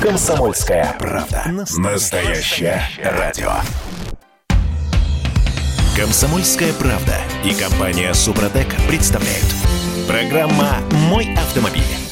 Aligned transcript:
Комсомольская 0.00 0.94
правда. 0.96 1.42
Настоящее 1.76 2.80
радио. 3.02 3.50
Комсомольская 5.96 6.72
правда 6.74 7.16
и 7.44 7.52
компания 7.52 8.14
Супротек 8.14 8.68
представляют. 8.86 9.46
Программа 10.06 10.76
«Мой 11.10 11.34
автомобиль». 11.34 12.07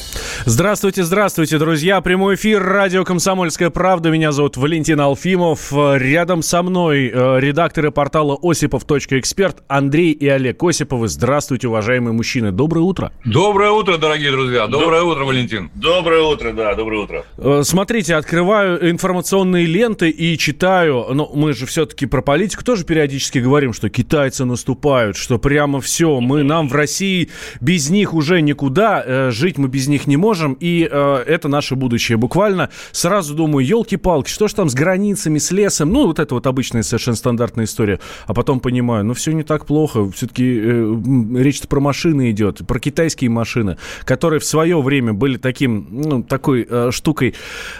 Здравствуйте, 0.49 1.03
здравствуйте, 1.03 1.59
друзья. 1.59 1.99
Прямой 1.99 2.35
эфир 2.35 2.63
радио 2.63 3.03
«Комсомольская 3.03 3.69
правда». 3.69 4.09
Меня 4.09 4.31
зовут 4.31 4.55
Валентин 4.55 5.01
Алфимов. 5.01 5.73
Рядом 5.73 6.41
со 6.41 6.63
мной 6.63 7.11
э, 7.13 7.39
редакторы 7.41 7.91
портала 7.91 8.39
осипов.эксперт 8.41 9.63
Андрей 9.67 10.13
и 10.13 10.25
Олег 10.25 10.63
Осиповы. 10.63 11.09
Здравствуйте, 11.09 11.67
уважаемые 11.67 12.13
мужчины. 12.13 12.53
Доброе 12.53 12.79
утро. 12.83 13.11
Доброе 13.25 13.71
утро, 13.71 13.97
дорогие 13.97 14.31
друзья. 14.31 14.67
Доброе 14.67 15.01
утро, 15.01 15.25
Валентин. 15.25 15.69
Доброе 15.75 16.21
утро, 16.21 16.53
да, 16.53 16.75
доброе 16.75 17.01
утро. 17.01 17.25
Э, 17.37 17.63
смотрите, 17.65 18.15
открываю 18.15 18.89
информационные 18.89 19.65
ленты 19.65 20.09
и 20.09 20.37
читаю. 20.37 21.07
Ну, 21.11 21.29
мы 21.35 21.51
же 21.51 21.65
все-таки 21.65 22.05
про 22.05 22.21
политику 22.21 22.63
тоже 22.63 22.85
периодически 22.85 23.39
говорим, 23.39 23.73
что 23.73 23.89
китайцы 23.89 24.45
наступают, 24.45 25.17
что 25.17 25.39
прямо 25.39 25.81
все, 25.81 26.21
мы 26.21 26.43
нам 26.43 26.69
в 26.69 26.73
России 26.73 27.31
без 27.59 27.89
них 27.89 28.13
уже 28.13 28.39
никуда, 28.39 29.03
э, 29.05 29.31
жить 29.31 29.57
мы 29.57 29.67
без 29.67 29.89
них 29.89 30.07
не 30.07 30.15
можем 30.15 30.36
можем, 30.37 30.57
и 30.59 30.87
э, 30.89 31.23
это 31.25 31.47
наше 31.47 31.75
будущее. 31.75 32.17
Буквально 32.17 32.69
сразу 32.91 33.33
думаю, 33.33 33.65
елки-палки, 33.65 34.29
что 34.29 34.47
ж 34.47 34.53
там 34.53 34.69
с 34.69 34.75
границами, 34.75 35.39
с 35.39 35.51
лесом, 35.51 35.91
ну, 35.91 36.05
вот 36.05 36.19
это 36.19 36.35
вот 36.35 36.45
обычная 36.45 36.83
совершенно 36.83 37.17
стандартная 37.17 37.65
история. 37.65 37.99
А 38.27 38.33
потом 38.33 38.59
понимаю, 38.59 39.03
ну, 39.03 39.13
все 39.13 39.31
не 39.31 39.43
так 39.43 39.65
плохо, 39.65 40.09
все-таки 40.11 40.59
э, 40.63 40.95
речь-то 41.37 41.67
про 41.67 41.79
машины 41.79 42.29
идет, 42.31 42.65
про 42.67 42.79
китайские 42.79 43.31
машины, 43.31 43.77
которые 44.05 44.39
в 44.39 44.45
свое 44.45 44.79
время 44.81 45.13
были 45.13 45.37
таким, 45.37 45.87
ну, 45.89 46.23
такой 46.23 46.67
э, 46.69 46.91
штукой, 46.91 47.33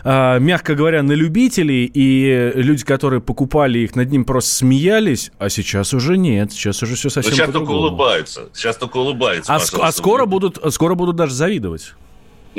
э, 0.04 0.40
мягко 0.40 0.74
говоря, 0.74 1.04
на 1.04 1.12
любителей, 1.12 1.86
и 1.86 2.52
люди, 2.56 2.84
которые 2.84 3.22
покупали 3.22 3.80
их, 3.80 3.96
над 3.96 4.10
ним 4.12 4.26
просто 4.26 4.50
смеялись, 4.50 5.32
а 5.38 5.50
сейчас 5.50 5.94
уже 5.94 6.18
нет, 6.18 6.52
сейчас 6.52 6.82
уже 6.82 6.96
все 6.96 7.10
совсем 7.10 7.32
Но 7.32 7.38
сейчас 7.38 7.52
только 7.52 7.70
улыбаются, 7.70 8.50
сейчас 8.54 8.78
только 8.78 8.98
улыбаются. 8.98 9.54
А, 9.54 9.60
а 9.82 9.92
скоро 9.92 10.26
будут, 10.26 10.60
скоро 10.74 10.96
будут 10.96 11.16
даже 11.16 11.34
завидовать. 11.34 11.94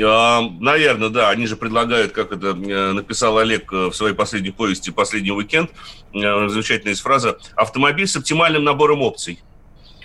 А, 0.03 0.41
Наверное, 0.59 1.09
да. 1.09 1.29
Они 1.29 1.47
же 1.47 1.55
предлагают, 1.55 2.11
как 2.11 2.31
это 2.31 2.47
э, 2.49 2.91
написал 2.93 3.37
Олег 3.37 3.71
э, 3.73 3.87
в 3.87 3.93
своей 3.93 4.13
последней 4.13 4.51
повести 4.51 4.91
«Последний 4.91 5.31
уикенд», 5.31 5.71
э, 6.13 6.47
замечательная 6.49 6.91
есть 6.91 7.01
фраза 7.01 7.37
«Автомобиль 7.55 8.07
с 8.07 8.15
оптимальным 8.15 8.63
набором 8.63 9.01
опций». 9.01 9.39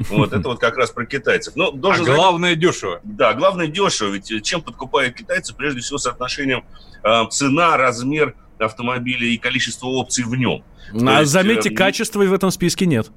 Вот 0.09 0.33
это 0.33 0.49
вот 0.49 0.59
как 0.59 0.77
раз 0.77 0.91
про 0.91 1.07
китайцев. 1.07 1.55
Но 1.55 1.71
должен 1.71 2.09
а 2.11 2.17
главное 2.17 2.57
дешево. 2.57 3.01
Да, 3.05 3.33
главное 3.33 3.69
дешево. 3.69 4.13
Ведь 4.13 4.45
чем 4.45 4.61
подкупают 4.61 5.15
китайцы? 5.15 5.55
Прежде 5.55 5.83
всего 5.83 5.99
соотношением 5.99 6.65
цена, 7.31 7.77
размер 7.77 8.35
автомобиля 8.59 9.27
и 9.27 9.37
количество 9.37 9.87
опций 9.87 10.25
в 10.25 10.35
нем. 10.35 10.65
А 11.07 11.21
есть, 11.21 11.33
заметьте, 11.33 11.71
э, 11.71 11.75
качества 11.75 12.25
в 12.25 12.33
этом 12.33 12.51
списке 12.51 12.87
нет. 12.87 13.11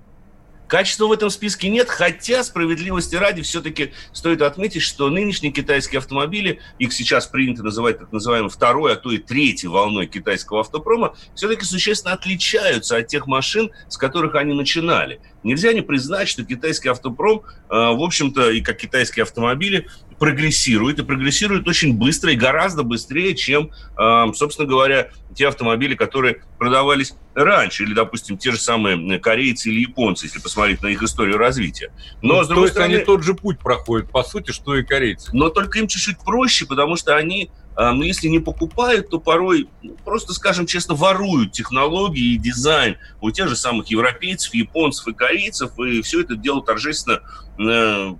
Качества 0.67 1.07
в 1.07 1.13
этом 1.13 1.29
списке 1.29 1.69
нет, 1.69 1.89
хотя 1.89 2.43
справедливости 2.43 3.15
ради 3.15 3.41
все-таки 3.41 3.93
стоит 4.11 4.41
отметить, 4.41 4.81
что 4.81 5.09
нынешние 5.09 5.53
китайские 5.53 5.99
автомобили, 5.99 6.59
их 6.77 6.91
сейчас 6.91 7.25
принято 7.27 7.63
называть 7.63 7.99
так 7.99 8.11
называемой 8.11 8.49
второй, 8.49 8.93
а 8.93 8.95
то 8.97 9.11
и 9.11 9.17
третьей 9.17 9.69
волной 9.69 10.07
китайского 10.07 10.59
автопрома, 10.61 11.15
все-таки 11.35 11.63
существенно 11.63 12.13
отличаются 12.13 12.97
от 12.97 13.07
тех 13.07 13.27
машин, 13.27 13.71
с 13.87 13.97
которых 13.97 14.35
они 14.35 14.53
начинали. 14.53 15.21
Нельзя 15.43 15.73
не 15.73 15.81
признать, 15.81 16.27
что 16.27 16.43
китайский 16.43 16.89
автопром, 16.89 17.41
э, 17.41 17.43
в 17.69 18.03
общем-то, 18.03 18.51
и 18.51 18.61
как 18.61 18.77
китайские 18.77 19.23
автомобили, 19.23 19.87
прогрессирует, 20.19 20.99
и 20.99 21.03
прогрессирует 21.03 21.67
очень 21.67 21.95
быстро, 21.95 22.31
и 22.31 22.35
гораздо 22.35 22.83
быстрее, 22.83 23.35
чем, 23.35 23.71
э, 23.97 24.25
собственно 24.33 24.67
говоря, 24.67 25.11
те 25.35 25.47
автомобили, 25.47 25.93
которые 25.93 26.41
продавались 26.57 27.13
раньше, 27.35 27.83
или, 27.83 27.93
допустим, 27.93 28.37
те 28.37 28.51
же 28.51 28.57
самые 28.57 29.19
корейцы 29.19 29.69
или 29.69 29.81
японцы, 29.81 30.25
если 30.25 30.39
посмотреть 30.39 30.81
на 30.81 30.87
их 30.87 31.03
историю 31.03 31.37
развития. 31.37 31.91
Но, 32.23 32.37
ну, 32.37 32.43
с 32.43 32.47
другой 32.47 32.69
то 32.69 32.73
стороны, 32.73 32.95
они 32.95 33.05
тот 33.05 33.23
же 33.23 33.35
путь 33.35 33.59
проходят, 33.59 34.09
по 34.09 34.23
сути, 34.23 34.51
что 34.51 34.75
и 34.75 34.83
корейцы. 34.83 35.29
Но 35.33 35.49
только 35.49 35.79
им 35.79 35.87
чуть-чуть 35.87 36.17
проще, 36.19 36.65
потому 36.65 36.95
что 36.95 37.15
они 37.15 37.51
но 37.77 38.03
если 38.03 38.27
не 38.27 38.39
покупают, 38.39 39.09
то 39.09 39.19
порой, 39.19 39.69
ну, 39.83 39.95
просто 40.03 40.33
скажем 40.33 40.65
честно, 40.65 40.95
воруют 40.95 41.51
технологии 41.51 42.33
и 42.33 42.37
дизайн 42.37 42.97
у 43.21 43.29
тех 43.29 43.47
же 43.47 43.55
самых 43.55 43.87
европейцев, 43.87 44.53
японцев 44.55 45.07
и 45.07 45.13
корейцев, 45.13 45.77
и 45.79 46.01
все 46.01 46.21
это 46.21 46.35
дело 46.35 46.63
торжественно 46.63 47.21
э, 47.59 48.15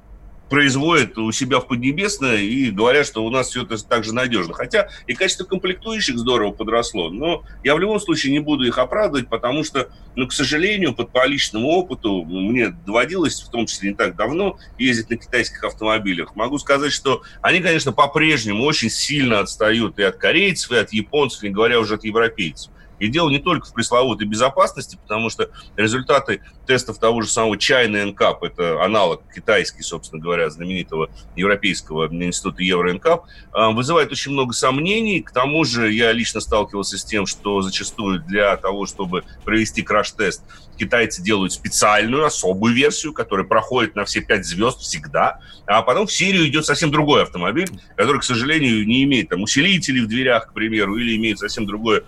производят 0.50 1.18
у 1.18 1.32
себя 1.32 1.60
в 1.60 1.68
Поднебесное 1.68 2.38
и 2.38 2.72
говорят, 2.72 3.06
что 3.06 3.24
у 3.26 3.30
нас 3.30 3.50
все 3.50 3.64
это 3.64 3.78
так 3.84 4.04
же 4.04 4.14
надежно. 4.14 4.54
Хотя 4.54 4.90
и 5.06 5.14
качество 5.14 5.44
комплектующих 5.44 6.18
здорово 6.18 6.52
подросло, 6.52 7.10
но 7.10 7.44
я 7.64 7.76
в 7.76 7.80
любом 7.80 8.00
случае 8.00 8.34
не 8.34 8.40
буду 8.40 8.66
их 8.66 8.78
оправдывать, 8.78 9.28
потому 9.30 9.64
что, 9.64 9.90
ну, 10.16 10.28
к 10.28 10.34
сожалению, 10.34 10.94
под 10.94 11.12
по 11.12 11.26
личному 11.26 11.70
опыту 11.70 12.24
мне 12.24 12.70
доводилось, 12.86 13.42
в 13.42 13.50
том 13.50 13.66
числе 13.66 13.90
не 13.90 13.96
так 13.96 14.16
давно, 14.16 14.58
ездить 14.78 15.10
на 15.10 15.18
китайских 15.18 15.64
автомобилях. 15.64 16.36
Могу 16.36 16.58
сказать, 16.60 16.92
что 16.94 17.24
они, 17.42 17.60
конечно, 17.60 17.92
по-прежнему 17.92 18.64
очень 18.64 18.90
сильно 18.90 19.40
отстают 19.40 20.00
и 20.00 20.04
от 20.04 20.18
корейцев, 20.18 20.72
и 20.72 20.76
от 20.76 20.94
японцев, 20.94 21.44
не 21.44 21.50
говоря 21.50 21.80
уже 21.80 21.96
от 21.96 22.04
европейцев. 22.04 22.72
И 23.00 23.08
дело 23.08 23.30
не 23.30 23.40
только 23.40 23.68
в 23.68 23.74
пресловутой 23.74 24.28
безопасности, 24.28 24.98
потому 25.02 25.30
что 25.30 25.50
результаты 25.76 26.42
тестов 26.66 27.00
того 27.00 27.22
же 27.22 27.30
самого 27.30 27.56
China 27.56 28.14
NCAP, 28.14 28.38
это 28.42 28.84
аналог 28.84 29.22
китайский, 29.34 29.84
собственно 29.84 30.22
говоря, 30.22 30.50
знаменитого 30.50 31.10
Европейского 31.36 32.08
института 32.08 32.64
Евро-NCAP, 32.64 33.22
а, 33.52 33.72
вызывает 33.72 34.12
очень 34.12 34.32
много 34.32 34.54
сомнений. 34.54 35.22
К 35.22 35.32
тому 35.32 35.64
же 35.64 35.92
я 35.92 36.12
лично 36.12 36.42
сталкивался 36.42 36.98
с 36.98 37.06
тем, 37.06 37.26
что 37.26 37.62
зачастую 37.62 38.20
для 38.22 38.56
того, 38.58 38.86
чтобы 38.86 39.24
провести 39.46 39.82
краш-тест, 39.82 40.44
китайцы 40.78 41.22
делают 41.22 41.54
специальную, 41.54 42.26
особую 42.26 42.74
версию, 42.74 43.14
которая 43.14 43.46
проходит 43.46 43.96
на 43.96 44.06
все 44.06 44.22
пять 44.22 44.46
звезд 44.46 44.80
всегда, 44.80 45.40
а 45.66 45.82
потом 45.82 46.08
в 46.08 46.12
серию 46.12 46.48
идет 46.48 46.66
совсем 46.66 46.92
другой 46.92 47.24
автомобиль, 47.24 47.70
который, 47.96 48.20
к 48.20 48.24
сожалению, 48.24 48.86
не 48.86 49.04
имеет 49.04 49.30
там 49.30 49.42
усилителей 49.42 50.02
в 50.02 50.08
дверях, 50.08 50.48
к 50.48 50.54
примеру, 50.54 50.98
или 50.98 51.16
имеет 51.16 51.40
совсем 51.40 51.66
другое 51.66 52.04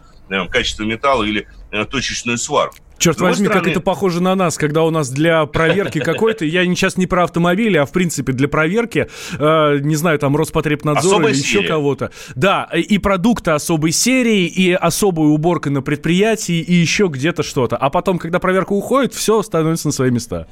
качество 0.49 0.83
металла 0.83 1.23
или 1.23 1.47
э, 1.71 1.85
точечную 1.85 2.37
сварку. 2.37 2.77
Черт 2.99 3.21
возьми, 3.21 3.45
стороны... 3.45 3.63
как 3.63 3.71
это 3.71 3.79
похоже 3.79 4.21
на 4.21 4.35
нас, 4.35 4.57
когда 4.57 4.83
у 4.83 4.89
нас 4.89 5.09
для 5.09 5.45
проверки 5.45 5.99
какой-то, 5.99 6.43
я 6.43 6.65
сейчас 6.65 6.97
не 6.97 7.07
про 7.07 7.23
автомобили, 7.23 7.77
а 7.77 7.85
в 7.85 7.93
принципе 7.93 8.33
для 8.33 8.49
проверки, 8.49 9.07
э, 9.39 9.79
не 9.79 9.95
знаю, 9.95 10.19
там 10.19 10.35
Роспотребнадзор 10.35 11.27
или 11.27 11.37
еще 11.37 11.63
кого-то. 11.63 12.11
Да, 12.35 12.65
и 12.73 12.97
продукты 12.97 13.51
особой 13.51 13.93
серии, 13.93 14.47
и 14.47 14.73
особая 14.73 15.27
уборка 15.27 15.69
на 15.69 15.81
предприятии, 15.81 16.59
и 16.59 16.73
еще 16.73 17.07
где-то 17.07 17.41
что-то. 17.41 17.77
А 17.77 17.89
потом, 17.89 18.19
когда 18.19 18.39
проверка 18.39 18.73
уходит, 18.73 19.13
все 19.13 19.41
становится 19.43 19.87
на 19.87 19.93
свои 19.93 20.11
места. 20.11 20.47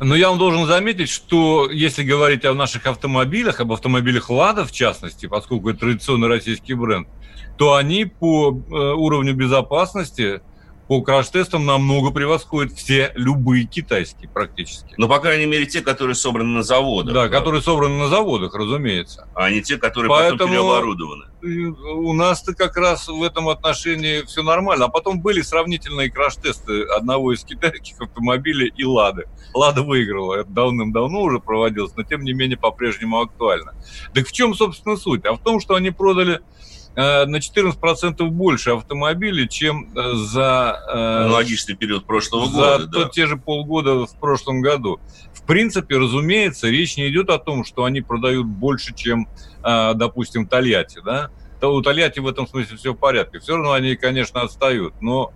Но 0.00 0.14
я 0.14 0.28
вам 0.28 0.38
должен 0.38 0.66
заметить, 0.66 1.08
что 1.08 1.70
если 1.70 2.02
говорить 2.02 2.44
о 2.44 2.52
наших 2.52 2.86
автомобилях, 2.86 3.60
об 3.60 3.72
автомобилях 3.72 4.28
«Лада» 4.28 4.64
в 4.64 4.72
частности, 4.72 5.26
поскольку 5.26 5.70
это 5.70 5.80
традиционный 5.80 6.28
российский 6.28 6.74
бренд, 6.74 7.08
то 7.56 7.74
они 7.74 8.04
по 8.04 8.50
э, 8.50 8.74
уровню 8.74 9.34
безопасности 9.34 10.40
по 10.88 11.02
краш-тестам 11.02 11.66
намного 11.66 12.12
превосходят 12.12 12.72
все 12.72 13.10
любые 13.16 13.64
китайские 13.64 14.28
практически. 14.28 14.94
Ну, 14.96 15.08
по 15.08 15.18
крайней 15.18 15.46
мере, 15.46 15.66
те, 15.66 15.80
которые 15.80 16.14
собраны 16.14 16.50
на 16.50 16.62
заводах. 16.62 17.12
Да, 17.12 17.20
правда? 17.22 17.36
которые 17.38 17.62
собраны 17.62 17.98
на 17.98 18.08
заводах, 18.08 18.54
разумеется. 18.54 19.28
А 19.34 19.50
не 19.50 19.62
те, 19.62 19.78
которые 19.78 20.08
Поэтому 20.08 20.38
потом 20.38 20.50
переоборудованы. 20.50 21.24
У 21.42 22.12
нас-то 22.12 22.54
как 22.54 22.76
раз 22.76 23.08
в 23.08 23.22
этом 23.22 23.48
отношении 23.48 24.24
все 24.26 24.42
нормально. 24.42 24.84
А 24.84 24.88
потом 24.88 25.20
были 25.20 25.42
сравнительные 25.42 26.10
краш-тесты 26.10 26.84
одного 26.84 27.32
из 27.32 27.44
китайских 27.44 28.00
автомобилей 28.00 28.72
и 28.76 28.84
«Лады». 28.84 29.26
«Лада» 29.54 29.82
выиграла. 29.82 30.36
Это 30.36 30.50
давным-давно 30.50 31.22
уже 31.22 31.40
проводилось, 31.40 31.92
но 31.96 32.04
тем 32.04 32.22
не 32.22 32.32
менее 32.32 32.58
по-прежнему 32.58 33.20
актуально. 33.20 33.74
Так 34.14 34.28
в 34.28 34.32
чем, 34.32 34.54
собственно, 34.54 34.96
суть? 34.96 35.24
А 35.24 35.32
в 35.32 35.38
том, 35.38 35.60
что 35.60 35.74
они 35.74 35.90
продали 35.90 36.40
Э, 36.40 36.85
на 36.96 37.36
14% 37.36 38.24
больше 38.30 38.70
автомобилей, 38.70 39.48
чем 39.48 39.90
э, 39.94 40.14
за... 40.14 40.82
Э, 40.88 41.24
Аналогичный 41.24 41.76
период 41.76 42.06
прошлого 42.06 42.46
за 42.46 42.52
года, 42.52 42.78
За 42.80 43.04
да. 43.04 43.08
те 43.10 43.26
же 43.26 43.36
полгода 43.36 44.06
в 44.06 44.18
прошлом 44.18 44.62
году. 44.62 44.98
В 45.34 45.42
принципе, 45.42 45.98
разумеется, 45.98 46.68
речь 46.68 46.96
не 46.96 47.08
идет 47.08 47.30
о 47.30 47.38
том, 47.38 47.64
что 47.64 47.84
они 47.84 48.00
продают 48.00 48.46
больше, 48.46 48.94
чем, 48.94 49.28
допустим, 49.62 50.48
Тольятти, 50.48 51.00
да? 51.04 51.30
То 51.60 51.72
у 51.72 51.82
Тольятти 51.82 52.18
в 52.18 52.26
этом 52.26 52.48
смысле 52.48 52.76
все 52.76 52.94
в 52.94 52.96
порядке. 52.96 53.38
Все 53.38 53.54
равно 53.54 53.72
они, 53.72 53.94
конечно, 53.94 54.40
отстают, 54.40 54.94
но 55.00 55.32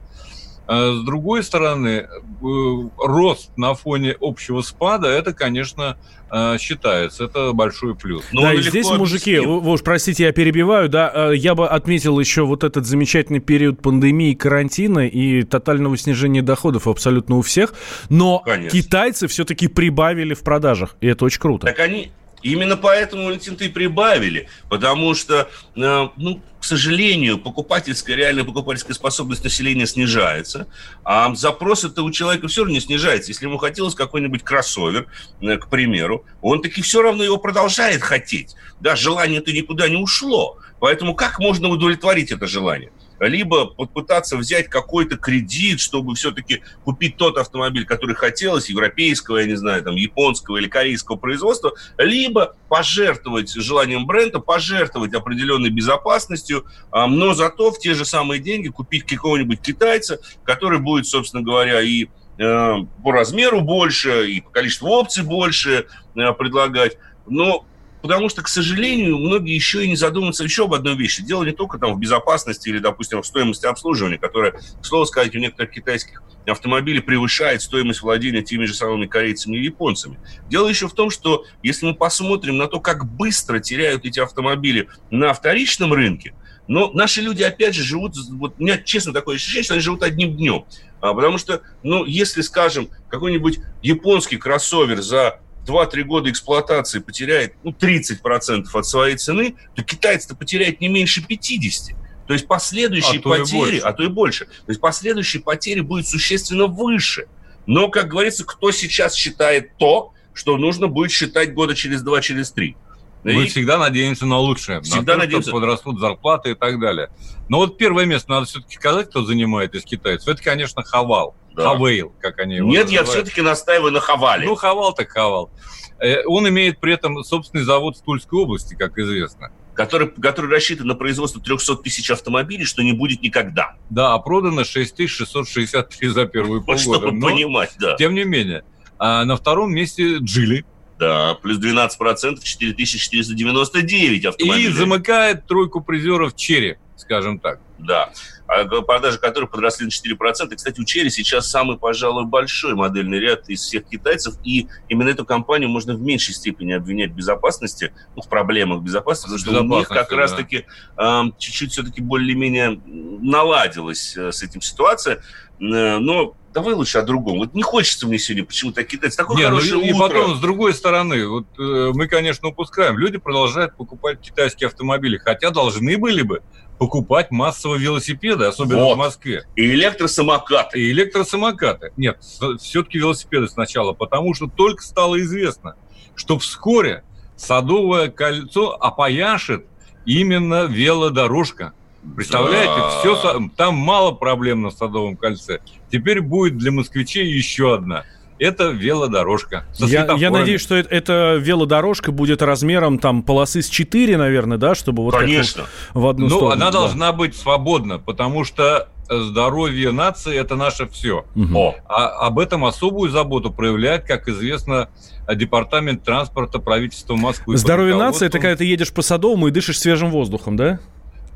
с 0.71 1.05
другой 1.05 1.43
стороны, 1.43 2.09
рост 2.41 3.51
на 3.57 3.75
фоне 3.75 4.17
общего 4.21 4.61
спада, 4.63 5.09
это, 5.09 5.33
конечно, 5.33 5.97
Э, 6.33 6.57
считается. 6.59 7.25
Это 7.25 7.53
большой 7.53 7.97
плюс. 7.97 8.25
Но 8.33 8.43
да, 8.43 8.55
и 8.55 8.63
здесь, 8.63 8.89
мужики, 8.91 9.39
вы, 9.41 9.61
вы 9.61 9.73
уж 9.73 9.83
простите, 9.83 10.25
я 10.25 10.33
перебиваю, 10.33 10.89
да, 10.89 11.11
э, 11.13 11.37
я 11.37 11.57
бы 11.57 11.69
отметил 11.69 12.21
еще 12.21 12.43
вот 12.43 12.63
этот 12.63 12.87
замечательный 12.87 13.41
период 13.41 13.83
пандемии, 13.83 14.35
карантина 14.35 15.09
и 15.09 15.43
тотального 15.43 15.97
снижения 15.97 16.43
доходов 16.43 16.87
абсолютно 16.87 17.37
у 17.37 17.43
всех, 17.43 17.75
но 18.09 18.39
Конечно. 18.41 18.71
китайцы 18.71 19.27
все-таки 19.27 19.67
прибавили 19.67 20.35
в 20.35 20.43
продажах, 20.43 20.97
и 21.01 21.09
это 21.09 21.25
очень 21.25 21.41
круто. 21.41 21.67
Так 21.67 21.81
они, 21.81 22.13
Именно 22.43 22.77
поэтому, 22.77 23.27
Валентин, 23.27 23.57
ты 23.57 23.69
прибавили, 23.69 24.49
потому 24.69 25.15
что, 25.15 25.51
э, 25.77 26.09
ну, 26.17 26.41
к 26.59 26.65
сожалению, 26.65 27.39
покупательская, 27.39 28.17
реальная 28.17 28.45
покупательская 28.45 28.95
способность 28.95 29.45
населения 29.45 29.87
снижается, 29.87 30.67
а 31.05 31.35
запрос 31.35 31.85
это 31.85 32.03
у 32.03 32.11
человека 32.11 32.49
все 32.49 32.63
равно 32.63 32.75
не 32.75 32.81
снижается. 32.81 33.31
Если 33.31 33.47
ему 33.47 33.59
хотелось 33.59 33.95
какой-нибудь 33.95 34.43
кроссовер, 34.43 35.07
э, 35.41 35.57
к 35.57 35.69
примеру, 35.69 36.25
он 36.41 36.63
таки 36.63 36.83
все 36.83 37.03
равно 37.03 37.25
его 37.25 37.37
продолжает 37.37 38.03
хотеть. 38.03 38.57
Да, 38.81 38.97
желание-то 38.97 39.53
никуда 39.53 39.89
не 39.89 39.97
ушло. 39.97 40.59
Поэтому 40.81 41.15
как 41.15 41.39
можно 41.39 41.69
удовлетворить 41.69 42.33
это 42.33 42.47
желание? 42.47 42.91
Либо 43.21 43.67
попытаться 43.67 44.37
взять 44.37 44.69
какой-то 44.69 45.17
кредит, 45.17 45.81
чтобы 45.81 46.15
все-таки 46.15 46.63
купить 46.85 47.17
тот 47.17 47.37
автомобиль, 47.37 47.85
который 47.85 48.15
хотелось, 48.15 48.71
европейского, 48.71 49.39
я 49.39 49.47
не 49.47 49.57
знаю, 49.57 49.83
там, 49.83 49.95
японского 49.95 50.57
или 50.57 50.69
корейского 50.69 51.17
производства, 51.17 51.73
либо 51.99 52.57
пожертвовать 52.69 53.53
желанием 53.53 54.07
бренда, 54.07 54.41
пожертвовать 54.41 55.15
определенной 55.15 55.71
безопасностью, 55.71 56.65
но 56.93 57.35
зато 57.35 57.71
в 57.71 57.79
те 57.79 57.95
же 57.95 58.05
самые 58.05 58.41
деньги 58.41 58.69
купить 58.69 59.05
какого-нибудь 59.05 59.61
китайца, 59.61 60.19
который 60.45 60.79
будет, 60.79 61.07
собственно 61.07 61.43
говоря, 61.43 61.81
и 61.83 62.07
э, 62.39 62.75
по 63.05 63.13
размеру 63.13 63.61
больше, 63.61 64.31
и 64.31 64.41
по 64.41 64.51
количеству 64.51 64.89
опций 64.89 65.25
больше 65.25 65.87
э, 66.17 66.33
предлагать. 66.33 66.97
Но 67.27 67.65
потому 68.03 68.29
что, 68.29 68.43
к 68.43 68.49
сожалению, 68.49 69.19
многие 69.19 69.55
еще 69.55 69.85
и 69.85 69.89
не 69.89 69.97
задумываются 69.97 70.45
еще 70.45 70.65
об 70.65 70.75
одной 70.75 70.97
вещи. 70.97 71.23
Дело 71.23 71.45
не 71.45 71.53
только 71.53 71.79
там 71.79 71.95
в 71.95 71.99
безопасности 71.99 72.69
или, 72.69 72.79
допустим, 72.79 73.23
в 73.23 73.27
стоимости 73.27 73.67
обслуживания, 73.67 74.19
которая, 74.19 74.53
к 74.53 74.85
слову 74.85 75.07
сказать, 75.07 75.35
у 75.35 75.39
некоторых 75.39 75.73
китайских 75.73 76.23
автомобилей 76.47 77.01
превышает 77.01 77.63
стоимость 77.63 78.03
владения 78.03 78.43
теми 78.43 78.65
же 78.65 78.75
самыми 78.75 79.07
корейцами 79.07 79.57
и 79.57 79.65
японцами. 79.65 80.19
Дело 80.49 80.69
еще 80.69 80.89
в 80.89 80.95
том, 80.95 81.11
что 81.11 81.45
если 81.63 81.87
мы 81.87 81.95
посмотрим 81.95 82.57
на 82.57 82.67
то, 82.67 82.81
как 82.81 83.07
быстро 83.07 83.61
теряют 83.61 84.05
эти 84.05 84.21
автомобили 84.21 84.89
на 85.11 85.33
вторичном 85.33 85.93
рынке, 85.93 86.35
но 86.71 86.91
наши 86.93 87.21
люди, 87.21 87.43
опять 87.43 87.75
же, 87.75 87.83
живут, 87.83 88.15
вот 88.31 88.55
у 88.59 88.63
меня, 88.63 88.79
честно, 88.79 89.13
такое 89.13 89.37
ощущение, 89.37 89.65
что 89.65 89.75
они 89.75 89.83
живут 89.83 90.05
одним 90.05 90.37
днем. 90.37 90.67
А, 91.01 91.15
потому 91.15 91.37
что, 91.37 91.63
ну, 91.83 92.05
если, 92.05 92.43
скажем, 92.43 92.91
какой-нибудь 93.09 93.59
японский 93.83 94.37
кроссовер 94.37 95.03
за 95.03 95.41
2-3 95.67 96.03
года 96.05 96.31
эксплуатации 96.31 96.99
потеряет 97.01 97.55
ну, 97.63 97.71
30% 97.71 98.67
от 98.73 98.87
своей 98.87 99.17
цены, 99.17 99.57
то 99.75 99.83
китайцы-то 99.83 100.35
потеряет 100.35 100.81
не 100.81 100.89
меньше 100.89 101.25
50%. 101.29 101.97
То 102.27 102.35
есть 102.35 102.47
последующие 102.47 103.21
а 103.25 103.29
потери, 103.29 103.79
а 103.79 103.93
то 103.93 104.05
и 104.05 104.09
больше, 104.09 104.47
то 104.47 104.69
есть 104.69 104.81
последующие 104.81 105.43
потери 105.43 105.81
будет 105.81 106.07
существенно 106.07 106.67
выше. 106.67 107.27
Но, 107.67 107.89
как 107.89 108.09
говорится, 108.09 108.45
кто 108.45 108.71
сейчас 108.71 109.15
считает 109.15 109.77
то, 109.79 110.13
что 110.33 110.57
нужно 110.57 110.87
будет 110.87 111.11
считать 111.11 111.55
года 111.55 111.75
через 111.75 112.03
два, 112.03 112.21
через 112.21 112.53
три. 112.53 112.77
Мы 113.25 113.45
и... 113.45 113.49
всегда 113.49 113.79
надеемся 113.79 114.27
на 114.27 114.39
лучшее. 114.39 114.81
Всегда 114.81 115.15
на 115.15 115.21
то, 115.21 115.27
надеемся. 115.27 115.51
Что 115.51 115.59
подрастут 115.59 116.01
зарплаты 116.01 116.53
и 116.53 116.55
так 116.55 116.81
далее. 116.81 117.11
Но 117.49 117.59
вот 117.59 117.77
первое 117.77 118.07
место, 118.07 118.31
надо 118.31 118.47
все-таки 118.47 118.77
сказать, 118.77 119.11
кто 119.11 119.25
занимает 119.25 119.75
из 119.75 119.85
китайцев, 119.85 120.29
это, 120.29 120.43
конечно, 120.43 120.83
Хавал. 120.83 121.35
Да. 121.55 121.71
Хавейл, 121.71 122.13
как 122.21 122.39
они 122.39 122.57
его 122.57 122.69
Нет, 122.69 122.85
называют. 122.85 123.09
я 123.09 123.13
все-таки 123.13 123.43
настаиваю 123.43 123.93
на 123.93 124.01
Хавале. 124.01 124.47
Ну, 124.47 124.55
Хавал 124.55 124.95
так 124.95 125.11
Хавал. 125.11 125.51
Э, 125.99 126.25
он 126.27 126.49
имеет 126.49 126.79
при 126.79 126.95
этом 126.95 127.23
собственный 127.25 127.65
завод 127.65 127.97
в 127.97 128.03
Тульской 128.03 128.39
области, 128.39 128.75
как 128.75 128.97
известно. 128.99 129.53
Который, 129.75 130.09
который 130.09 130.51
рассчитан 130.51 130.87
на 130.87 130.95
производство 130.95 131.41
300 131.41 131.77
тысяч 131.77 132.11
автомобилей, 132.11 132.65
что 132.65 132.83
не 132.83 132.93
будет 132.93 133.23
никогда. 133.23 133.75
Да, 133.89 134.15
а 134.15 134.19
продано 134.19 134.65
6663 134.65 136.09
за 136.09 136.27
первую 136.27 136.63
полгода. 136.63 136.83
Чтобы 136.83 137.13
Но, 137.13 137.29
понимать, 137.29 137.75
да. 137.79 137.97
Тем 137.97 138.15
не 138.15 138.25
менее. 138.25 138.65
А 138.99 139.25
на 139.25 139.37
втором 139.37 139.73
месте 139.73 140.19
Джили. 140.19 140.65
Да, 141.01 141.35
плюс 141.35 141.59
12%, 141.59 142.41
4499 142.43 144.27
автомобилей. 144.27 144.69
И 144.69 144.73
замыкает 144.73 145.47
тройку 145.47 145.81
призеров 145.81 146.37
Черри, 146.37 146.77
скажем 146.95 147.39
так. 147.39 147.59
Да. 147.79 148.11
А 148.47 148.67
продажи 148.83 149.19
которых 149.19 149.51
подросли 149.51 149.87
на 149.87 149.91
4%. 149.91 150.53
И, 150.53 150.57
кстати, 150.57 150.79
у 150.79 150.85
Черри 150.85 151.09
сейчас 151.09 151.49
самый, 151.49 151.79
пожалуй, 151.79 152.27
большой 152.27 152.75
модельный 152.75 153.19
ряд 153.19 153.49
из 153.49 153.63
всех 153.63 153.87
китайцев, 153.87 154.35
и 154.45 154.67
именно 154.91 155.09
эту 155.09 155.25
компанию 155.25 155.71
можно 155.71 155.95
в 155.95 156.03
меньшей 156.03 156.35
степени 156.35 156.73
обвинять 156.73 157.13
в 157.13 157.15
безопасности, 157.15 157.95
ну, 158.15 158.21
в 158.21 158.29
проблемах 158.29 158.83
безопасности, 158.83 159.47
потому 159.47 159.67
что 159.69 159.75
у 159.75 159.79
них 159.79 159.89
как 159.89 160.11
да. 160.11 160.17
раз-таки 160.17 160.67
э, 160.99 161.23
чуть-чуть 161.39 161.73
все-таки 161.73 162.03
более-менее 162.03 162.79
наладилась 162.85 164.15
э, 164.19 164.33
с 164.33 164.43
этим 164.43 164.61
ситуация, 164.61 165.23
но 165.61 166.35
давай 166.53 166.75
лучше 166.75 166.99
о 166.99 167.03
другом. 167.03 167.39
Вот 167.39 167.55
не 167.55 167.63
хочется 167.63 168.07
мне 168.07 168.19
сегодня 168.19 168.45
почему-то 168.45 168.83
кидать. 168.83 169.17
Такое 169.17 169.37
Не, 169.37 169.45
хорошее 169.45 169.75
ну, 169.75 169.81
и, 169.83 169.93
утро. 169.93 170.07
И 170.07 170.09
потом, 170.09 170.37
с 170.37 170.41
другой 170.41 170.75
стороны, 170.75 171.27
вот 171.29 171.47
э, 171.59 171.93
мы, 171.95 172.09
конечно, 172.09 172.49
упускаем. 172.49 172.99
Люди 172.99 173.19
продолжают 173.19 173.77
покупать 173.77 174.21
китайские 174.21 174.69
автомобили, 174.69 175.19
хотя 175.19 175.51
должны 175.51 175.97
были 175.99 176.23
бы 176.23 176.43
покупать 176.79 177.31
массово 177.31 177.77
велосипеды, 177.77 178.47
особенно 178.47 178.85
вот. 178.85 178.95
в 178.95 178.99
Москве. 178.99 179.45
И 179.55 179.71
электросамокаты. 179.71 180.81
И 180.81 180.91
электросамокаты. 180.91 181.93
Нет, 181.97 182.19
все-таки 182.59 182.99
велосипеды 182.99 183.49
сначала, 183.49 183.93
потому 183.93 184.35
что 184.35 184.47
только 184.49 184.83
стало 184.83 185.21
известно, 185.21 185.77
что 186.17 186.39
вскоре 186.39 187.05
Садовое 187.41 188.11
кольцо 188.11 188.77
опояшит 188.79 189.65
именно 190.05 190.67
велодорожка. 190.67 191.73
Представляете, 192.17 192.73
да. 192.77 192.99
все, 193.01 193.51
там 193.57 193.75
мало 193.75 194.13
проблем 194.13 194.63
на 194.63 194.71
Садовом 194.71 195.17
кольце. 195.17 195.61
Теперь 195.91 196.21
будет 196.21 196.57
для 196.57 196.73
москвичей 196.73 197.27
еще 197.27 197.75
одна– 197.75 198.05
это 198.41 198.71
велодорожка. 198.71 199.67
Я, 199.77 200.09
я 200.17 200.31
надеюсь, 200.31 200.63
что 200.63 200.75
это, 200.75 200.89
эта 200.89 201.37
велодорожка 201.39 202.11
будет 202.11 202.41
размером 202.41 202.99
там 202.99 203.23
полосы 203.23 203.61
с 203.61 203.69
4, 203.69 204.17
наверное, 204.17 204.57
да, 204.57 204.75
чтобы 204.75 205.05
вот 205.05 205.15
Конечно. 205.15 205.67
в 205.93 206.07
одну 206.07 206.25
ну, 206.25 206.31
сторону. 206.31 206.49
Ну, 206.49 206.55
она 206.55 206.71
да. 206.71 206.79
должна 206.79 207.13
быть 207.13 207.37
свободна, 207.37 207.99
потому 207.99 208.45
что 208.45 208.89
здоровье 209.11 209.93
нации– 209.93 210.35
это 210.39 210.57
наше 210.57 210.89
все. 210.89 211.27
Угу. 211.37 211.75
А 211.87 212.27
об 212.27 212.39
этом 212.39 212.65
особую 212.65 213.11
заботу 213.11 213.53
проявляет, 213.53 214.07
как 214.07 214.27
известно, 214.29 214.89
Департамент 215.33 216.03
транспорта 216.03 216.59
правительства 216.61 217.17
Москвы. 217.17 217.59
Здоровье 217.59 217.97
нации– 217.97 218.27
это 218.27 218.39
когда 218.39 218.57
ты 218.57 218.65
едешь 218.65 218.93
по 218.93 219.03
Садовому 219.03 219.49
и 219.49 219.51
дышишь 219.51 219.79
свежим 219.79 220.11
воздухом, 220.11 220.57
да? 220.57 220.81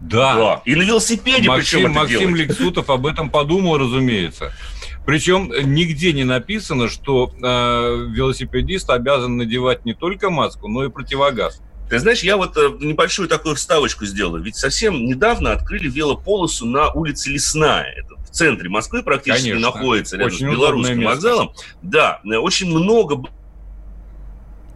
Да. 0.05 0.35
да. 0.35 0.63
И 0.65 0.75
на 0.75 0.83
велосипеде 0.83 1.49
Максим, 1.49 1.81
причем 1.81 1.93
Максим 1.93 2.37
Лексутов 2.37 2.91
об 2.91 3.07
этом 3.07 3.31
подумал, 3.31 3.79
разумеется. 3.79 4.53
Причем 5.07 5.53
нигде 5.75 6.13
не 6.13 6.25
написано, 6.25 6.89
что 6.89 7.33
э, 7.35 8.07
велосипедист 8.11 8.89
обязан 8.91 9.37
надевать 9.37 9.85
не 9.85 9.95
только 9.95 10.31
маску, 10.31 10.69
но 10.69 10.85
и 10.85 10.89
противогаз. 10.89 11.61
Ты 11.91 11.99
знаешь, 11.99 12.23
я 12.23 12.37
вот 12.37 12.57
э, 12.57 12.71
небольшую 12.81 13.29
такую 13.29 13.55
вставочку 13.55 14.07
сделал. 14.07 14.39
Ведь 14.39 14.57
совсем 14.57 15.05
недавно 15.05 15.53
открыли 15.53 15.89
велополосу 15.89 16.67
на 16.67 16.91
улице 16.91 17.31
Лесная. 17.31 17.93
Это 17.97 18.15
в 18.17 18.31
центре 18.31 18.71
Москвы 18.71 19.03
практически 19.03 19.51
Конечно. 19.51 19.73
находится, 19.73 20.17
рядом 20.17 20.35
очень 20.35 20.47
с 20.47 20.51
белорусским 20.51 21.05
вокзалом. 21.05 21.53
Да, 21.83 22.21
э, 22.25 22.37
очень 22.37 22.69
много 22.69 23.23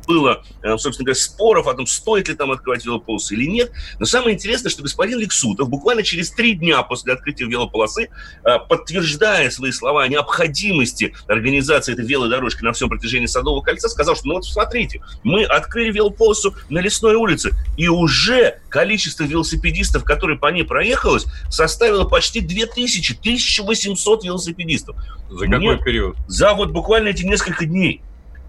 было, 0.08 0.42
э, 0.62 0.76
собственно 0.78 1.04
говоря, 1.04 1.20
споров 1.20 1.66
о 1.68 1.74
том, 1.74 1.86
стоит 1.86 2.28
ли 2.28 2.34
там 2.34 2.50
открывать 2.50 2.84
велополосы 2.84 3.34
или 3.34 3.44
нет. 3.44 3.70
Но 4.00 4.06
самое 4.06 4.34
интересное, 4.34 4.70
что 4.70 4.82
господин 4.82 5.18
Лексутов 5.18 5.68
буквально 5.68 6.02
через 6.02 6.30
три 6.30 6.54
дня 6.54 6.82
после 6.82 7.12
открытия 7.12 7.44
велополосы, 7.44 8.08
э, 8.44 8.58
подтверждая 8.68 9.50
свои 9.50 9.70
слова 9.70 10.02
о 10.02 10.08
необходимости 10.08 11.14
организации 11.28 11.92
этой 11.92 12.06
велодорожки 12.06 12.64
на 12.64 12.72
всем 12.72 12.88
протяжении 12.88 13.26
Садового 13.26 13.60
кольца, 13.60 13.88
сказал, 13.88 14.16
что 14.16 14.26
ну 14.28 14.34
вот 14.34 14.46
смотрите, 14.46 15.02
мы 15.22 15.44
открыли 15.44 15.92
велополосу 15.92 16.54
на 16.70 16.78
Лесной 16.78 17.14
улице, 17.14 17.52
и 17.76 17.88
уже 17.88 18.60
количество 18.70 19.24
велосипедистов, 19.24 20.04
которые 20.04 20.38
по 20.38 20.46
ней 20.46 20.64
проехалось, 20.64 21.26
составило 21.50 22.04
почти 22.04 22.40
2000, 22.40 23.18
1800 23.20 24.24
велосипедистов. 24.24 24.96
За 25.28 25.44
какой 25.44 25.58
Мне, 25.58 25.76
период? 25.76 26.16
За 26.26 26.54
вот 26.54 26.70
буквально 26.70 27.08
эти 27.08 27.24
несколько 27.24 27.66
дней. 27.66 28.00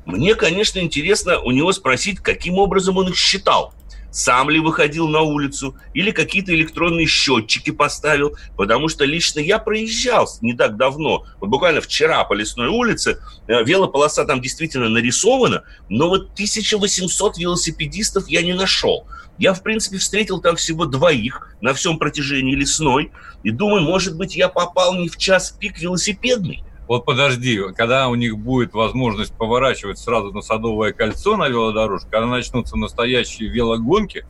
Мне, 0.10 0.34
конечно, 0.34 0.80
интересно 0.80 1.40
у 1.40 1.52
него 1.52 1.72
спросить, 1.72 2.20
каким 2.20 2.56
образом 2.58 2.98
он 2.98 3.10
их 3.10 3.16
считал. 3.16 3.76
Сам 4.10 4.50
ли 4.50 4.60
выходил 4.60 5.08
на 5.08 5.22
улицу 5.22 5.76
или 5.94 6.10
какие-то 6.10 6.52
электронные 6.52 7.06
счетчики 7.06 7.70
поставил, 7.70 8.36
потому 8.58 8.88
что 8.88 9.06
лично 9.06 9.40
я 9.40 9.60
проезжал 9.60 10.28
не 10.42 10.56
так 10.56 10.78
давно, 10.78 11.26
вот 11.40 11.50
буквально 11.52 11.80
вчера 11.80 12.24
по 12.24 12.34
лесной 12.34 12.70
улице, 12.70 13.20
э, 13.48 13.64
велополоса 13.64 14.26
там 14.26 14.42
действительно 14.42 14.90
нарисована, 14.90 15.62
но 15.90 16.10
вот 16.10 16.32
1800 16.34 17.38
велосипедистов 17.38 18.28
я 18.30 18.42
не 18.42 18.54
нашел. 18.54 19.06
Я, 19.38 19.54
в 19.54 19.62
принципе, 19.62 20.00
встретил 20.00 20.42
там 20.42 20.56
всего 20.56 20.86
двоих 20.86 21.56
на 21.62 21.76
всем 21.76 22.00
протяжении 22.00 22.56
лесной, 22.56 23.12
и 23.44 23.52
думаю, 23.52 23.84
может 23.84 24.18
быть, 24.18 24.36
я 24.36 24.50
попал 24.50 24.96
не 24.96 25.08
в 25.08 25.18
час 25.18 25.52
пик 25.52 25.78
велосипедный, 25.78 26.64
вот 26.90 27.06
подожди, 27.06 27.62
когда 27.78 28.08
у 28.08 28.16
них 28.16 28.36
будет 28.40 28.74
возможность 28.74 29.32
поворачивать 29.32 30.00
сразу 30.00 30.34
на 30.34 30.42
Садовое 30.42 30.92
кольцо 30.92 31.38
на 31.38 31.48
велодорожку, 31.48 32.10
когда 32.10 32.26
начнутся 32.26 32.78
настоящие 32.78 33.48
велогонки 33.48 34.26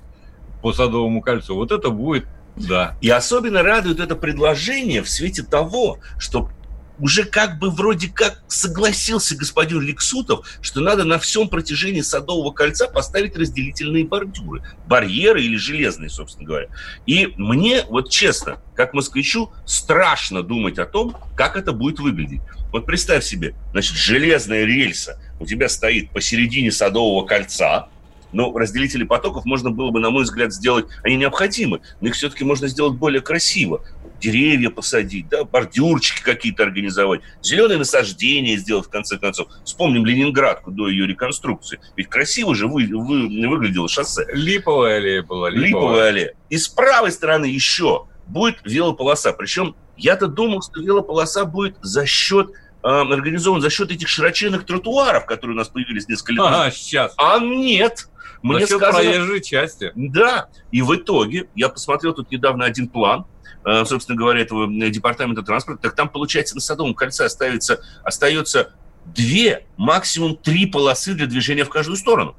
по 0.62 0.74
Садовому 0.74 1.22
кольцу, 1.22 1.56
вот 1.56 1.72
это 1.72 1.90
будет, 1.90 2.28
да. 2.58 2.98
И 3.00 3.10
особенно 3.10 3.64
радует 3.64 4.02
это 4.02 4.18
предложение 4.18 5.02
в 5.02 5.10
свете 5.10 5.42
того, 5.42 6.00
что 6.18 6.50
уже 7.00 7.24
как 7.24 7.60
бы 7.60 7.70
вроде 7.70 8.10
как 8.10 8.42
согласился 8.48 9.36
господин 9.36 9.82
Лексутов, 9.82 10.48
что 10.62 10.82
надо 10.82 11.04
на 11.04 11.20
всем 11.20 11.50
протяжении 11.50 12.02
Садового 12.02 12.52
кольца 12.52 12.88
поставить 12.88 13.36
разделительные 13.36 14.06
бордюры. 14.06 14.64
Барьеры 14.88 15.44
или 15.44 15.56
железные, 15.56 16.10
собственно 16.10 16.48
говоря. 16.48 16.68
И 17.06 17.34
мне, 17.38 17.84
вот 17.90 18.10
честно, 18.10 18.62
как 18.76 18.94
москвичу, 18.94 19.52
страшно 19.66 20.44
думать 20.44 20.80
о 20.80 20.86
том, 20.86 21.16
как 21.36 21.56
это 21.58 21.72
будет 21.72 22.00
выглядеть. 22.00 22.42
Вот 22.72 22.86
представь 22.86 23.24
себе, 23.24 23.56
значит, 23.72 23.96
железная 23.96 24.66
рельса 24.66 25.20
у 25.40 25.46
тебя 25.46 25.70
стоит 25.70 26.12
посередине 26.12 26.72
Садового 26.72 27.26
кольца, 27.26 27.90
но 28.32 28.56
разделители 28.56 29.04
потоков 29.04 29.46
можно 29.46 29.72
было 29.72 29.92
бы, 29.92 30.00
на 30.00 30.10
мой 30.10 30.24
взгляд, 30.24 30.54
сделать, 30.54 30.86
они 31.04 31.16
необходимы, 31.16 31.82
но 32.00 32.10
их 32.10 32.16
все-таки 32.16 32.44
можно 32.44 32.68
сделать 32.68 32.94
более 32.94 33.22
красиво 33.22 33.84
деревья 34.20 34.70
посадить, 34.70 35.30
да, 35.30 35.44
бордюрчики 35.44 36.22
какие-то 36.22 36.64
организовать, 36.64 37.22
зеленые 37.42 37.78
насаждения 37.78 38.58
сделать, 38.58 38.88
в 38.88 38.90
конце 38.90 39.18
концов. 39.18 39.48
Вспомним 39.64 40.06
Ленинградку 40.06 40.72
до 40.72 40.88
ее 40.88 41.08
реконструкции. 41.08 41.80
Ведь 41.96 42.08
красиво 42.10 42.56
же 42.56 42.68
вы, 42.68 42.88
вы, 42.92 43.48
выглядело 43.48 43.88
шоссе. 43.88 44.26
Липовая 44.34 44.98
аллея 44.98 45.24
была. 45.24 45.50
Липовая. 45.50 45.68
липовая 45.68 46.08
аллея. 46.10 46.34
И 46.50 46.58
с 46.58 46.68
правой 46.68 47.12
стороны 47.12 47.46
еще 47.46 48.08
будет 48.28 48.60
велополоса. 48.64 49.34
Причем 49.34 49.76
я-то 49.98 50.28
думал, 50.28 50.62
что 50.62 50.82
велополоса 50.82 51.46
будет 51.46 51.78
за 51.82 52.06
счет 52.06 52.52
э, 52.84 52.88
организован 52.88 53.62
за 53.62 53.70
счет 53.70 53.92
этих 53.92 54.08
широченных 54.08 54.66
тротуаров, 54.66 55.26
которые 55.26 55.56
у 55.56 55.58
нас 55.58 55.70
появились 55.70 56.08
несколько 56.08 56.34
лет 56.34 56.42
назад. 56.42 56.68
А, 56.68 56.72
сейчас. 56.72 57.14
А 57.18 57.40
нет. 57.40 58.08
Мне 58.42 58.66
за 58.66 58.78
сказано, 58.78 59.04
проезжей 59.04 59.42
части. 59.42 59.92
Да. 59.96 60.50
И 60.72 60.82
в 60.82 60.96
итоге, 60.96 61.50
я 61.56 61.70
посмотрел 61.70 62.14
тут 62.14 62.32
недавно 62.32 62.66
один 62.66 62.88
план, 62.88 63.26
собственно 63.64 64.18
говоря, 64.18 64.42
этого 64.42 64.68
департамента 64.90 65.42
транспорта, 65.44 65.84
так 65.84 65.96
там, 65.96 66.10
получается, 66.10 66.56
на 66.56 66.62
Садовом 66.62 66.94
кольце 66.94 67.26
остается, 67.26 67.82
остается 68.04 68.74
две, 69.06 69.66
максимум 69.78 70.36
три 70.36 70.66
полосы 70.66 71.14
для 71.14 71.28
движения 71.28 71.64
в 71.64 71.70
каждую 71.70 71.98
сторону. 71.98 72.36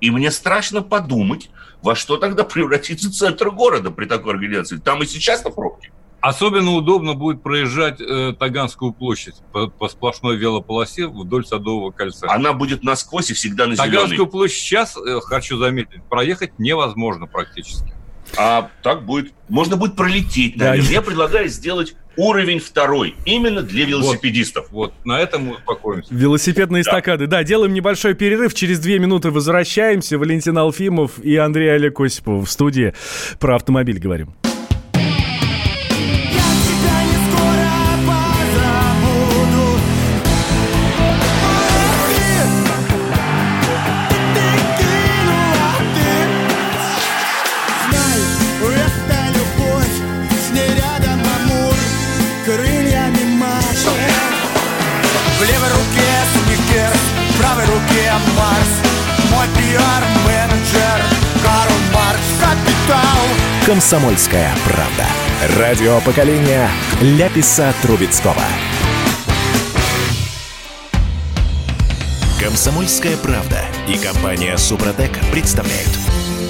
И 0.00 0.10
мне 0.10 0.30
страшно 0.30 0.82
подумать, 0.82 1.50
во 1.80 1.94
что 1.94 2.16
тогда 2.16 2.44
превратится 2.44 3.12
центр 3.12 3.50
города 3.50 3.90
при 3.90 4.06
такой 4.06 4.34
организации. 4.34 4.76
Там 4.78 5.02
и 5.02 5.06
сейчас 5.06 5.44
на 5.44 5.50
пробке. 5.50 5.92
Особенно 6.20 6.70
удобно 6.74 7.14
будет 7.14 7.42
проезжать 7.42 8.00
э, 8.00 8.32
Таганскую 8.38 8.92
площадь 8.92 9.34
по, 9.52 9.66
по 9.66 9.88
сплошной 9.88 10.36
велополосе 10.36 11.08
вдоль 11.08 11.44
Садового 11.44 11.90
кольца. 11.90 12.28
Она 12.30 12.52
будет 12.52 12.84
насквозь 12.84 13.30
и 13.30 13.34
всегда 13.34 13.66
на 13.66 13.74
Таганскую 13.74 14.08
зеленой. 14.08 14.30
площадь 14.30 14.58
сейчас, 14.58 14.96
э, 14.96 15.20
хочу 15.20 15.58
заметить, 15.58 16.04
проехать 16.04 16.60
невозможно 16.60 17.26
практически. 17.26 17.92
А 18.36 18.70
так 18.82 19.04
будет, 19.04 19.32
можно 19.48 19.76
будет 19.76 19.96
пролететь. 19.96 20.56
Да. 20.56 20.74
Я 20.74 21.02
предлагаю 21.02 21.48
сделать 21.48 21.94
уровень 22.16 22.58
второй, 22.58 23.14
именно 23.24 23.62
для 23.62 23.86
велосипедистов. 23.86 24.66
Вот, 24.70 24.92
вот. 24.96 25.06
на 25.06 25.18
этом 25.18 25.46
мы 25.46 25.54
успокоимся. 25.54 26.14
Велосипедные 26.14 26.82
да. 26.82 26.90
эстакады. 26.90 27.26
Да, 27.26 27.42
делаем 27.44 27.72
небольшой 27.72 28.14
перерыв, 28.14 28.54
через 28.54 28.78
две 28.80 28.98
минуты 28.98 29.30
возвращаемся. 29.30 30.18
Валентин 30.18 30.56
Алфимов 30.58 31.18
и 31.18 31.36
Андрей 31.36 31.74
Олег 31.74 32.00
Осипов 32.00 32.48
в 32.48 32.50
студии 32.50 32.94
про 33.38 33.56
автомобиль 33.56 33.98
говорим. 33.98 34.34
«Комсомольская 63.72 64.54
правда». 64.66 65.06
Радио 65.58 65.98
поколения 66.02 66.68
Ляписа 67.00 67.72
Трубецкого. 67.80 68.34
«Комсомольская 72.38 73.16
правда» 73.16 73.64
и 73.88 73.96
компания 73.96 74.58
«Супротек» 74.58 75.12
представляют. 75.30 75.88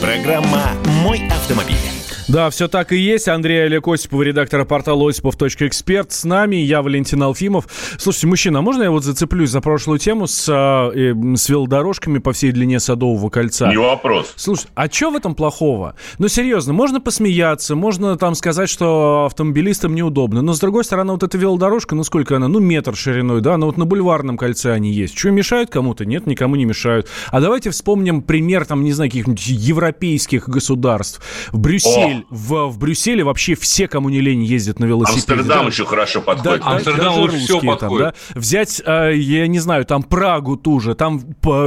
Программа 0.01 0.73
«Мой 1.05 1.25
автомобиль». 1.29 1.92
Да, 2.33 2.49
все 2.49 2.67
так 2.67 2.93
и 2.93 2.97
есть. 2.97 3.29
Андрей 3.29 3.67
Олег 3.67 3.87
Осипов, 3.87 4.23
редактор 4.23 4.65
портала 4.65 5.07
осипов.эксперт. 5.07 6.13
С 6.13 6.25
нами 6.25 6.57
я, 6.57 6.81
Валентин 6.81 7.23
Алфимов. 7.23 7.67
Слушайте, 7.99 8.27
мужчина, 8.27 8.61
а 8.61 8.63
можно 8.63 8.85
я 8.85 8.91
вот 8.91 9.05
зацеплюсь 9.05 9.51
за 9.51 9.61
прошлую 9.61 9.99
тему 9.99 10.27
с, 10.27 10.49
э, 10.49 11.15
с 11.37 11.49
велодорожками 11.51 12.21
по 12.21 12.33
всей 12.33 12.53
длине 12.53 12.81
Садового 12.81 13.29
кольца? 13.29 13.69
Не 13.69 13.77
вопрос. 13.77 14.33
Слушай, 14.37 14.69
а 14.75 14.89
что 14.89 15.11
в 15.11 15.17
этом 15.17 15.35
плохого? 15.35 15.95
Ну, 16.19 16.29
серьезно, 16.29 16.73
можно 16.73 17.03
посмеяться, 17.03 17.77
можно 17.77 18.17
там 18.17 18.35
сказать, 18.35 18.71
что 18.71 19.27
автомобилистам 19.27 19.95
неудобно. 19.95 20.41
Но, 20.41 20.55
с 20.55 20.61
другой 20.61 20.85
стороны, 20.85 21.13
вот 21.13 21.23
эта 21.23 21.37
велодорожка, 21.37 21.95
ну, 21.95 22.03
сколько 22.03 22.37
она? 22.37 22.49
Ну, 22.49 22.61
метр 22.61 22.97
шириной, 22.97 23.43
да? 23.43 23.59
Ну, 23.59 23.67
вот 23.67 23.77
на 23.77 23.85
бульварном 23.85 24.39
кольце 24.39 24.73
они 24.73 24.91
есть. 24.91 25.19
Что, 25.19 25.29
мешают 25.29 25.69
кому-то? 25.69 26.07
Нет, 26.07 26.27
никому 26.27 26.57
не 26.57 26.65
мешают. 26.65 27.11
А 27.31 27.43
давайте 27.43 27.69
вспомним 27.69 28.23
пример, 28.23 28.65
там, 28.65 28.85
не 28.85 28.93
знаю, 28.93 29.11
каких-нибудь 29.11 29.47
европейских 29.49 30.49
государств. 30.49 31.21
В 31.53 31.59
Брюссель 31.59 32.22
Брюссель, 32.23 32.27
в, 32.31 32.69
в 32.69 32.79
Брюсселе 32.79 33.25
вообще 33.25 33.55
все, 33.55 33.89
кому 33.89 34.09
не 34.09 34.21
лень, 34.21 34.43
ездят 34.45 34.79
на 34.79 34.85
велосипеде. 34.85 35.33
Амстердам 35.33 35.65
да? 35.65 35.71
еще 35.71 35.85
хорошо 35.85 36.21
подходит. 36.21 36.63
Да, 36.63 36.71
Амстердам 36.73 37.27
даже 37.27 37.39
все 37.39 37.61
подходит. 37.61 37.81
Там, 37.81 37.99
да? 37.99 38.15
Взять, 38.41 38.83
э, 38.85 39.13
я 39.17 39.47
не 39.47 39.59
знаю, 39.59 39.85
там 39.85 40.03
Прагу 40.03 40.57
ту 40.57 40.81
же, 40.81 40.95
там 40.95 41.21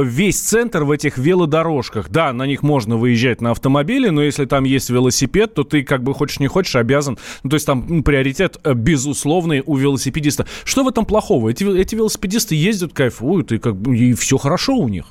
весь 0.04 0.40
центр 0.40 0.84
в 0.84 0.90
этих 0.90 1.18
велодорожках. 1.18 2.08
Да, 2.10 2.32
на 2.32 2.46
них 2.46 2.62
можно 2.62 2.96
выезжать 2.96 3.40
на 3.40 3.50
автомобиле, 3.52 4.10
но 4.10 4.22
если 4.22 4.44
там 4.44 4.64
есть 4.64 4.90
велосипед, 4.90 5.54
то 5.54 5.64
ты 5.64 5.82
как 5.82 6.02
бы 6.02 6.14
хочешь 6.14 6.40
не 6.40 6.48
хочешь 6.48 6.76
обязан. 6.76 7.18
Ну, 7.42 7.50
то 7.50 7.54
есть 7.54 7.66
там 7.66 7.84
ну, 7.88 8.02
приоритет 8.02 8.58
э, 8.64 8.74
безусловный 8.74 9.62
у 9.64 9.76
велосипедиста. 9.76 10.46
Что 10.64 10.84
в 10.84 10.88
этом 10.88 11.06
плохого? 11.06 11.50
Эти, 11.50 11.64
эти 11.78 11.94
велосипедисты 11.94 12.54
ездят, 12.54 12.92
кайфуют, 12.92 13.52
и, 13.52 13.58
как 13.58 13.76
бы, 13.76 13.96
и 13.96 14.12
все 14.14 14.38
хорошо 14.38 14.76
у 14.76 14.88
них. 14.88 15.06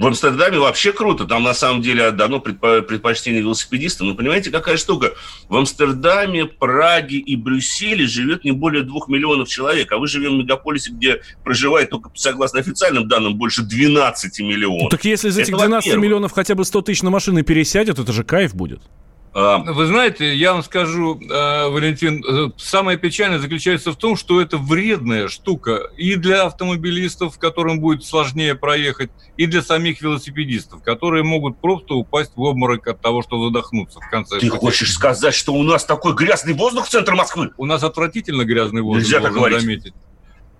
В 0.00 0.06
Амстердаме 0.06 0.58
вообще 0.58 0.94
круто. 0.94 1.26
Там 1.26 1.42
на 1.42 1.52
самом 1.52 1.82
деле 1.82 2.06
отдано 2.06 2.38
предпочтение 2.38 3.42
велосипедистам. 3.42 4.08
Но 4.08 4.14
понимаете, 4.14 4.50
какая 4.50 4.78
штука? 4.78 5.12
В 5.50 5.56
Амстердаме, 5.58 6.46
Праге 6.46 7.18
и 7.18 7.36
Брюсселе 7.36 8.06
живет 8.06 8.42
не 8.42 8.52
более 8.52 8.82
двух 8.82 9.08
миллионов 9.08 9.50
человек. 9.50 9.92
А 9.92 9.98
вы 9.98 10.06
живем 10.06 10.36
в 10.36 10.38
мегаполисе, 10.38 10.90
где 10.90 11.20
проживает 11.44 11.90
только, 11.90 12.10
согласно 12.14 12.60
официальным 12.60 13.08
данным, 13.08 13.34
больше 13.34 13.62
12 13.62 14.40
миллионов. 14.40 14.84
Ну, 14.84 14.88
так 14.88 15.04
если 15.04 15.28
из 15.28 15.36
этих 15.36 15.54
12 15.54 15.94
миллионов 15.98 16.32
хотя 16.32 16.54
бы 16.54 16.64
100 16.64 16.80
тысяч 16.80 17.02
на 17.02 17.10
машины 17.10 17.42
пересядет, 17.42 17.98
это 17.98 18.10
же 18.10 18.24
кайф 18.24 18.54
будет. 18.54 18.80
А, 19.32 19.58
Вы 19.58 19.86
знаете, 19.86 20.34
я 20.34 20.52
вам 20.52 20.64
скажу, 20.64 21.20
э, 21.20 21.68
Валентин, 21.68 22.24
э, 22.24 22.50
самое 22.56 22.98
печальное 22.98 23.38
заключается 23.38 23.92
в 23.92 23.96
том, 23.96 24.16
что 24.16 24.40
это 24.40 24.58
вредная 24.58 25.28
штука 25.28 25.88
и 25.96 26.16
для 26.16 26.46
автомобилистов, 26.46 27.38
которым 27.38 27.78
будет 27.78 28.04
сложнее 28.04 28.56
проехать, 28.56 29.10
и 29.36 29.46
для 29.46 29.62
самих 29.62 30.02
велосипедистов, 30.02 30.82
которые 30.82 31.22
могут 31.22 31.60
просто 31.60 31.94
упасть 31.94 32.32
в 32.34 32.40
обморок 32.40 32.88
от 32.88 33.00
того, 33.00 33.22
что 33.22 33.44
задохнуться 33.44 34.00
в 34.00 34.10
конце. 34.10 34.40
Ты 34.40 34.48
пути. 34.48 34.58
хочешь 34.58 34.92
сказать, 34.92 35.34
что 35.34 35.54
у 35.54 35.62
нас 35.62 35.84
такой 35.84 36.14
грязный 36.14 36.54
воздух 36.54 36.86
в 36.86 36.88
центре 36.88 37.14
Москвы? 37.14 37.50
У 37.56 37.66
нас 37.66 37.84
отвратительно 37.84 38.44
грязный 38.44 38.82
воздух, 38.82 39.04
Нельзя 39.04 39.20
так 39.20 39.32
говорить. 39.32 39.60
заметить. 39.60 39.94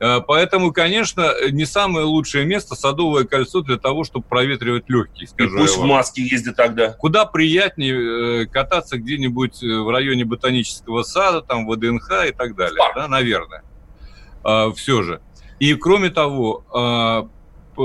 Э, 0.00 0.20
поэтому, 0.26 0.72
конечно, 0.72 1.30
не 1.50 1.66
самое 1.66 2.06
лучшее 2.06 2.46
место 2.46 2.74
Садовое 2.74 3.24
кольцо 3.24 3.60
для 3.60 3.76
того, 3.76 4.04
чтобы 4.04 4.24
проветривать 4.24 4.88
легкие. 4.88 5.28
Скажу 5.28 5.56
И 5.56 5.60
пусть 5.60 5.76
в 5.76 5.84
маске 5.84 6.22
ездит 6.22 6.56
тогда. 6.56 6.92
Куда 6.94 7.26
приятнее 7.26 8.44
э, 8.44 8.46
кататься 8.46 8.96
где-нибудь 8.96 9.62
в 9.62 9.90
районе 9.90 10.24
Ботанического 10.24 11.02
сада, 11.02 11.42
там 11.42 11.68
ВДНХ 11.68 12.26
и 12.28 12.32
так 12.32 12.56
далее. 12.56 12.78
Да, 12.94 13.08
наверное. 13.08 13.62
А, 14.42 14.72
Все 14.72 15.02
же. 15.02 15.20
И 15.58 15.74
кроме 15.74 16.08
того, 16.08 16.64
а, 16.72 17.28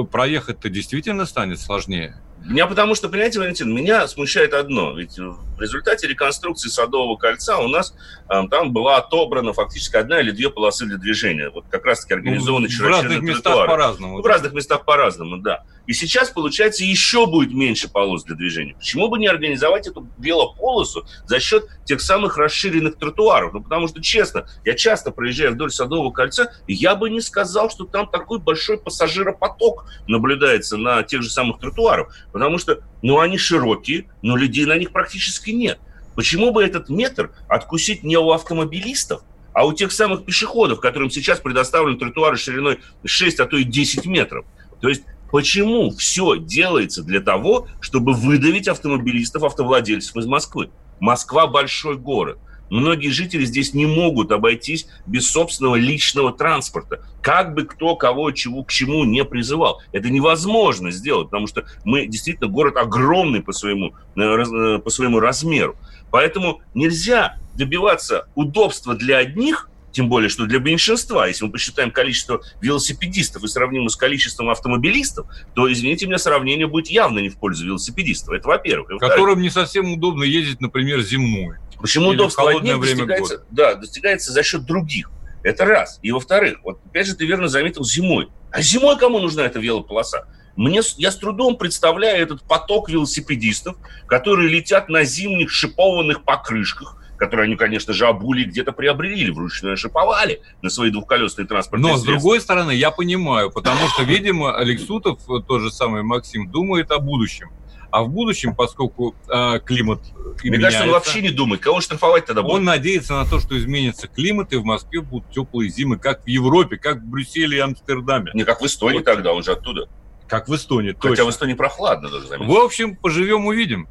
проехать-то 0.05 0.69
действительно 0.69 1.25
станет 1.25 1.59
сложнее. 1.59 2.21
Меня 2.45 2.67
потому 2.67 2.93
что, 2.93 3.09
понимаете, 3.09 3.39
Валентин, 3.39 3.73
меня 3.73 4.07
смущает 4.07 4.53
одно. 4.53 4.93
Ведь 4.93 5.17
в 5.17 5.59
результате 5.59 6.07
реконструкции 6.07 6.69
Садового 6.69 7.17
кольца 7.17 7.57
у 7.57 7.67
нас 7.67 7.95
э, 8.29 8.43
там 8.51 8.71
была 8.71 8.97
отобрана 8.97 9.51
фактически 9.51 9.95
одна 9.95 10.19
или 10.19 10.29
две 10.29 10.51
полосы 10.51 10.85
для 10.85 10.97
движения. 10.97 11.49
Вот 11.49 11.65
как 11.69 11.85
раз-таки 11.85 12.13
организованные 12.13 12.69
ну, 12.71 12.85
В 12.85 12.87
разных 12.87 13.21
местах 13.21 13.65
по-разному. 13.65 14.21
В 14.21 14.25
разных 14.25 14.53
местах 14.53 14.85
по-разному, 14.85 15.37
да. 15.37 15.63
И 15.87 15.93
сейчас, 15.93 16.29
получается, 16.29 16.83
еще 16.83 17.27
будет 17.27 17.53
меньше 17.53 17.89
полос 17.89 18.23
для 18.23 18.35
движения. 18.35 18.75
Почему 18.75 19.07
бы 19.07 19.19
не 19.19 19.27
организовать 19.27 19.87
эту 19.87 20.07
велополосу 20.17 21.05
за 21.25 21.39
счет 21.39 21.67
тех 21.85 22.01
самых 22.01 22.37
расширенных 22.37 22.97
тротуаров? 22.97 23.53
Ну, 23.53 23.61
потому 23.61 23.87
что, 23.87 24.01
честно, 24.01 24.47
я 24.63 24.73
часто 24.73 25.11
проезжаю 25.11 25.53
вдоль 25.53 25.71
Садового 25.71 26.11
кольца, 26.11 26.51
и 26.67 26.73
я 26.73 26.95
бы 26.95 27.09
не 27.09 27.21
сказал, 27.21 27.69
что 27.69 27.85
там 27.85 28.07
такой 28.07 28.39
большой 28.39 28.77
пассажиропоток 28.77 29.85
наблюдается 30.07 30.77
на 30.77 31.03
тех 31.03 31.21
же 31.21 31.29
самых 31.29 31.59
тротуарах. 31.59 32.15
Потому 32.31 32.57
что, 32.57 32.81
ну, 33.01 33.19
они 33.19 33.37
широкие, 33.37 34.09
но 34.21 34.35
людей 34.35 34.65
на 34.65 34.77
них 34.77 34.91
практически 34.91 35.51
нет. 35.51 35.79
Почему 36.15 36.51
бы 36.51 36.63
этот 36.63 36.89
метр 36.89 37.31
откусить 37.47 38.03
не 38.03 38.17
у 38.17 38.31
автомобилистов, 38.31 39.21
а 39.53 39.65
у 39.65 39.73
тех 39.73 39.91
самых 39.91 40.25
пешеходов, 40.25 40.79
которым 40.79 41.09
сейчас 41.09 41.39
предоставлены 41.39 41.97
тротуары 41.97 42.37
шириной 42.37 42.79
6, 43.05 43.39
а 43.39 43.45
то 43.45 43.55
и 43.55 43.63
10 43.63 44.05
метров. 44.05 44.45
То 44.81 44.89
есть 44.89 45.03
почему 45.31 45.91
все 45.91 46.37
делается 46.37 47.03
для 47.03 47.19
того, 47.19 47.67
чтобы 47.79 48.13
выдавить 48.13 48.67
автомобилистов, 48.67 49.43
автовладельцев 49.43 50.15
из 50.17 50.25
Москвы? 50.25 50.69
Москва– 50.99 51.47
большой 51.47 51.97
город. 51.97 52.39
Многие 52.69 53.09
жители 53.09 53.45
здесь 53.45 53.73
не 53.73 53.85
могут 53.85 54.31
обойтись 54.31 54.87
без 55.05 55.29
собственного 55.29 55.75
личного 55.75 56.33
транспорта. 56.33 57.01
Как 57.21 57.53
бы 57.53 57.63
кто 57.63 57.95
кого 57.95 58.31
чего 58.31 58.63
к 58.63 58.71
чему 58.71 59.03
не 59.03 59.23
призывал. 59.23 59.81
Это 59.91 60.09
невозможно 60.09 60.91
сделать, 60.91 61.27
потому 61.27 61.47
что 61.47 61.65
мы 61.83 62.07
действительно 62.07 62.49
город 62.49 62.77
огромный 62.77 63.41
по 63.41 63.51
своему, 63.51 63.93
э, 64.15 64.21
э, 64.21 64.79
по 64.79 64.89
своему 64.89 65.19
размеру. 65.19 65.75
Поэтому 66.11 66.61
нельзя 66.73 67.37
добиваться 67.55 68.27
удобства 68.35 68.95
для 68.95 69.17
одних, 69.17 69.69
тем 69.95 70.09
более, 70.09 70.27
что 70.29 70.45
для 70.45 70.59
меньшинства, 70.59 71.25
если 71.25 71.45
мы 71.45 71.51
посчитаем 71.51 71.89
количество 71.89 72.41
велосипедистов 72.59 73.45
и 73.45 73.47
сравним 73.47 73.87
с 73.87 73.95
количеством 73.95 74.49
автомобилистов, 74.49 75.25
то, 75.55 75.71
извините 75.71 76.05
меня, 76.05 76.17
сравнение 76.17 76.67
будет 76.67 76.87
явно 76.87 77.19
не 77.19 77.29
в 77.29 77.37
пользу 77.37 77.65
велосипедистов. 77.65 78.33
Это 78.33 78.49
во-первых. 78.49 78.99
Которым 78.99 79.41
не 79.41 79.49
совсем 79.49 79.93
удобно 79.93 80.23
ездить, 80.23 80.59
например, 80.59 80.99
зимой. 81.01 81.55
Почему 81.79 82.09
Или 82.09 82.15
удобство 82.15 82.49
одних 82.49 82.81
достигается, 82.81 83.45
да, 83.51 83.75
достигается 83.75 84.33
за 84.33 84.43
счет 84.43 84.65
других? 84.65 85.11
Это 85.43 85.63
раз. 85.63 85.99
И 86.01 86.11
во-вторых, 86.11 86.59
вот 86.63 86.81
опять 86.85 87.07
же 87.07 87.15
ты 87.15 87.25
верно 87.25 87.47
заметил, 87.47 87.85
зимой. 87.85 88.27
А 88.51 88.61
зимой 88.61 88.97
кому 88.97 89.19
нужна 89.19 89.43
эта 89.43 89.59
велополоса? 89.59 90.27
Мне, 90.57 90.81
я 90.97 91.11
с 91.11 91.17
трудом 91.17 91.55
представляю 91.55 92.21
этот 92.21 92.43
поток 92.43 92.89
велосипедистов, 92.89 93.77
которые 94.07 94.49
летят 94.49 94.89
на 94.89 95.05
зимних 95.05 95.51
шипованных 95.51 96.23
покрышках, 96.23 97.01
которые 97.17 97.45
они, 97.45 97.55
конечно 97.55 97.93
же, 97.93 98.07
обули 98.07 98.43
где-то 98.43 98.71
приобрели, 98.71 99.31
вручную 99.31 99.77
шиповали 99.77 100.41
на 100.61 100.69
свои 100.69 100.89
двухколесные 100.89 101.47
транспортные 101.47 101.91
Но, 101.91 101.97
средства. 101.97 102.11
с 102.11 102.21
другой 102.21 102.41
стороны, 102.41 102.71
я 102.71 102.91
понимаю, 102.91 103.51
потому 103.51 103.87
что, 103.89 104.03
видимо, 104.03 104.55
Алексутов, 104.57 105.19
тот 105.47 105.61
же 105.61 105.71
самый 105.71 106.03
Максим, 106.03 106.49
думает 106.49 106.91
о 106.91 106.99
будущем. 106.99 107.49
А 107.91 108.03
в 108.03 108.09
будущем, 108.09 108.55
поскольку 108.55 109.15
э, 109.29 109.59
климат 109.63 110.01
Мне 110.43 110.57
меняется, 110.57 110.79
кажется, 110.79 110.83
он 110.83 110.89
вообще 110.89 111.21
не 111.21 111.29
думает. 111.29 111.61
Кого 111.61 111.79
штрафовать 111.79 112.25
тогда 112.25 112.41
будет? 112.41 112.55
Он 112.55 112.65
надеется 112.65 113.13
на 113.13 113.25
то, 113.25 113.39
что 113.39 113.57
изменится 113.57 114.09
климат, 114.09 114.51
и 114.51 114.57
в 114.57 114.65
Москве 114.65 114.99
будут 114.99 115.31
теплые 115.31 115.69
зимы, 115.69 115.97
как 115.97 116.25
в 116.25 116.27
Европе, 116.27 116.75
как 116.75 116.97
в 116.97 117.05
Брюсселе 117.05 117.57
и 117.57 117.61
Амстердаме. 117.61 118.31
Не 118.33 118.43
как 118.43 118.59
в 118.59 118.65
Эстонии 118.65 118.97
вот. 118.97 119.05
тогда, 119.05 119.31
он 119.31 119.43
же 119.43 119.53
оттуда. 119.53 119.87
Как 120.27 120.47
в 120.47 120.55
Эстонии, 120.55 120.91
Хотя 120.91 121.09
точно. 121.09 121.25
в 121.25 121.29
Эстонии 121.29 121.53
прохладно, 121.53 122.09
даже 122.09 122.27
заметить. 122.27 122.51
В 122.51 122.57
общем, 122.57 122.95
поживем, 122.95 123.45
увидим. 123.45 123.87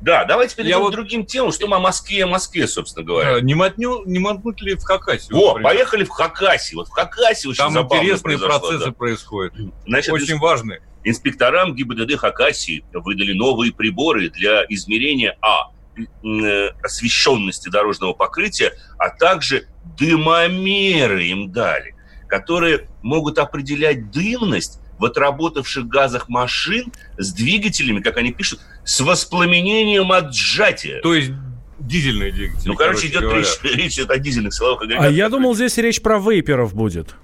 Да, 0.00 0.24
давайте 0.24 0.54
перейдем 0.54 0.76
Я 0.76 0.82
вот... 0.82 0.90
к 0.90 0.92
другим 0.92 1.26
темам. 1.26 1.52
Что 1.52 1.66
мы 1.66 1.76
о 1.76 1.80
Москве, 1.80 2.24
о 2.24 2.28
Москве, 2.28 2.68
собственно 2.68 3.04
говоря. 3.04 3.40
Не, 3.40 3.54
мотню, 3.54 4.04
не 4.04 4.18
мотнут 4.18 4.60
ли 4.60 4.74
в 4.76 4.82
Хакасию? 4.82 5.36
О, 5.36 5.48
например? 5.48 5.62
поехали 5.64 6.04
в 6.04 6.10
Хакасию. 6.10 6.78
Вот 6.78 6.88
в 6.88 6.92
Хакасии 6.92 7.48
очень 7.48 7.58
Там 7.58 7.76
интересные 7.76 8.38
процессы 8.38 8.86
да. 8.86 8.92
происходят. 8.92 9.54
Значит, 9.86 10.12
очень 10.12 10.34
инс... 10.34 10.40
важные. 10.40 10.82
Инспекторам 11.04 11.74
ГИБДД 11.74 12.16
Хакасии 12.16 12.84
выдали 12.92 13.32
новые 13.32 13.72
приборы 13.72 14.30
для 14.30 14.64
измерения 14.68 15.36
А 15.40 15.70
э, 15.96 16.68
освещенности 16.82 17.68
дорожного 17.68 18.12
покрытия, 18.12 18.74
а 18.98 19.10
также 19.10 19.66
дымомеры 19.98 21.24
им 21.24 21.50
дали, 21.50 21.94
которые 22.28 22.88
могут 23.02 23.38
определять 23.38 24.10
дымность 24.10 24.80
в 24.98 25.04
отработавших 25.04 25.86
газах 25.86 26.28
машин 26.28 26.92
с 27.16 27.32
двигателями, 27.32 28.00
как 28.00 28.16
они 28.16 28.32
пишут, 28.32 28.60
с 28.84 29.00
воспламенением 29.00 30.12
от 30.12 30.34
сжатия. 30.34 31.00
То 31.00 31.14
есть 31.14 31.32
дизельные 31.78 32.32
двигатели. 32.32 32.68
Ну, 32.68 32.74
короче, 32.74 33.06
идет 33.08 33.22
речь, 33.32 33.58
речь 33.62 33.94
идет 33.94 34.10
о 34.10 34.18
дизельных 34.18 34.54
силовых 34.54 34.82
агрегатах. 34.82 35.08
А 35.08 35.10
я 35.10 35.28
думал, 35.28 35.54
здесь 35.54 35.76
речь 35.78 36.00
про 36.00 36.18
вейперов 36.18 36.74
будет. 36.74 37.14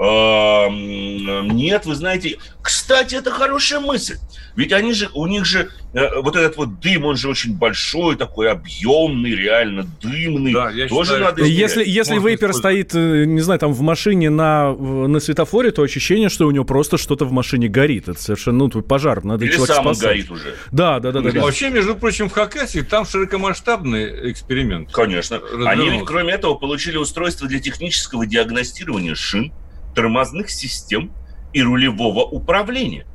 Нет, 0.00 1.86
вы 1.86 1.94
знаете, 1.94 2.38
кстати, 2.62 3.16
это 3.16 3.30
хорошая 3.30 3.80
мысль. 3.80 4.16
Ведь 4.54 4.72
они 4.72 4.92
же, 4.92 5.08
у 5.14 5.26
них 5.26 5.44
же 5.44 5.70
э, 5.92 6.20
вот 6.20 6.34
этот 6.34 6.56
вот 6.56 6.80
дым, 6.80 7.04
он 7.04 7.16
же 7.16 7.28
очень 7.28 7.56
большой, 7.56 8.16
такой 8.16 8.50
объемный, 8.50 9.30
реально 9.30 9.86
дымный. 10.02 10.52
Да, 10.52 10.70
я 10.70 10.88
Тоже 10.88 11.12
считаю, 11.12 11.24
надо 11.24 11.44
если, 11.44 11.84
если 11.86 12.18
вейпер 12.18 12.52
стоит, 12.52 12.94
э, 12.94 13.24
не 13.24 13.40
знаю, 13.40 13.60
там 13.60 13.72
в 13.72 13.80
машине 13.82 14.30
на, 14.30 14.72
на 14.74 15.20
светофоре, 15.20 15.70
то 15.70 15.82
ощущение, 15.82 16.28
что 16.28 16.46
у 16.46 16.50
него 16.50 16.64
просто 16.64 16.98
что-то 16.98 17.24
в 17.24 17.32
машине 17.32 17.68
горит. 17.68 18.08
Это 18.08 18.20
совершенно, 18.20 18.58
ну, 18.58 18.82
пожар, 18.82 19.24
надо 19.24 19.44
Или 19.44 19.52
человека 19.52 19.74
сам 19.74 19.84
спасать. 19.84 20.08
горит 20.08 20.30
уже. 20.30 20.54
Да, 20.72 20.98
да, 20.98 21.12
да, 21.12 21.20
да, 21.20 21.30
да. 21.30 21.40
Вообще, 21.40 21.70
между 21.70 21.94
прочим, 21.94 22.28
в 22.28 22.32
Хакасии 22.32 22.80
там 22.80 23.06
широкомасштабный 23.06 24.32
эксперимент. 24.32 24.92
Конечно. 24.92 25.40
Они 25.66 25.88
ведь, 25.88 26.04
кроме 26.04 26.32
этого, 26.32 26.54
получили 26.54 26.96
устройство 26.96 27.46
для 27.46 27.60
технического 27.60 28.26
диагностирования 28.26 29.14
шин, 29.14 29.52
тормозных 29.94 30.50
систем 30.50 31.12
и 31.52 31.62
рулевого 31.62 32.22
управления. 32.22 33.06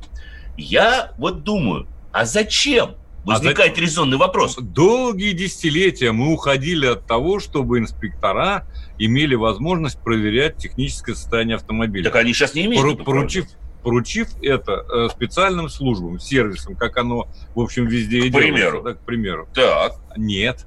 Я 0.56 1.12
вот 1.18 1.44
думаю, 1.44 1.86
а 2.12 2.24
зачем? 2.24 2.96
Возникает 3.24 3.72
а 3.72 3.76
за... 3.76 3.80
резонный 3.80 4.16
вопрос. 4.18 4.56
Долгие 4.60 5.32
десятилетия 5.32 6.12
мы 6.12 6.32
уходили 6.32 6.86
от 6.86 7.06
того, 7.06 7.40
чтобы 7.40 7.78
инспектора 7.78 8.66
имели 8.98 9.34
возможность 9.34 9.98
проверять 9.98 10.58
техническое 10.58 11.14
состояние 11.14 11.56
автомобиля. 11.56 12.04
Так 12.04 12.16
они 12.16 12.34
сейчас 12.34 12.54
не 12.54 12.66
имеют. 12.66 12.82
Пору, 12.82 12.96
поручив, 12.96 13.46
поручив 13.82 14.28
это 14.42 14.84
э, 14.92 15.08
специальным 15.10 15.70
службам, 15.70 16.20
сервисам, 16.20 16.76
как 16.76 16.98
оно, 16.98 17.28
в 17.54 17.60
общем, 17.60 17.86
везде 17.86 18.22
к 18.22 18.24
и 18.26 18.30
примеру. 18.30 18.56
делается. 18.56 18.82
Да, 18.82 18.94
к 18.94 19.00
примеру. 19.00 19.48
Так. 19.54 19.92
Нет. 20.16 20.66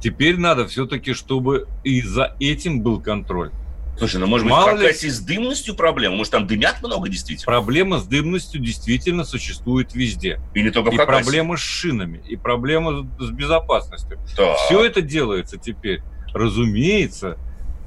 Теперь 0.00 0.38
надо 0.38 0.66
все-таки, 0.66 1.14
чтобы 1.14 1.66
и 1.84 2.02
за 2.02 2.36
этим 2.38 2.82
был 2.82 3.00
контроль. 3.00 3.50
Слушай, 3.98 4.20
ну 4.20 4.26
может 4.26 4.46
быть 4.46 4.52
Мало 4.52 4.70
в 4.70 4.76
Хакасии 4.76 5.06
ли... 5.06 5.10
с 5.10 5.20
дымностью 5.20 5.74
проблема? 5.74 6.16
Может 6.16 6.32
там 6.32 6.46
дымят 6.46 6.80
много 6.82 7.08
действительно? 7.08 7.46
Проблема 7.46 7.98
с 7.98 8.06
дымностью 8.06 8.60
действительно 8.60 9.24
существует 9.24 9.94
везде. 9.94 10.40
И 10.54 10.62
не 10.62 10.70
только 10.70 10.90
в 10.90 10.94
И 10.94 10.96
проблема 10.96 11.56
с 11.56 11.60
шинами, 11.60 12.22
и 12.28 12.36
проблема 12.36 13.08
с 13.18 13.30
безопасностью. 13.30 14.18
Так. 14.36 14.56
Все 14.58 14.84
это 14.84 15.02
делается 15.02 15.58
теперь, 15.58 16.02
разумеется, 16.32 17.38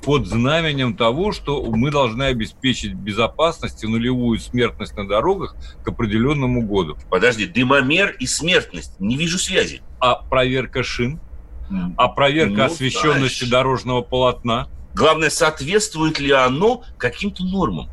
под 0.04 0.28
знаменем 0.28 0.95
того, 0.95 1.32
что 1.32 1.63
мы 1.63 1.91
должны 1.91 2.24
обеспечить 2.24 2.93
безопасность 2.93 3.84
и 3.84 3.88
нулевую 3.88 4.39
смертность 4.39 4.95
на 4.97 5.08
дорогах 5.08 5.56
к 5.84 5.88
определенному 5.88 6.63
году. 6.63 6.97
Подожди, 7.10 7.45
дымомер 7.45 8.17
и 8.19 8.26
смертность. 8.26 9.00
Не 9.00 9.15
вижу 9.15 9.38
связи. 9.38 9.82
А 10.00 10.15
проверка 10.15 10.84
шин? 10.84 11.19
А 11.95 12.10
проверка 12.10 12.56
ну, 12.56 12.63
освещенности 12.65 13.41
дальше. 13.41 13.52
дорожного 13.52 14.02
полотна? 14.02 14.67
Главное, 14.93 15.30
соответствует 15.30 16.19
ли 16.19 16.32
оно 16.32 16.84
каким-то 16.97 17.43
нормам. 17.43 17.89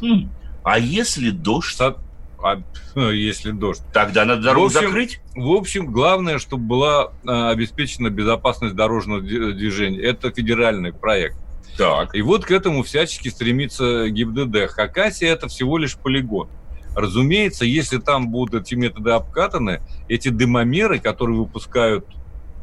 Хм. 0.00 0.30
А 0.64 0.78
если 0.78 1.30
дождь? 1.30 1.74
Со... 1.74 1.96
А, 2.42 2.60
если 2.94 3.52
дождь. 3.52 3.82
Тогда 3.92 4.24
надо 4.24 4.42
дорогу 4.42 4.68
в 4.68 4.76
общем, 4.76 4.88
закрыть? 4.88 5.20
В 5.34 5.52
общем, 5.52 5.86
главное, 5.92 6.38
чтобы 6.38 6.64
была 6.64 7.12
а, 7.26 7.50
обеспечена 7.50 8.10
безопасность 8.10 8.74
дорожного 8.74 9.20
движения. 9.20 10.00
Это 10.00 10.30
федеральный 10.30 10.92
проект. 10.92 11.36
Так. 11.76 12.14
И 12.14 12.22
вот 12.22 12.44
к 12.44 12.50
этому 12.50 12.82
всячески 12.82 13.28
стремится 13.28 14.08
ГИБДД. 14.08 14.70
Хакасия– 14.70 15.32
это 15.32 15.48
всего 15.48 15.78
лишь 15.78 15.96
полигон. 15.96 16.48
Разумеется, 16.94 17.64
если 17.64 17.98
там 17.98 18.28
будут 18.28 18.66
эти 18.66 18.74
методы 18.74 19.12
обкатаны, 19.12 19.80
эти 20.08 20.28
дымомеры, 20.28 20.98
которые 20.98 21.38
выпускают 21.38 22.06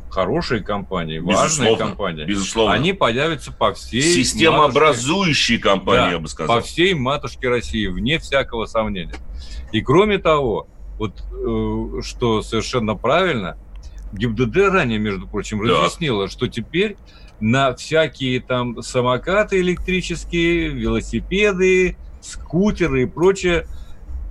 хорошие 0.10 0.62
компании, 0.62 1.19
важные 1.19 1.78
компании, 1.78 2.26
безусловно. 2.26 2.74
они 2.74 2.93
появятся 2.93 3.52
по 3.52 3.74
всей 3.74 4.02
Системообразующие 4.02 5.58
матушке, 5.58 5.69
компании, 5.69 6.06
да, 6.06 6.12
я 6.12 6.19
бы 6.19 6.28
сказал. 6.28 6.58
По 6.58 6.62
всей 6.62 6.93
матушке 6.93 7.50
России, 7.50 7.88
вне 7.88 8.19
всякого 8.19 8.65
сомнения. 8.65 9.15
И 9.72 9.82
кроме 9.82 10.17
того, 10.17 10.67
вот 10.98 11.24
э, 11.32 12.02
что 12.02 12.41
совершенно 12.41 12.95
правильно, 12.95 13.58
ГИБДД 14.13 14.58
ранее, 14.69 15.00
между 15.00 15.28
прочим, 15.28 15.62
разъяснила, 15.62 16.26
да. 16.26 16.32
что 16.32 16.48
теперь 16.48 16.98
на 17.39 17.76
всякие 17.76 18.41
там 18.41 18.82
самокаты 18.82 19.60
электрические, 19.60 20.69
велосипеды, 20.69 21.98
скутеры 22.22 23.04
и 23.04 23.06
прочее– 23.06 23.65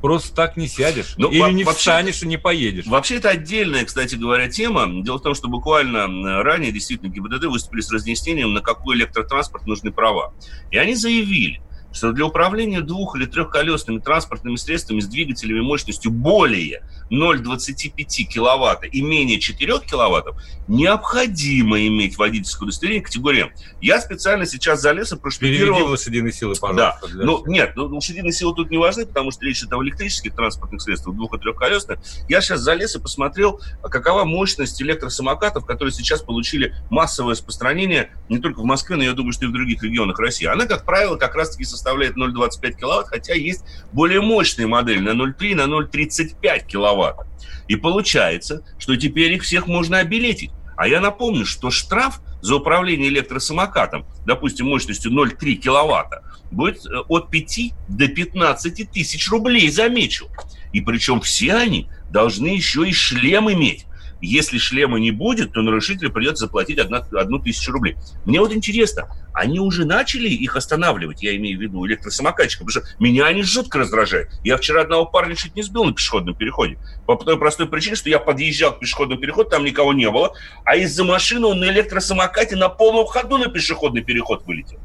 просто 0.00 0.34
так 0.34 0.56
не 0.56 0.68
сядешь. 0.68 1.14
Ну, 1.16 1.30
Или 1.30 1.50
не 1.52 1.64
вообще, 1.64 1.80
встанешь 1.80 2.22
и 2.22 2.26
не 2.26 2.38
поедешь. 2.38 2.87
Вообще 2.87 3.16
это 3.16 3.30
отдельная, 3.30 3.84
кстати 3.84 4.14
говоря, 4.14 4.48
тема. 4.48 4.87
Дело 5.02 5.18
в 5.18 5.22
том, 5.22 5.34
что 5.34 5.48
буквально 5.48 6.42
ранее 6.42 6.72
действительно 6.72 7.11
ГИБДД 7.11 7.44
выступили 7.46 7.80
с 7.80 7.90
разъяснением, 7.90 8.52
на 8.54 8.61
какой 8.61 8.96
электротранспорт 8.96 9.66
нужны 9.66 9.92
права. 9.92 10.32
И 10.70 10.76
они 10.76 10.94
заявили, 10.94 11.61
что 11.92 12.12
для 12.12 12.27
управления 12.27 12.81
двух- 12.81 13.16
или 13.16 13.27
трехколесными 13.27 13.98
транспортными 13.98 14.57
средствами 14.57 15.01
с 15.01 15.07
двигателями 15.07 15.61
мощностью 15.61 16.11
более 16.11 16.83
0,25 17.11 18.24
киловатта 18.24 18.87
и 18.87 19.01
менее 19.01 19.40
4 19.40 19.81
киловаттов 19.81 20.37
необходимо 20.68 21.87
иметь 21.87 22.18
водительское 22.18 22.66
удостоверение 22.66 23.03
категории 23.03 23.42
М. 23.44 23.53
Я 23.81 24.01
специально 24.01 24.46
сейчас 24.46 24.81
залез 24.83 25.12
и 25.12 25.16
проштудировал... 25.16 25.74
Переведи 25.79 25.90
лошадиные 25.90 26.33
силы, 26.33 26.55
пожалуйста. 26.61 27.09
Да. 27.09 27.24
Ну, 27.24 27.44
нет, 27.46 27.72
ну, 27.77 27.87
лошадиные 27.87 28.33
силы 28.33 28.55
тут 28.55 28.70
не 28.70 28.77
важны, 28.79 29.07
потому 29.07 29.31
что 29.31 29.44
речь 29.44 29.61
идет 29.61 29.72
о 29.72 29.83
электрических 29.83 30.35
транспортных 30.35 30.83
средствах, 30.83 31.16
двух- 31.16 31.35
и 31.35 31.38
трехколесных. 31.38 31.98
Я 32.29 32.40
сейчас 32.40 32.61
залез 32.61 32.96
и 32.96 33.01
посмотрел, 33.01 33.61
какова 33.83 34.24
мощность 34.24 34.81
электросамокатов, 34.83 35.64
которые 35.64 35.92
сейчас 35.92 36.22
получили 36.22 36.74
массовое 36.90 37.33
распространение 37.33 38.11
не 38.29 38.38
только 38.38 38.61
в 38.61 38.64
Москве, 38.64 38.96
но 38.96 39.05
я 39.05 39.12
думаю, 39.12 39.33
что 39.33 39.46
и 39.46 39.48
в 39.48 39.53
других 39.53 39.83
регионах 39.83 40.18
России. 40.18 40.46
Она, 40.46 40.66
как 40.66 40.85
правило, 40.85 41.16
как 41.16 41.35
раз-таки 41.35 41.64
составляет 41.78 42.16
0,25 42.16 42.72
киловатт, 42.78 43.08
хотя 43.08 43.34
есть 43.34 43.64
более 43.92 44.20
мощные 44.20 44.66
модели 44.66 44.98
на 44.98 45.10
0,3, 45.10 45.54
на 45.54 45.62
0,35 45.62 46.66
киловатт. 46.66 47.26
И 47.68 47.76
получается, 47.76 48.62
что 48.78 48.96
теперь 48.96 49.32
их 49.32 49.42
всех 49.42 49.66
можно 49.66 49.98
обелетить. 49.98 50.50
А 50.76 50.88
я 50.88 51.00
напомню, 51.00 51.44
что 51.46 51.70
штраф 51.70 52.20
за 52.40 52.56
управление 52.56 53.08
электросамокатом, 53.08 54.06
допустим, 54.24 54.66
мощностью 54.66 55.12
0,3 55.12 55.54
киловатта, 55.54 56.22
будет 56.50 56.86
э, 56.86 56.98
от 57.08 57.30
5 57.30 57.60
до 57.88 58.08
15 58.08 58.90
тысяч 58.90 59.28
рублей, 59.28 59.68
замечу. 59.70 60.28
И 60.72 60.80
причем 60.80 61.20
все 61.20 61.54
они 61.54 61.88
должны 62.10 62.48
еще 62.48 62.88
и 62.88 62.92
шлем 62.92 63.50
иметь. 63.50 63.86
Если 64.20 64.59
шлема 64.59 64.98
не 64.98 65.11
будет, 65.11 65.52
то 65.52 65.62
нарушителю 65.62 66.11
придется 66.11 66.46
заплатить 66.46 66.78
одна, 66.78 66.98
одну 67.12 67.38
тысячу 67.38 67.72
рублей. 67.72 67.96
Мне 68.24 68.40
вот 68.40 68.52
интересно, 68.52 69.09
они 69.33 69.61
уже 69.61 69.85
начали 69.85 70.28
их 70.28 70.57
останавливать, 70.57 71.22
я 71.22 71.37
имею 71.37 71.59
в 71.59 71.62
виду 71.62 71.87
электросамокатчиков, 71.87 72.66
потому 72.66 72.85
что 72.85 72.94
меня 73.02 73.26
они 73.26 73.42
жутко 73.42 73.78
раздражают. 73.78 74.31
Я 74.42 74.57
вчера 74.57 74.83
одного 74.83 75.07
парня 75.07 75.37
чуть 75.37 75.54
не 75.54 75.62
сбил 75.62 75.85
на 75.85 75.92
пешеходном 75.92 76.35
переходе. 76.35 76.78
По 77.07 77.16
той 77.16 77.38
простой 77.38 77.68
причине, 77.68 77.96
что 77.96 78.11
я 78.11 78.18
подъезжал 78.18 78.74
к 78.74 78.81
пешеходному 78.81 79.20
переходу, 79.20 79.50
там 79.50 79.64
никого 79.64 79.92
не 79.92 80.11
было, 80.11 80.33
а 80.64 80.76
из-за 80.76 81.04
машины 81.04 81.46
он 81.46 81.61
на 81.61 81.66
электросамокате 81.66 82.57
на 82.57 82.68
полном 82.68 83.07
ходу 83.07 83.38
на 83.38 83.46
пешеходный 83.46 84.02
переход 84.02 84.44
вылетел. 84.46 84.78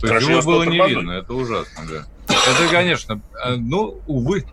То 0.00 0.14
есть 0.14 0.28
его 0.28 0.42
было 0.42 0.62
не 0.62 0.78
видно, 0.86 1.12
это 1.12 1.34
ужасно, 1.34 1.82
да. 1.90 2.06
Это, 2.28 2.70
конечно, 2.70 3.20
э, 3.44 3.56
ну, 3.56 4.00
увы, 4.06 4.46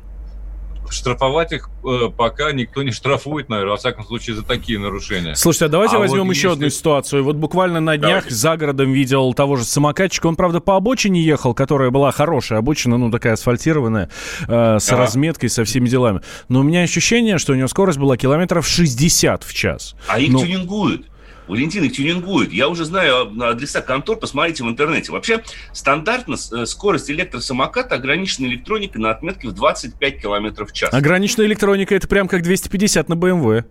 штрафовать 0.91 1.52
их 1.52 1.69
э, 1.86 2.10
пока 2.15 2.52
никто 2.52 2.84
не 2.84 2.91
штрафует, 2.91 3.50
наверное, 3.50 3.71
во 3.71 3.78
всяком 3.78 4.06
случае, 4.06 4.36
за 4.36 4.43
такие 4.43 4.80
нарушения. 4.80 5.36
Слушайте, 5.36 5.65
а 5.65 5.69
давайте 5.69 5.95
а 5.97 6.00
возьмем 6.00 6.26
вот 6.26 6.32
еще 6.32 6.47
если... 6.50 6.58
одну 6.58 6.69
ситуацию. 6.69 7.23
Вот 7.23 7.36
буквально 7.36 7.80
на 7.80 7.97
днях 7.97 8.23
давайте. 8.23 8.36
за 8.36 8.58
городом 8.58 8.91
видел 8.91 9.34
того 9.34 9.56
же 9.56 9.63
самокатчика. 9.63 10.28
Он, 10.28 10.36
правда, 10.36 10.60
по 10.60 10.76
обочине 10.76 11.21
ехал, 11.21 11.54
которая 11.54 11.89
была 11.89 12.12
хорошая 12.12 12.60
обочина, 12.60 12.97
ну, 12.97 13.12
такая 13.12 13.34
асфальтированная, 13.34 14.10
э, 14.47 14.78
с 14.80 14.89
ага. 14.89 15.02
разметкой, 15.02 15.50
со 15.50 15.63
всеми 15.63 15.88
делами. 15.88 16.21
Но 16.50 16.62
у 16.62 16.63
меня 16.63 16.82
ощущение, 16.82 17.38
что 17.38 17.54
у 17.54 17.56
него 17.56 17.67
скорость 17.67 18.00
была 18.00 18.17
километров 18.17 18.67
60 18.67 19.43
в 19.43 19.54
час. 19.54 19.95
А 20.08 20.19
их 20.19 20.32
ну... 20.32 20.39
тюнингуют. 20.39 21.06
Валентин 21.47 21.83
их 21.83 21.93
тюнингует. 21.93 22.51
Я 22.51 22.69
уже 22.69 22.86
знаю 22.86 23.31
адреса 23.41 23.81
контор, 23.81 24.17
посмотрите 24.17 24.63
в 24.63 24.67
интернете. 24.67 25.12
Вообще, 25.12 25.43
стандартно 25.73 26.36
э, 26.36 26.65
скорость 26.65 27.10
электросамоката 27.10 27.95
ограничена 27.95 28.47
электроникой 28.47 29.01
на 29.01 29.12
отметке 29.12 29.47
в 29.47 29.53
25 29.53 30.21
км 30.21 30.65
в 30.65 30.73
час. 30.73 30.93
Ограниченная 30.93 31.47
электроника– 31.47 31.95
это 31.95 32.07
прям 32.07 32.27
как 32.27 32.43
250 32.43 33.10
на 33.10 33.13
BMW. 33.13 33.65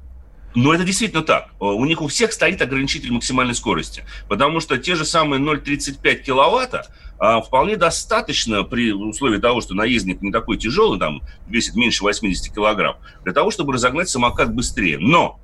Но 0.54 0.72
это 0.72 0.84
действительно 0.84 1.22
так. 1.22 1.50
Э, 1.60 1.64
у 1.64 1.84
них 1.84 2.00
у 2.00 2.08
всех 2.08 2.32
стоит 2.32 2.62
ограничитель 2.62 3.12
максимальной 3.12 3.54
скорости. 3.54 4.04
Потому 4.28 4.60
что 4.60 4.78
те 4.78 4.94
же 4.94 5.04
самые 5.04 5.40
0,35 5.40 6.14
киловатта 6.22 6.86
а, 7.18 7.40
вполне 7.40 7.76
достаточно 7.76 8.62
при 8.62 8.92
условии 8.92 9.38
того, 9.38 9.60
что 9.60 9.74
наездник 9.74 10.20
не 10.20 10.30
такой 10.30 10.58
тяжелый, 10.58 10.98
там 10.98 11.22
весит 11.46 11.74
меньше 11.74 12.02
80 12.02 12.54
килограмм, 12.54 12.96
для 13.24 13.32
того, 13.32 13.50
чтобы 13.50 13.72
разогнать 13.72 14.08
самокат 14.08 14.52
быстрее. 14.54 14.98
Но 14.98 15.40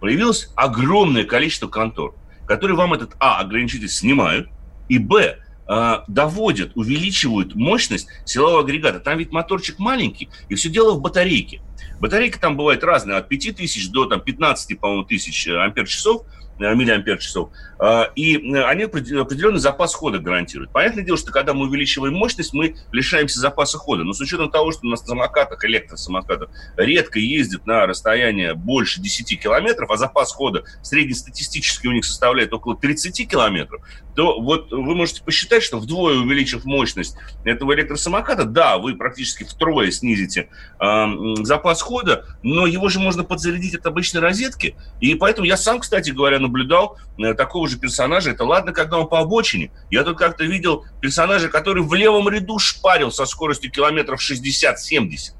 появилось 0.00 0.50
огромное 0.54 1.24
количество 1.24 1.68
контор, 1.68 2.14
которые 2.46 2.76
вам 2.76 2.94
этот, 2.94 3.14
а, 3.18 3.40
ограничитель 3.40 3.88
снимают, 3.88 4.48
и, 4.88 4.98
б, 4.98 5.38
а, 5.66 6.04
доводят, 6.08 6.72
увеличивают 6.76 7.54
мощность 7.54 8.08
силового 8.24 8.60
агрегата. 8.60 9.00
Там 9.00 9.18
ведь 9.18 9.32
моторчик 9.32 9.78
маленький, 9.78 10.28
и 10.48 10.54
все 10.54 10.68
дело 10.70 10.94
в 10.94 11.00
батарейке. 11.00 11.60
Батарейка 12.00 12.40
там 12.40 12.56
бывает 12.56 12.84
разная, 12.84 13.18
от 13.18 13.28
5000 13.28 13.88
до 13.88 14.06
там, 14.06 14.20
15, 14.20 14.78
по-моему, 14.80 15.04
тысяч 15.04 15.48
ампер-часов– 15.48 16.22
Э, 16.58 16.74
миллиампер 16.74 17.18
часов. 17.18 17.50
А, 17.78 18.10
и 18.16 18.36
э, 18.36 18.62
они 18.64 18.82
определенный 18.84 19.60
запас 19.60 19.94
хода 19.94 20.18
гарантируют. 20.18 20.72
Понятное 20.72 21.04
дело, 21.04 21.16
что 21.16 21.30
когда 21.30 21.54
мы 21.54 21.66
увеличиваем 21.68 22.14
мощность, 22.14 22.52
мы 22.52 22.74
лишаемся 22.90 23.38
запаса 23.38 23.78
хода. 23.78 24.02
Но 24.02 24.12
с 24.12 24.20
учетом 24.20 24.50
того, 24.50 24.72
что 24.72 24.86
на 24.86 24.96
самокатах, 24.96 25.64
электросамокатах 25.64 26.50
редко 26.76 27.20
ездят 27.20 27.64
на 27.66 27.86
расстояние 27.86 28.54
больше 28.54 29.00
10 29.00 29.40
километров, 29.40 29.90
а 29.90 29.96
запас 29.96 30.32
хода 30.32 30.64
среднестатистически 30.82 31.86
у 31.86 31.92
них 31.92 32.04
составляет 32.04 32.52
около 32.52 32.76
30 32.76 33.28
километров, 33.28 33.82
то 34.18 34.40
вот 34.40 34.72
вы 34.72 34.96
можете 34.96 35.22
посчитать, 35.22 35.62
что 35.62 35.78
вдвое 35.78 36.18
увеличив 36.18 36.64
мощность 36.64 37.14
этого 37.44 37.72
электросамоката, 37.72 38.46
да, 38.46 38.76
вы 38.78 38.96
практически 38.96 39.44
втрое 39.44 39.92
снизите 39.92 40.48
э, 40.80 41.06
запас 41.42 41.80
хода, 41.80 42.24
но 42.42 42.66
его 42.66 42.88
же 42.88 42.98
можно 42.98 43.22
подзарядить 43.22 43.76
от 43.76 43.86
обычной 43.86 44.20
розетки. 44.20 44.74
И 45.00 45.14
поэтому 45.14 45.46
я 45.46 45.56
сам, 45.56 45.78
кстати 45.78 46.10
говоря, 46.10 46.40
наблюдал 46.40 46.98
э, 47.16 47.32
такого 47.34 47.68
же 47.68 47.78
персонажа. 47.78 48.32
Это 48.32 48.42
ладно, 48.42 48.72
когда 48.72 48.98
он 48.98 49.06
по 49.06 49.20
обочине. 49.20 49.70
Я 49.88 50.02
тут 50.02 50.18
как-то 50.18 50.42
видел 50.42 50.84
персонажа, 51.00 51.48
который 51.48 51.84
в 51.84 51.94
левом 51.94 52.28
ряду 52.28 52.58
шпарил 52.58 53.12
со 53.12 53.24
скоростью 53.24 53.70
километров 53.70 54.20
60-70. 54.20 55.34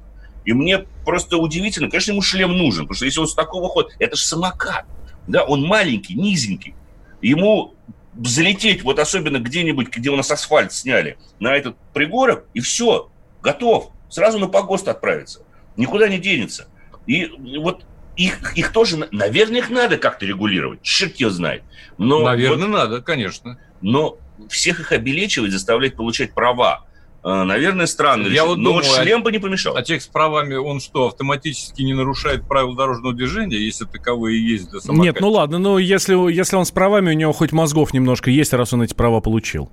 И 0.45 0.53
мне 0.53 0.85
просто 1.03 1.35
удивительно, 1.35 1.89
конечно, 1.89 2.11
ему 2.11 2.21
шлем 2.21 2.57
нужен, 2.57 2.85
потому 2.85 2.95
что 2.95 3.05
если 3.05 3.19
он 3.19 3.27
с 3.27 3.33
такого 3.33 3.67
хода, 3.67 3.89
это 3.99 4.15
же 4.15 4.23
самокат, 4.23 4.85
да, 5.27 5.43
он 5.43 5.63
маленький, 5.63 6.13
низенький. 6.13 6.75
Ему 7.21 7.75
залететь, 8.23 8.83
вот 8.83 8.99
особенно 8.99 9.39
где-нибудь, 9.39 9.89
где 9.89 10.09
у 10.09 10.15
нас 10.15 10.31
асфальт 10.31 10.73
сняли, 10.73 11.17
на 11.39 11.55
этот 11.55 11.75
пригорок, 11.93 12.45
и 12.53 12.59
все, 12.59 13.11
готов. 13.41 13.91
Сразу 14.09 14.39
на 14.39 14.47
погост 14.47 14.87
отправиться. 14.87 15.41
Никуда 15.77 16.07
не 16.09 16.17
денется. 16.17 16.67
И 17.05 17.31
вот 17.59 17.85
их, 18.17 18.57
их 18.57 18.71
тоже, 18.71 19.07
наверное, 19.11 19.59
их 19.59 19.69
надо 19.69 19.97
как-то 19.97 20.25
регулировать. 20.25 20.81
Черт 20.81 21.15
ее 21.17 21.29
знает. 21.29 21.63
Но 21.97 22.19
наверное, 22.19 22.67
вот, 22.67 22.73
надо, 22.73 23.01
конечно. 23.01 23.59
Но 23.81 24.17
всех 24.49 24.79
их 24.79 24.91
обелечивать, 24.91 25.51
заставлять 25.51 25.95
получать 25.95 26.33
права. 26.33 26.85
Э, 27.23 27.43
наверное, 27.43 27.85
странно. 27.85 28.27
Я 28.27 28.45
вот 28.45 28.57
но 28.57 28.71
думаю, 28.71 28.85
вот 28.85 28.95
шлем 28.95 29.19
а, 29.19 29.23
бы 29.23 29.31
не 29.31 29.39
помешал. 29.39 29.75
А 29.75 29.83
человек 29.83 30.03
с 30.03 30.07
правами, 30.07 30.55
он 30.55 30.79
что, 30.79 31.07
автоматически 31.07 31.81
не 31.81 31.93
нарушает 31.93 32.47
правила 32.47 32.75
дорожного 32.75 33.13
движения, 33.13 33.57
если 33.57 33.85
таковые 33.85 34.45
есть 34.45 34.69
для 34.69 34.79
самоката? 34.79 35.03
Нет, 35.03 35.19
ну 35.19 35.29
ладно, 35.29 35.59
но 35.59 35.79
если, 35.79 36.31
если 36.31 36.55
он 36.55 36.65
с 36.65 36.71
правами, 36.71 37.09
у 37.09 37.13
него 37.13 37.33
хоть 37.33 37.51
мозгов 37.51 37.93
немножко 37.93 38.29
есть, 38.29 38.53
раз 38.53 38.73
он 38.73 38.83
эти 38.83 38.93
права 38.93 39.19
получил. 39.19 39.69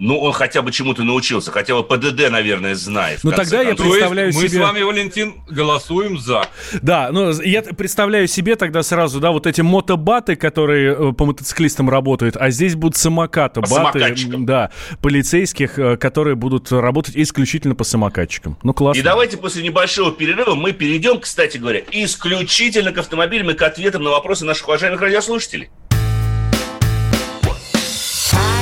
Ну, 0.00 0.18
он 0.18 0.32
хотя 0.32 0.62
бы 0.62 0.72
чему-то 0.72 1.04
научился, 1.04 1.50
хотя 1.50 1.74
бы 1.74 1.84
ПДД, 1.84 2.30
наверное, 2.30 2.74
знает. 2.74 3.20
Ну, 3.22 3.32
тогда 3.32 3.62
концов. 3.62 3.86
я 3.86 3.92
представляю 3.92 4.32
себе... 4.32 4.42
Мы 4.42 4.48
с 4.48 4.56
вами, 4.56 4.82
Валентин, 4.82 5.34
голосуем 5.46 6.18
за. 6.18 6.46
Да, 6.80 7.10
ну, 7.12 7.30
я 7.42 7.60
представляю 7.62 8.26
себе 8.26 8.56
тогда 8.56 8.82
сразу, 8.82 9.20
да, 9.20 9.30
вот 9.30 9.46
эти 9.46 9.60
мотобаты, 9.60 10.36
которые 10.36 11.10
э, 11.10 11.12
по 11.12 11.26
мотоциклистам 11.26 11.90
работают, 11.90 12.38
а 12.38 12.48
здесь 12.48 12.76
будут 12.76 12.96
самокаты, 12.96 13.60
по 13.60 13.68
баты, 13.68 14.16
да, 14.38 14.70
полицейских, 15.02 15.78
э, 15.78 15.98
которые 15.98 16.34
будут 16.34 16.72
работать 16.72 17.14
исключительно 17.14 17.74
по 17.74 17.84
самокатчикам. 17.84 18.58
Ну, 18.62 18.72
классно. 18.72 18.98
И 18.98 19.02
давайте 19.02 19.36
после 19.36 19.62
небольшого 19.62 20.12
перерыва 20.12 20.54
мы 20.54 20.72
перейдем, 20.72 21.20
кстати 21.20 21.58
говоря, 21.58 21.82
исключительно 21.90 22.92
к 22.92 22.98
автомобилям 22.98 23.50
и 23.50 23.54
к 23.54 23.60
ответам 23.60 24.02
на 24.04 24.10
вопросы 24.10 24.46
наших 24.46 24.66
уважаемых 24.66 25.02
радиослушателей. 25.02 25.68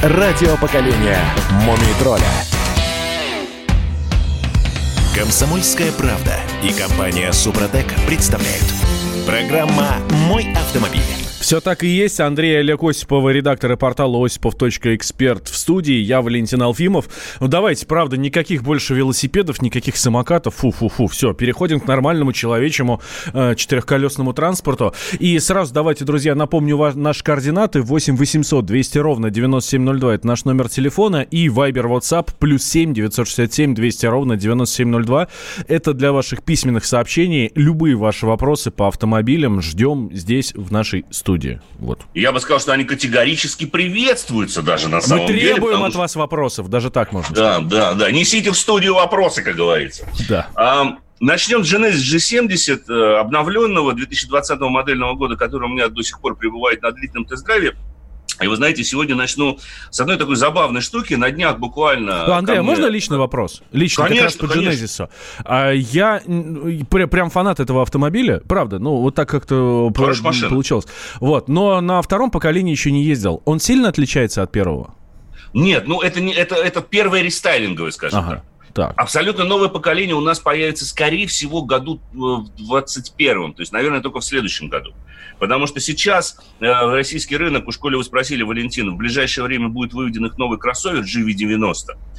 Радио 0.00 0.56
поколения 0.56 1.18
Мумий 1.64 1.92
тролля. 1.98 2.22
Комсомольская 5.12 5.90
правда 5.90 6.36
и 6.62 6.72
компания 6.72 7.32
Супротек 7.32 7.86
представляют. 8.06 8.62
Программа 9.26 9.96
«Мой 10.28 10.52
автомобиль». 10.52 11.17
Все 11.48 11.62
так 11.62 11.82
и 11.82 11.86
есть. 11.86 12.20
Андрей 12.20 12.60
Олег 12.60 12.82
Осипова, 12.82 13.30
редактор 13.30 13.74
портала 13.78 14.22
осипов.эксперт 14.22 15.48
в 15.48 15.56
студии. 15.56 15.94
Я 15.94 16.20
Валентин 16.20 16.60
Алфимов. 16.60 17.08
Ну 17.40 17.48
давайте, 17.48 17.86
правда, 17.86 18.18
никаких 18.18 18.62
больше 18.62 18.92
велосипедов, 18.92 19.62
никаких 19.62 19.96
самокатов. 19.96 20.56
Фу-фу-фу. 20.56 21.06
Все, 21.06 21.32
переходим 21.32 21.80
к 21.80 21.86
нормальному 21.86 22.34
человечему 22.34 23.00
э, 23.32 23.54
четырехколесному 23.54 24.34
транспорту. 24.34 24.92
И 25.20 25.38
сразу 25.38 25.72
давайте, 25.72 26.04
друзья, 26.04 26.34
напомню 26.34 26.76
ва- 26.76 26.92
наши 26.94 27.24
координаты. 27.24 27.80
8 27.80 28.18
800 28.18 28.66
200 28.66 28.98
ровно 28.98 29.30
9702. 29.30 30.16
Это 30.16 30.26
наш 30.26 30.44
номер 30.44 30.68
телефона. 30.68 31.22
И 31.22 31.48
Viber 31.48 31.86
WhatsApp 31.86 32.28
плюс 32.38 32.62
7 32.64 32.92
967 32.92 33.74
200 33.74 34.04
ровно 34.04 34.36
9702. 34.36 35.28
Это 35.66 35.94
для 35.94 36.12
ваших 36.12 36.42
письменных 36.42 36.84
сообщений. 36.84 37.50
Любые 37.54 37.96
ваши 37.96 38.26
вопросы 38.26 38.70
по 38.70 38.86
автомобилям 38.88 39.62
ждем 39.62 40.10
здесь, 40.12 40.52
в 40.54 40.70
нашей 40.70 41.06
студии 41.08 41.37
студии. 41.38 41.60
Вот. 41.78 42.00
Я 42.14 42.32
бы 42.32 42.40
сказал, 42.40 42.60
что 42.60 42.72
они 42.72 42.84
категорически 42.84 43.66
приветствуются 43.66 44.62
даже 44.62 44.88
на 44.88 44.96
Мы 44.96 45.02
самом 45.02 45.26
деле. 45.26 45.40
требуем 45.54 45.64
потому 45.72 45.84
от 45.84 45.90
что- 45.92 45.98
вас 46.00 46.16
вопросов, 46.16 46.68
даже 46.68 46.90
так 46.90 47.12
можно 47.12 47.34
Да, 47.34 47.54
сказать. 47.54 47.68
да, 47.68 47.94
да. 47.94 48.10
Несите 48.10 48.50
в 48.50 48.56
студию 48.58 48.94
вопросы, 48.94 49.42
как 49.42 49.56
говорится. 49.56 50.06
Да. 50.28 50.48
А, 50.54 50.96
Начнем 51.20 51.64
с 51.64 51.74
Genesis 51.74 51.96
G70, 52.14 52.88
э, 52.88 53.18
обновленного 53.18 53.92
2020 53.92 54.68
модельного 54.70 55.14
года, 55.14 55.34
который 55.34 55.64
у 55.64 55.72
меня 55.72 55.88
до 55.88 56.00
сих 56.04 56.20
пор 56.20 56.36
пребывает 56.36 56.80
на 56.82 56.92
длительном 56.92 57.24
тест-драйве. 57.24 57.74
И 58.40 58.46
вы 58.46 58.56
знаете, 58.56 58.84
сегодня 58.84 59.14
начну 59.16 59.58
с 59.90 59.98
одной 60.00 60.16
такой 60.16 60.36
забавной 60.36 60.80
штуки. 60.80 61.14
На 61.14 61.30
днях 61.30 61.58
буквально... 61.58 62.26
Ну, 62.26 62.32
Андрей, 62.34 62.58
а 62.58 62.62
мне- 62.62 62.70
можно 62.70 62.86
личный 62.86 63.18
вопрос? 63.18 63.62
Лично, 63.72 64.04
как 64.04 64.10
раз 64.12 64.18
Конечно, 64.36 64.48
по 64.48 64.54
конечно. 64.54 64.84
Genesis. 64.84 65.10
А, 65.44 65.70
я 65.72 66.20
прям 67.08 67.30
фанат 67.30 67.60
этого 67.60 67.82
автомобиля, 67.82 68.40
правда, 68.46 68.78
ну, 68.78 68.96
вот 68.96 69.14
так 69.14 69.28
как-то 69.28 69.90
Хорошая 69.96 70.24
машина. 70.24 70.48
получилось. 70.50 70.86
Вот, 71.20 71.48
но 71.48 71.80
на 71.80 72.00
втором 72.02 72.30
поколении 72.30 72.70
еще 72.70 72.90
не 72.92 73.02
ездил. 73.04 73.42
Он 73.44 73.58
сильно 73.60 73.88
отличается 73.88 74.42
от 74.42 74.52
первого? 74.52 74.94
Нет, 75.54 75.88
ну 75.88 76.00
это, 76.02 76.20
не, 76.20 76.32
это, 76.32 76.54
это 76.56 76.80
первое 76.82 77.22
рестайлинговое, 77.22 77.90
скажем. 77.90 78.18
Ага, 78.18 78.30
так. 78.36 78.44
Абсолютно 78.96 79.44
новое 79.44 79.68
поколение 79.68 80.14
у 80.14 80.20
нас 80.20 80.40
появится, 80.40 80.86
скорее 80.86 81.26
всего, 81.26 81.62
году 81.62 82.00
э, 82.12 82.16
в 82.16 82.48
21 82.56 83.54
то 83.54 83.62
есть, 83.62 83.72
наверное, 83.72 84.00
только 84.00 84.20
в 84.20 84.24
следующем 84.24 84.68
году. 84.68 84.94
Потому 85.38 85.66
что 85.66 85.80
сейчас 85.80 86.38
э, 86.60 86.66
российский 86.66 87.36
рынок, 87.36 87.68
у 87.68 87.72
школе 87.72 87.96
вы 87.96 88.04
спросили, 88.04 88.42
Валентин, 88.42 88.92
в 88.94 88.96
ближайшее 88.96 89.44
время 89.44 89.68
будет 89.68 89.92
выведен 89.92 90.26
их 90.26 90.36
новый 90.38 90.58
кроссовер 90.58 91.02
GV90. 91.02 91.74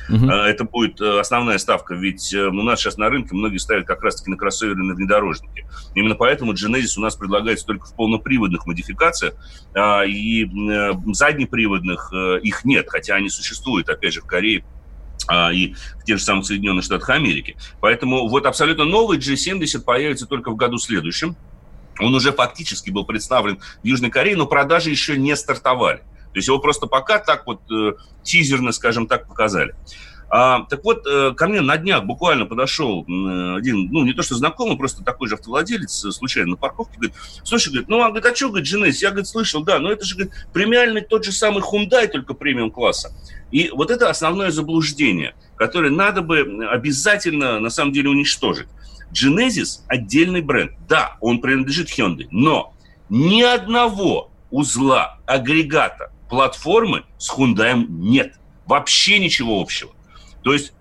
Мгм. 0.10 0.30
Э, 0.30 0.34
Это 0.50 0.64
будет 0.64 1.02
э, 1.02 1.20
основная 1.20 1.58
ставка, 1.58 1.96
ведь 1.96 2.34
э, 2.34 2.48
у 2.48 2.64
нас 2.64 2.80
сейчас 2.80 2.98
на 2.98 3.10
рынке 3.10 3.36
многие 3.36 3.58
ставят 3.58 3.86
как 3.86 4.02
раз-таки 4.04 4.32
на 4.32 4.38
кроссоверы 4.38 4.84
на 4.84 4.96
внедорожники. 4.96 5.66
Именно 5.96 6.16
поэтому 6.16 6.54
Genesis 6.54 6.98
у 6.98 7.02
нас 7.02 7.16
предлагается 7.16 7.66
только 7.66 7.86
в 7.86 7.96
полноприводных 7.96 8.66
модификациях, 8.66 9.34
а, 9.74 10.04
и 10.04 10.46
э, 10.46 10.94
заднеприводных 11.14 12.12
э, 12.14 12.40
их 12.42 12.64
нет, 12.66 12.88
хотя 12.90 13.16
они 13.16 13.30
существуют, 13.30 13.90
опять 13.90 14.14
же, 14.14 14.22
в 14.22 14.26
Корее 14.26 14.64
а, 15.30 15.54
и 15.54 15.76
в 16.02 16.04
тех 16.06 16.18
же 16.18 16.24
самых 16.24 16.46
Соединенных 16.46 16.84
Штатах 16.84 17.10
Америки. 17.10 17.56
Поэтому 17.80 18.28
вот 18.28 18.46
абсолютно 18.46 18.84
новый 18.84 19.20
G70 19.20 19.82
появится 19.82 20.26
только 20.26 20.50
в 20.50 20.56
году 20.56 20.80
следующем. 20.80 21.38
Он 22.00 22.16
уже 22.16 22.32
фактически 22.32 22.90
был 22.90 23.06
представлен 23.06 23.60
в 23.84 23.86
Южной 23.86 24.10
Корее, 24.10 24.36
но 24.36 24.48
продажи 24.48 24.90
еще 24.90 25.18
не 25.18 25.36
стартовали. 25.36 26.00
То 26.00 26.36
есть 26.36 26.48
его 26.48 26.60
просто 26.60 26.88
пока 26.88 27.20
так 27.20 27.46
вот 27.46 27.62
э, 27.72 27.94
тизерно, 28.24 28.72
скажем 28.72 29.08
так, 29.08 29.28
показали. 29.28 29.76
А, 30.32 30.66
так 30.70 30.84
вот, 30.84 31.08
э, 31.08 31.34
ко 31.36 31.48
мне 31.48 31.62
на 31.62 31.78
днях 31.78 32.06
буквально 32.06 32.46
подошел 32.46 33.02
один, 33.02 33.90
ну, 33.92 34.06
не 34.06 34.14
то 34.14 34.22
что 34.22 34.36
знакомый, 34.36 34.78
просто 34.78 35.04
такой 35.04 35.28
же 35.28 35.36
автовладелец, 35.36 36.06
э, 36.06 36.12
случайно 36.12 36.52
на 36.52 36.56
парковке, 36.56 36.98
говорит, 36.98 37.16
слушай, 37.44 37.70
говорит, 37.70 37.90
ну, 37.90 38.02
а, 38.02 38.10
говорит, 38.10 38.26
а 38.26 38.36
что, 38.36 38.50
говорит, 38.50 38.72
Genesis? 38.72 38.98
Я, 39.02 39.10
говорит, 39.10 39.28
слышал, 39.28 39.64
да, 39.64 39.80
но 39.80 39.92
это 39.92 40.06
же, 40.06 40.16
говорит, 40.16 40.34
премиальный 40.54 41.02
тот 41.02 41.26
же 41.26 41.32
самый 41.32 41.64
Hyundai, 41.64 42.08
только 42.08 42.36
премиум 42.36 42.70
класса. 42.70 43.12
И 43.52 43.72
вот 43.74 43.90
это 43.90 44.08
основное 44.10 44.52
заблуждение, 44.52 45.34
которое 45.56 45.90
надо 45.90 46.22
бы 46.22 46.68
обязательно, 46.70 47.60
на 47.60 47.72
самом 47.72 47.92
деле, 47.92 48.10
уничтожить. 48.10 48.68
Genesis– 49.12 49.82
отдельный 49.88 50.42
бренд. 50.42 50.74
Да, 50.88 51.18
он 51.22 51.42
принадлежит 51.42 51.90
Hyundai, 51.90 52.28
но 52.30 52.76
ни 53.10 53.42
одного 53.42 54.32
узла, 54.52 55.18
агрегата, 55.26 56.12
платформы 56.30 57.04
с 57.18 57.32
Hyundai 57.32 57.84
нет. 57.88 58.36
Вообще 58.68 59.18
ничего 59.18 59.60
общего. 59.60 59.92
То 60.44 60.54
есть 60.54 60.74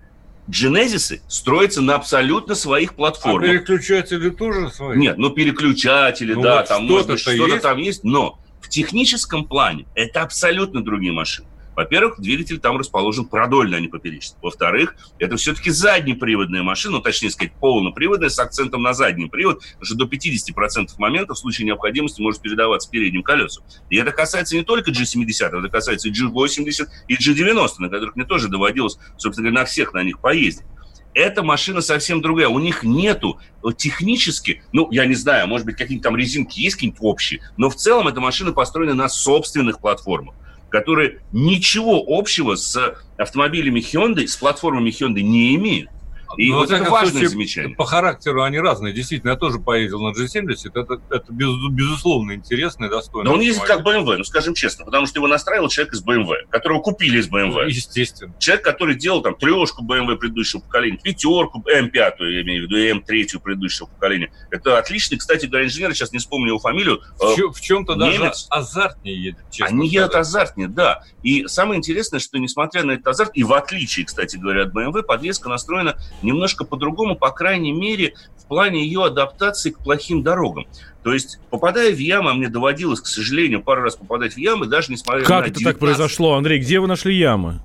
Genesis 0.49 1.21
строятся 1.27 1.81
на 1.81 1.95
абсолютно 1.95 2.55
своих 2.55 2.91
А 2.91 2.95
платформах. 2.95 3.49
переключатели 3.49 4.29
тоже 4.29 4.69
свои? 4.71 4.97
Нет, 4.97 5.17
ну 5.17 5.29
переключатели, 5.29 6.33
Ну, 6.33 6.41
да, 6.41 6.57
вот 6.57 6.67
там 6.67 6.85
может 6.85 7.07
быть 7.07 7.19
что-то-то 7.19 7.35
что-то 7.37 7.53
есть. 7.53 7.63
там 7.63 7.77
есть, 7.77 8.03
но 8.03 8.39
в 8.61 8.69
техническом 8.69 9.45
плане 9.45 9.85
это 9.95 10.21
абсолютно 10.21 10.83
другие 10.83 11.11
машины. 11.13 11.47
Во-первых, 11.79 12.19
двигатель 12.19 12.59
там 12.59 12.77
расположен 12.77 13.23
продольно, 13.23 13.77
а 13.77 13.79
не 13.79 13.87
поперечно. 13.87 14.37
Во-вторых, 14.41 14.95
это 15.17 15.37
все-таки 15.37 15.69
заднеприводная 15.69 16.61
машина, 16.61 16.97
ну, 16.97 17.01
точнее 17.01 17.29
сказать, 17.29 17.53
полноприводная 17.53 18.27
с 18.27 18.37
акцентом 18.37 18.81
на 18.81 18.91
задний 18.91 19.29
привод, 19.29 19.61
потому 19.61 19.85
что 19.85 19.95
до 19.95 20.03
50% 20.03 20.89
моментов 20.97 21.37
в 21.37 21.39
случае 21.39 21.67
необходимости 21.67 22.19
может 22.19 22.41
передаваться 22.41 22.89
передним 22.89 23.23
колесам. 23.23 23.63
И 23.89 23.95
это 23.95 24.11
касается 24.11 24.57
не 24.57 24.63
только 24.63 24.91
G70, 24.91 25.57
это 25.57 25.69
касается 25.69 26.09
и 26.09 26.11
G80, 26.11 26.87
и 27.07 27.15
G90, 27.15 27.69
на 27.77 27.89
которых 27.89 28.17
мне 28.17 28.25
тоже 28.25 28.49
доводилось, 28.49 28.97
собственно 29.15 29.47
говоря, 29.47 29.61
на 29.61 29.65
всех 29.65 29.93
на 29.93 30.03
них 30.03 30.19
поездить. 30.19 30.65
Эта 31.13 31.43
машина 31.43 31.79
совсем 31.79 32.21
другая. 32.21 32.49
У 32.49 32.59
них 32.59 32.83
нету 32.83 33.39
технически, 33.77 34.63
ну, 34.73 34.91
я 34.91 35.05
не 35.05 35.15
знаю, 35.15 35.47
может 35.47 35.65
быть, 35.65 35.77
какие-то 35.77 36.03
там 36.03 36.17
резинки 36.17 36.59
есть 36.59 36.75
какие-нибудь 36.75 37.01
общие, 37.01 37.41
но 37.55 37.69
в 37.69 37.75
целом 37.77 38.09
эта 38.09 38.19
машина 38.19 38.51
построена 38.51 38.95
на 38.95 39.07
собственных 39.07 39.79
платформах, 39.79 40.35
которые 40.69 41.19
ничего 41.31 42.03
общего 42.07 42.55
с 42.55 42.95
автомобилями 43.17 43.79
Hyundai, 43.79 44.27
с 44.27 44.35
платформами 44.37 44.91
Hyundai 44.91 45.21
не 45.21 45.55
имеют. 45.55 45.89
И 46.37 46.47
Ну, 46.49 46.53
во 46.55 46.59
вот 46.61 46.71
это 46.71 46.89
важное 46.89 47.11
случае, 47.11 47.29
замечание. 47.29 47.75
По 47.75 47.85
характеру 47.85 48.43
они 48.43 48.59
разные. 48.59 48.93
Действительно, 48.93 49.31
я 49.31 49.35
тоже 49.35 49.59
поездил 49.59 50.01
на 50.01 50.11
G70. 50.13 50.71
Это, 50.75 51.01
это 51.09 51.31
без- 51.33 51.71
безусловно 51.71 52.33
интересно 52.33 52.85
и 52.85 52.89
достойно. 52.89 53.29
Но 53.29 53.35
он 53.35 53.41
ездит 53.41 53.63
как 53.63 53.81
BMW, 53.85 54.17
ну 54.17 54.23
скажем 54.23 54.53
честно, 54.53 54.85
потому 54.85 55.05
что 55.07 55.19
его 55.19 55.27
настраивал 55.27 55.69
человек 55.69 55.93
из 55.93 56.03
BMW, 56.05 56.47
которого 56.49 56.79
купили 56.81 57.19
из 57.19 57.29
BMW. 57.29 57.67
Естественно. 57.67 58.33
Человек, 58.39 58.63
который 58.63 58.95
делал 58.95 59.21
там 59.21 59.35
трешку 59.35 59.83
BMW 59.83 60.15
предыдущего 60.17 60.59
поколения, 60.61 60.99
пятерку 61.03 61.61
М5, 61.67 62.13
я 62.19 62.41
имею 62.41 62.67
в 62.67 62.71
виду, 62.71 62.77
и 62.77 62.91
М3 62.91 63.39
предыдущего 63.39 63.87
поколения. 63.87 64.31
Это 64.51 64.77
отличный, 64.77 65.17
кстати 65.17 65.45
говоря, 65.45 65.65
инженер, 65.65 65.93
сейчас 65.93 66.11
не 66.11 66.19
вспомню 66.19 66.49
его 66.49 66.59
фамилию. 66.59 67.01
В, 67.17 67.23
Э, 67.23 67.35
чё- 67.35 67.51
в 67.51 67.59
чем-то 67.61 67.95
даже 67.95 68.17
немец. 68.19 68.47
азартнее 68.49 69.15
едет, 69.23 69.39
честно 69.51 69.75
Они 69.77 69.87
едут 69.87 70.11
сказать. 70.11 70.27
азартнее, 70.27 70.67
да. 70.67 71.03
И 71.23 71.47
самое 71.47 71.77
интересное, 71.79 72.19
что 72.19 72.37
несмотря 72.37 72.83
на 72.83 72.91
этот 72.91 73.07
азарт, 73.07 73.31
и 73.33 73.43
в 73.43 73.53
отличие, 73.53 74.05
кстати 74.05 74.37
говоря, 74.37 74.63
от 74.63 74.73
BMW, 74.75 75.03
подвеска 75.03 75.49
настроена 75.49 75.97
немножко 76.21 76.65
по-другому, 76.65 77.15
по 77.15 77.31
крайней 77.31 77.71
мере, 77.71 78.13
в 78.37 78.45
плане 78.47 78.83
ее 78.83 79.05
адаптации 79.05 79.71
к 79.71 79.79
плохим 79.79 80.23
дорогам. 80.23 80.67
То 81.03 81.13
есть, 81.13 81.39
попадая 81.49 81.93
в 81.93 81.97
ямы, 81.97 82.31
а 82.31 82.33
мне 82.33 82.49
доводилось, 82.49 82.99
к 82.99 83.07
сожалению, 83.07 83.61
пару 83.61 83.83
раз 83.83 83.95
попадать 83.95 84.33
в 84.33 84.37
ямы, 84.37 84.65
даже 84.65 84.91
несмотря 84.91 85.21
Как 85.23 85.43
на 85.45 85.47
это 85.49 85.59
19 85.59 85.63
так 85.65 85.79
произошло, 85.79 86.35
Андрей? 86.35 86.59
Где 86.59 86.79
вы 86.79 86.87
нашли 86.87 87.15
ямы? 87.15 87.61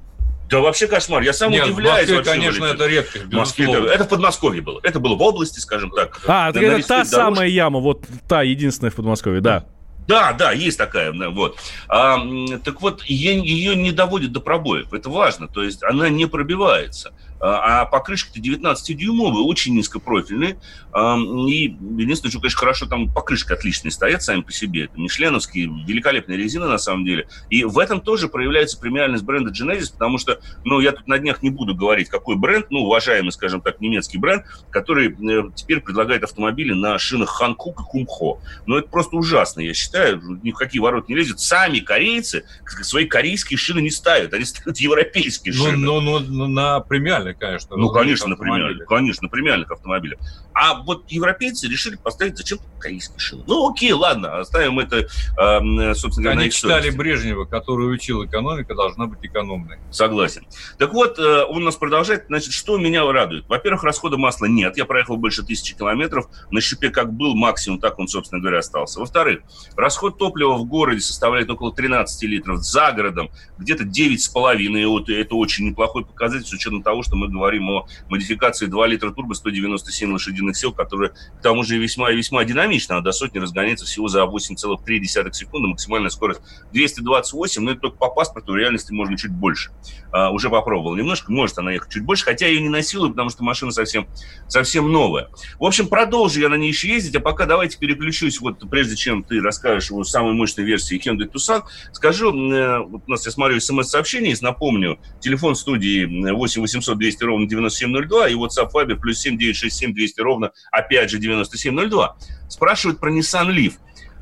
Да 0.51 0.61
вообще 0.61 0.87
кошмар. 0.87 1.23
Я 1.23 1.33
сам 1.33 1.51
Нет, 1.51 1.67
в 1.67 1.71
удивляюсь 1.71 2.01
Москве, 2.09 2.17
вообще, 2.17 2.31
конечно, 2.33 2.65
это 2.67 2.87
редкость, 2.87 3.25
В 3.25 3.33
Москве 3.33 3.73
это, 3.73 3.87
это 3.87 4.05
в 4.05 4.09
Подмосковье 4.09 4.63
было. 4.63 4.79
Это 4.83 5.01
было 5.01 5.17
в 5.17 5.23
области, 5.23 5.59
скажем 5.59 5.91
так. 5.91 6.21
А, 6.27 6.29
На- 6.29 6.43
на 6.45 6.49
это 6.49 6.61
лесных 6.61 6.87
та 6.87 6.95
дорожках. 6.97 7.19
самая 7.19 7.49
яма, 7.49 7.81
вот 7.81 8.05
та 8.29 8.43
единственная 8.43 8.91
в 8.91 8.95
Подмосковье, 8.95 9.41
да. 9.41 9.65
Да, 10.07 10.35
да, 10.35 10.53
есть 10.53 10.77
такая, 10.77 11.13
вот. 11.31 11.57
А, 11.89 12.19
так 12.63 12.83
вот, 12.83 13.03
ее, 13.05 13.39
ее 13.39 13.75
не 13.75 13.91
доводит 13.91 14.33
до 14.33 14.41
пробоев, 14.41 14.93
это 14.93 15.09
важно, 15.09 15.49
то 15.49 15.63
есть 15.63 15.83
она 15.83 16.11
не 16.11 16.27
пробивается. 16.27 17.15
А, 17.47 17.83
а 17.83 17.85
покрышки-то 17.85 18.41
19-дюймовые, 18.41 19.43
очень 19.43 19.75
низкопрофильные. 19.75 20.57
А, 20.93 21.19
и 21.19 21.77
единственное, 21.99 22.31
что, 22.31 22.41
конечно, 22.41 22.59
хорошо, 22.59 22.87
там 22.87 23.13
покрышки 23.13 23.53
отличные 23.53 23.93
стоят 23.93 24.23
сами 24.23 24.41
по 24.41 24.51
себе. 24.51 24.85
Это 24.85 24.99
мишленовские, 24.99 25.67
великолепная 25.87 26.39
резина 26.39 26.67
на 26.69 26.79
самом 26.79 27.05
деле. 27.05 27.29
И 27.51 27.65
в 27.65 27.79
этом 27.79 28.01
тоже 28.01 28.29
проявляется 28.29 28.81
премиальность 28.81 29.25
бренда 29.25 29.51
Genesis, 29.51 29.93
потому 29.93 30.17
что, 30.17 30.41
ну, 30.65 30.81
я 30.81 30.93
тут 30.93 31.07
на 31.07 31.19
днях 31.19 31.43
не 31.43 31.51
буду 31.51 31.75
говорить, 31.75 32.09
какой 32.09 32.37
бренд, 32.37 32.71
ну, 32.71 32.81
уважаемый, 32.81 33.31
скажем 33.31 33.61
так, 33.61 33.79
немецкий 33.79 34.17
бренд, 34.17 34.47
который 34.71 35.11
э, 35.11 35.51
теперь 35.55 35.81
предлагает 35.81 36.25
автомобили 36.25 36.73
на 36.73 36.99
шинах 36.99 37.29
Ханкук 37.29 37.79
и 37.79 37.85
Кумхо. 37.85 38.39
Ну, 38.65 38.79
это 38.79 38.89
просто 38.89 39.17
ужасно, 39.17 39.61
я 39.61 39.75
считаю. 39.75 40.23
Ни 40.43 40.51
в 40.51 40.55
какие 40.55 40.81
ворота 40.81 41.09
не 41.09 41.17
лезет. 41.17 41.41
Сами 41.41 41.81
корейцы 41.81 42.47
свои 42.81 43.05
корейские 43.05 43.59
шины 43.59 43.81
не 43.81 43.91
ставят. 43.91 44.33
Они 44.33 44.47
ставят 44.47 44.79
европейские 44.79 45.55
Ну, 45.55 45.65
шины. 45.67 45.77
ну, 45.77 46.01
ну, 46.01 46.19
ну, 46.21 46.47
на 46.49 46.81
премиальных 46.81 47.34
конечно. 47.39 47.77
Ну, 47.77 47.91
конечно, 47.91 48.29
на 48.29 48.37
премиальных, 48.37 48.87
конечно, 48.87 49.27
на 49.27 49.29
премиальных 49.29 49.71
автомобилях. 49.71 50.19
А 50.53 50.83
вот 50.83 51.11
европейцы 51.11 51.69
решили 51.69 51.97
поставить 51.97 52.37
зачем 52.37 52.59
корейские 52.79 53.19
шины. 53.19 53.45
Ну, 53.47 53.71
окей, 53.71 53.93
ладно, 53.93 54.39
оставим 54.39 54.79
это, 54.79 54.99
э, 54.99 55.95
собственно 55.95 56.25
говоря, 56.25 56.41
Они 56.41 56.51
читали 56.51 56.91
Брежнева, 56.91 57.45
который 57.45 57.93
учил, 57.93 58.25
экономика 58.25 58.75
должна 58.75 59.07
быть 59.07 59.19
экономной. 59.23 59.79
Согласен. 59.91 60.47
Так 60.79 60.93
вот, 60.93 61.19
э, 61.19 61.45
он 61.45 61.65
нас 61.65 61.77
продолжает. 61.77 62.27
Значит, 62.29 62.53
что 62.53 62.79
меня 62.79 63.11
радует? 63.11 63.49
Во-первых, 63.49 63.85
расхода 63.85 64.17
масла 64.17 64.47
нет. 64.47 64.77
Я 64.77 64.85
проехал 64.85 65.17
больше 65.17 65.43
тысячи 65.43 65.75
километров. 65.75 66.27
На 66.51 66.61
щупе 66.61 66.91
как 66.91 67.13
был 67.13 67.35
максимум, 67.35 67.81
так 67.81 67.99
он, 67.99 68.09
собственно 68.09 68.41
говоря, 68.41 68.59
остался. 68.59 69.01
Во-вторых, 69.01 69.41
расход 69.77 70.19
топлива 70.19 70.55
в 70.55 70.65
городе 70.65 71.01
составляет 71.01 71.51
около 71.51 71.75
13 71.75 72.23
литров. 72.25 72.59
За 72.63 72.93
городом 72.93 73.31
где-то 73.59 73.85
9,5. 73.85 74.87
Вот 74.87 75.09
это 75.09 75.35
очень 75.35 75.67
неплохой 75.67 76.05
показатель 76.05 76.47
с 76.47 76.53
учетом 76.53 76.83
того, 76.83 77.03
что 77.03 77.14
мы 77.15 77.29
говорим 77.29 77.69
о 77.71 77.87
модификации 78.09 78.67
2 78.67 78.87
литра 78.87 79.11
турбо 79.11 79.35
197 79.35 80.13
лошадиных 80.13 80.57
сил, 80.57 80.73
которая 80.73 81.11
к 81.11 81.43
тому 81.43 81.63
же 81.63 81.79
весьма 81.79 82.11
и 82.11 82.17
весьма 82.17 82.45
динамична. 82.45 82.97
Она 82.97 83.05
до 83.05 83.13
сотни 83.13 83.39
разгоняется 83.39 83.87
всего 83.87 84.09
за 84.09 84.23
8,3 84.25 85.33
секунды. 85.33 85.69
Максимальная 85.69 86.11
скорость 86.11 86.41
228. 86.73 87.63
Но 87.63 87.71
это 87.73 87.81
только 87.81 87.97
по 87.97 88.11
паспорту. 88.11 88.53
В 88.53 88.57
реальности 88.57 88.93
можно 88.93 89.17
чуть 89.17 89.33
больше. 89.33 89.71
А, 90.13 90.31
уже 90.31 90.51
попробовал 90.51 90.97
немножко. 90.97 91.33
Может 91.33 91.59
она 91.59 91.73
ехать 91.73 91.93
чуть 91.93 92.05
больше. 92.05 92.25
Хотя 92.25 92.47
ее 92.47 92.61
не 92.61 92.69
насилую, 92.69 93.11
потому 93.11 93.31
что 93.31 93.45
машина 93.45 93.73
совсем, 93.73 94.07
совсем 94.49 94.91
новая. 94.93 95.29
В 95.59 95.65
общем, 95.65 95.89
продолжу 95.89 96.41
я 96.41 96.49
на 96.49 96.57
ней 96.57 96.69
еще 96.69 96.89
ездить. 96.89 97.17
А 97.17 97.21
пока 97.21 97.47
давайте 97.47 97.79
переключусь. 97.79 98.41
Вот 98.41 98.69
прежде 98.71 98.97
чем 98.97 99.25
ты 99.25 99.41
расскажешь 99.41 99.91
о 99.91 100.05
самой 100.05 100.35
мощной 100.35 100.67
версии 100.67 101.01
Hyundai 101.01 101.31
Tucson, 101.31 101.63
скажу, 101.93 102.33
э, 102.53 102.79
вот 102.81 103.03
у 103.07 103.11
нас, 103.11 103.25
я 103.25 103.33
смотрю, 103.33 103.61
смс-сообщение 103.61 104.35
напомню, 104.41 104.99
телефон 105.21 105.55
студии 105.55 106.31
8 106.33 106.61
800 106.61 106.99
200 107.05 107.25
ровно 107.25 107.47
9702 107.47 108.29
и 108.29 108.35
WhatsApp 108.35 108.71
Viber 108.73 108.97
плюс 108.97 109.19
7 109.19 109.37
967 109.37 109.95
200 109.95 110.21
ровно, 110.21 110.53
опять 110.71 111.11
же, 111.11 111.19
9702. 111.19 112.17
Спрашивают 112.49 112.99
про 112.99 113.13
Nissan 113.13 113.55
Leaf. 113.55 113.75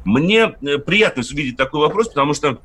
Мне 0.04 0.54
э, 0.62 0.78
приятно 0.78 1.22
увидеть 1.30 1.56
такой 1.56 1.80
вопрос, 1.80 2.08
потому 2.08 2.34
что 2.34 2.60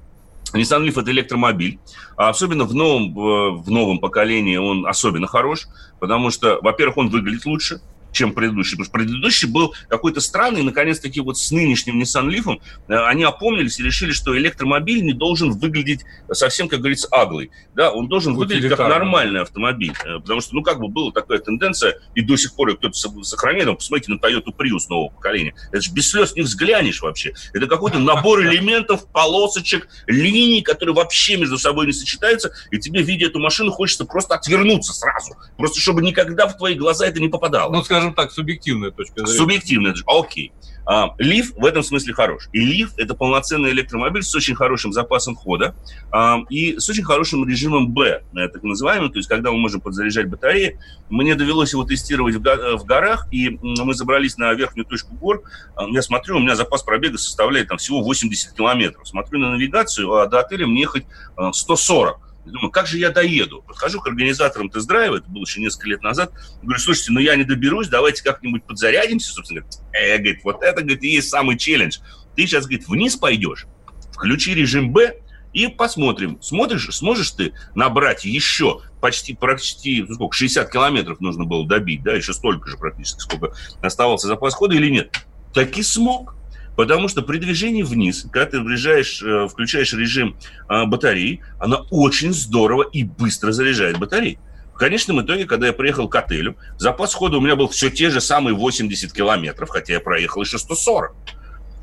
Nissan 0.53 0.85
Leaf– 0.85 0.99
это 1.01 1.11
электромобиль. 1.11 1.79
А 2.15 2.29
особенно 2.29 2.63
в 2.65 2.73
новом, 2.73 3.13
в 3.13 3.69
новом 3.69 3.99
поколении 3.99 4.57
он 4.57 4.87
особенно 4.87 5.27
хорош, 5.27 5.67
потому 5.99 6.31
что, 6.31 6.59
во-первых, 6.61 6.97
он 6.97 7.09
выглядит 7.09 7.45
лучше– 7.45 7.81
чем 8.11 8.33
предыдущий. 8.33 8.77
Потому 8.77 8.85
что 8.85 8.93
предыдущий 8.93 9.47
был 9.47 9.73
какой-то 9.89 10.21
странный, 10.21 10.63
наконец-таки 10.63 11.21
вот 11.21 11.37
с 11.37 11.51
нынешним 11.51 12.01
Nissan 12.01 12.27
Leaf 12.29 12.59
э, 12.87 12.95
они 13.07 13.23
опомнились 13.23 13.79
и 13.79 13.83
решили, 13.83 14.11
что 14.11 14.37
электромобиль 14.37 15.03
не 15.03 15.13
должен 15.13 15.51
выглядеть 15.51 16.05
совсем, 16.31 16.67
как 16.67 16.79
говорится, 16.79 17.07
аглый. 17.11 17.51
Да, 17.75 17.91
он 17.91 18.07
должен 18.07 18.35
выглядеть 18.35 18.69
как 18.69 18.79
нормальный 18.79 19.41
автомобиль. 19.41 19.93
Э, 20.05 20.19
потому 20.19 20.41
что, 20.41 20.55
ну, 20.55 20.63
как 20.63 20.79
бы 20.79 20.87
была 20.87 21.11
такая 21.11 21.39
тенденция, 21.39 21.99
и 22.15 22.21
до 22.21 22.35
сих 22.37 22.55
пор 22.55 22.75
кто-то 22.77 22.97
сохраняет. 23.23 23.67
Ну, 23.67 23.75
посмотрите 23.75 24.11
на 24.11 24.17
Toyota 24.17 24.55
Prius 24.55 24.87
нового 24.89 25.09
поколения. 25.09 25.53
Это 25.71 25.81
же 25.81 25.91
без 25.91 26.09
слез 26.09 26.35
не 26.35 26.41
взглянешь 26.41 27.01
вообще. 27.01 27.33
Это 27.53 27.67
какой-то 27.67 27.99
набор 27.99 28.41
элементов, 28.41 29.07
полосочек, 29.11 29.87
линий, 30.07 30.61
которые 30.61 30.95
вообще 30.95 31.37
между 31.37 31.57
собой 31.57 31.85
не 31.85 31.93
сочетаются, 31.93 32.51
и 32.71 32.79
тебе, 32.79 33.01
видя 33.01 33.27
эту 33.27 33.39
машину, 33.39 33.71
хочется 33.71 34.05
просто 34.05 34.35
отвернуться 34.35 34.93
сразу. 34.93 35.35
Просто 35.57 35.79
чтобы 35.79 36.01
никогда 36.01 36.47
в 36.47 36.57
твои 36.57 36.75
глаза 36.75 37.07
это 37.07 37.19
не 37.19 37.27
попадало. 37.27 37.73
Ну, 37.73 37.83
скажем 37.97 38.13
так, 38.13 38.31
субъективная 38.31 38.91
точка 38.91 39.25
зрения. 39.25 39.37
Субъективная, 39.37 39.95
окей. 40.05 40.51
А, 40.85 41.15
Лиф 41.17 41.53
в 41.57 41.65
этом 41.65 41.83
смысле 41.83 42.13
хорош. 42.13 42.47
И 42.53 42.59
Лиф– 42.59 42.93
это 42.97 43.13
полноценный 43.13 43.71
электромобиль 43.71 44.23
с 44.23 44.33
очень 44.35 44.55
хорошим 44.55 44.93
запасом 44.93 45.35
хода 45.35 45.75
а, 46.11 46.37
и 46.49 46.79
с 46.79 46.87
очень 46.89 47.03
хорошим 47.03 47.45
режимом 47.45 47.91
Б, 47.91 48.21
э, 48.33 48.47
так 48.47 48.63
называемым, 48.63 49.11
то 49.11 49.17
есть 49.17 49.27
когда 49.27 49.51
мы 49.51 49.57
можем 49.57 49.81
подзаряжать 49.81 50.29
батареи. 50.29 50.79
Мне 51.09 51.35
довелось 51.35 51.73
его 51.73 51.83
тестировать 51.83 52.35
в 52.35 52.85
горах, 52.85 53.27
и 53.31 53.57
мы 53.61 53.93
забрались 53.95 54.37
на 54.37 54.53
верхнюю 54.53 54.85
точку 54.85 55.15
гор. 55.15 55.43
А, 55.75 55.87
я 55.89 56.01
смотрю, 56.01 56.37
у 56.37 56.39
меня 56.39 56.55
запас 56.55 56.83
пробега 56.83 57.17
составляет 57.17 57.67
там 57.67 57.77
всего 57.79 58.01
80 58.01 58.53
километров. 58.53 59.07
Смотрю 59.07 59.39
на 59.39 59.51
навигацию, 59.51 60.13
а 60.13 60.27
до 60.27 60.39
отеля 60.39 60.67
мне 60.67 60.81
ехать 60.81 61.05
140. 61.51 62.26
Думаю, 62.51 62.71
как 62.71 62.87
же 62.87 62.97
я 62.97 63.09
доеду? 63.09 63.61
Подхожу 63.61 63.99
к 63.99 64.07
организаторам 64.07 64.69
тест-драйва, 64.69 65.17
это 65.17 65.29
было 65.29 65.43
еще 65.43 65.61
несколько 65.61 65.89
лет 65.89 66.01
назад. 66.01 66.31
Говорю, 66.61 66.79
слушайте, 66.79 67.11
ну 67.11 67.19
я 67.19 67.35
не 67.35 67.43
доберусь, 67.43 67.87
давайте 67.87 68.23
как-нибудь 68.23 68.63
подзарядимся. 68.65 69.31
Собственно, 69.33 69.65
э, 69.93 70.17
говорит, 70.17 70.43
вот 70.43 70.63
это, 70.63 70.81
говорит, 70.81 71.03
и 71.03 71.09
есть 71.09 71.29
самый 71.29 71.57
челлендж. 71.57 71.99
Ты 72.35 72.45
сейчас, 72.45 72.65
говорит, 72.65 72.87
вниз 72.87 73.15
пойдешь, 73.15 73.65
включи 74.13 74.53
режим 74.53 74.91
Б, 74.91 75.21
и 75.53 75.67
посмотрим, 75.67 76.39
смотришь, 76.41 76.87
сможешь 76.91 77.31
ты 77.31 77.53
набрать 77.73 78.25
еще 78.25 78.81
почти, 79.01 79.33
почти 79.33 80.03
ну, 80.07 80.13
сколько, 80.13 80.35
60 80.35 80.71
километров 80.71 81.19
нужно 81.19 81.45
было 81.45 81.65
добить, 81.65 82.03
да, 82.03 82.13
еще 82.13 82.33
столько 82.33 82.69
же 82.69 82.77
практически, 82.77 83.21
сколько 83.21 83.53
оставался 83.81 84.27
запас 84.27 84.53
хода 84.53 84.75
или 84.75 84.89
нет? 84.89 85.15
Так 85.53 85.77
и 85.77 85.81
смог. 85.81 86.35
Потому 86.77 87.07
что 87.07 87.23
при 87.23 87.39
движении 87.39 87.81
вниз, 87.81 88.27
когда 88.31 88.51
ты 88.51 88.61
врежаешь, 88.61 89.23
э, 89.23 89.47
включаешь 89.47 89.93
режим 89.93 90.37
а, 90.67 90.85
батареи, 90.85 91.41
она 91.59 91.77
очень 91.89 92.31
здорово 92.31 92.83
и 92.83 93.03
быстро 93.03 93.51
заряжает 93.51 93.97
батареи. 93.97 94.37
В 94.75 94.77
конечном 94.77 95.19
итоге, 95.23 95.45
когда 95.45 95.65
я 95.65 95.73
приехал 95.73 96.07
к 96.07 96.15
отелю, 96.15 96.55
запас 96.77 97.15
хода 97.15 97.37
у 97.37 97.41
меня 97.41 97.55
был 97.55 97.67
все 97.67 97.89
те 97.89 98.11
же 98.11 98.21
самые 98.21 98.53
80 98.53 99.11
километров, 99.11 99.69
хотя 99.69 99.93
я 99.93 99.99
проехал 99.99 100.43
еще 100.43 100.59
140. 100.59 101.15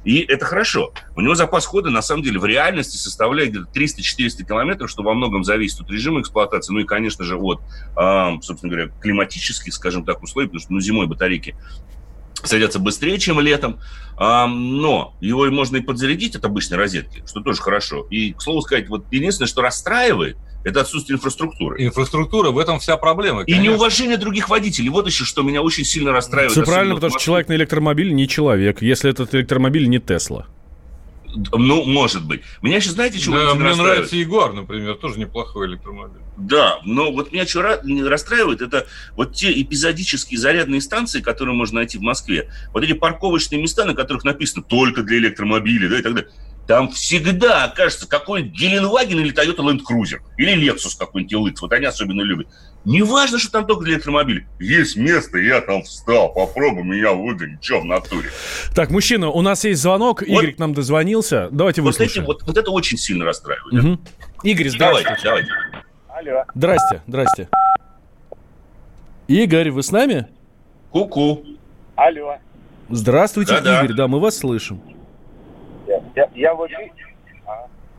И 0.04 0.20
это 0.20 0.44
хорошо. 0.44 0.92
У 1.16 1.22
него 1.22 1.34
запас 1.34 1.66
хода, 1.66 1.90
на 1.90 2.02
самом 2.02 2.22
деле, 2.22 2.38
в 2.38 2.44
реальности 2.44 2.96
составляет 2.96 3.50
где-то 3.50 3.66
300-400 3.74 4.44
километров, 4.46 4.90
что 4.90 5.02
во 5.02 5.14
многом 5.14 5.42
зависит 5.42 5.80
от 5.80 5.90
режима 5.90 6.20
эксплуатации, 6.20 6.72
ну 6.72 6.78
и, 6.78 6.84
конечно 6.84 7.24
же, 7.24 7.36
от, 7.36 7.60
э, 7.96 8.30
собственно 8.42 8.70
говоря, 8.70 8.90
климатических, 9.00 9.74
скажем 9.74 10.04
так, 10.04 10.22
условий, 10.22 10.46
потому 10.46 10.60
что 10.60 10.72
ну, 10.72 10.78
зимой 10.78 11.08
батарейки 11.08 11.56
садятся 12.42 12.78
быстрее, 12.78 13.18
чем 13.18 13.40
летом, 13.40 13.80
но 14.18 15.16
его 15.20 15.50
можно 15.50 15.78
и 15.78 15.80
подзарядить 15.80 16.36
от 16.36 16.44
обычной 16.44 16.78
розетки, 16.78 17.22
что 17.26 17.40
тоже 17.40 17.60
хорошо. 17.62 18.06
И, 18.10 18.32
к 18.32 18.42
слову 18.42 18.60
сказать, 18.62 18.88
вот 18.88 19.06
единственное, 19.10 19.48
что 19.48 19.62
расстраивает, 19.62 20.36
это 20.64 20.80
отсутствие 20.80 21.16
инфраструктуры. 21.16 21.84
Инфраструктура, 21.84 22.50
в 22.50 22.58
этом 22.58 22.78
вся 22.78 22.96
проблема. 22.96 23.44
Конечно. 23.44 23.60
И 23.60 23.64
неуважение 23.66 24.16
других 24.16 24.48
водителей. 24.48 24.88
Вот 24.88 25.06
еще, 25.06 25.24
что 25.24 25.42
меня 25.42 25.60
очень 25.60 25.84
сильно 25.84 26.10
расстраивает. 26.12 26.52
Все 26.52 26.62
правильно, 26.64 26.94
потому 26.94 27.10
что 27.10 27.20
человек 27.20 27.48
на 27.48 27.54
электромобиле 27.54 28.12
не 28.12 28.26
человек, 28.26 28.80
если 28.80 29.10
этот 29.10 29.34
электромобиль 29.34 29.88
не 29.88 29.98
Тесла. 29.98 30.46
Ну, 31.34 31.84
может 31.84 32.24
быть. 32.24 32.42
Меня 32.62 32.80
сейчас, 32.80 32.94
знаете, 32.94 33.18
чего 33.18 33.36
да, 33.36 33.54
Мне 33.54 33.74
нравится 33.74 34.16
Ягуар, 34.16 34.52
например, 34.52 34.94
тоже 34.94 35.18
неплохой 35.18 35.66
электромобиль. 35.68 36.20
Да, 36.36 36.80
но 36.84 37.12
вот 37.12 37.32
меня 37.32 37.46
что 37.46 37.62
расстраивает, 37.62 38.60
это 38.60 38.86
вот 39.16 39.34
те 39.34 39.60
эпизодические 39.60 40.38
зарядные 40.38 40.80
станции, 40.80 41.20
которые 41.20 41.54
можно 41.54 41.76
найти 41.76 41.98
в 41.98 42.02
Москве. 42.02 42.50
Вот 42.72 42.82
эти 42.84 42.92
парковочные 42.92 43.60
места, 43.60 43.84
на 43.84 43.94
которых 43.94 44.24
написано 44.24 44.62
«только 44.62 45.02
для 45.02 45.18
электромобилей», 45.18 45.88
да, 45.88 45.98
и 45.98 46.02
так 46.02 46.14
далее. 46.14 46.30
Там 46.66 46.90
всегда 46.90 47.64
окажется 47.64 48.08
какой-нибудь 48.08 48.58
Геленваген 48.58 49.20
или 49.20 49.34
Toyota 49.34 49.58
Land 49.58 49.80
Cruiser, 49.88 50.20
или 50.38 50.70
Lexus 50.70 50.98
какой-нибудь 50.98 51.52
LX, 51.52 51.56
вот 51.60 51.72
они 51.72 51.84
особенно 51.86 52.22
любят. 52.22 52.48
Не 52.84 53.02
важно, 53.02 53.38
что 53.38 53.50
там 53.50 53.66
только 53.66 53.84
для 53.84 53.94
электромобилей. 53.94 54.46
Есть 54.58 54.96
место, 54.96 55.38
я 55.38 55.60
там 55.62 55.82
встал, 55.82 56.32
попробуй 56.34 56.84
меня 56.84 57.12
выгонить, 57.12 57.64
что 57.64 57.80
в 57.80 57.84
натуре. 57.84 58.28
Так, 58.74 58.90
мужчина, 58.90 59.30
у 59.30 59.40
нас 59.40 59.64
есть 59.64 59.80
звонок, 59.80 60.20
вот, 60.20 60.28
Игорь 60.28 60.54
к 60.54 60.58
нам 60.58 60.74
дозвонился, 60.74 61.48
давайте 61.50 61.80
вот 61.80 61.88
выслушаем. 61.88 62.24
Эти, 62.24 62.26
вот, 62.26 62.42
вот 62.42 62.58
это 62.58 62.70
очень 62.70 62.98
сильно 62.98 63.24
расстраивает. 63.24 63.84
Угу. 63.84 63.98
Игорь, 64.42 64.68
здравствуйте. 64.68 65.16
Давайте, 65.24 65.48
давайте. 66.08 66.30
Алло. 66.30 66.44
Здрасте, 66.54 67.02
здрасте. 67.06 67.48
Игорь, 69.28 69.70
вы 69.70 69.82
с 69.82 69.90
нами? 69.90 70.28
Ку-ку. 70.90 71.44
Алло. 71.96 72.36
Здравствуйте, 72.90 73.54
Да-да. 73.54 73.82
Игорь, 73.82 73.96
да, 73.96 74.08
мы 74.08 74.20
вас 74.20 74.36
слышим. 74.36 74.80
Я, 75.86 76.02
я, 76.14 76.30
я 76.34 76.54
в 76.54 76.66
эфире. 76.66 76.92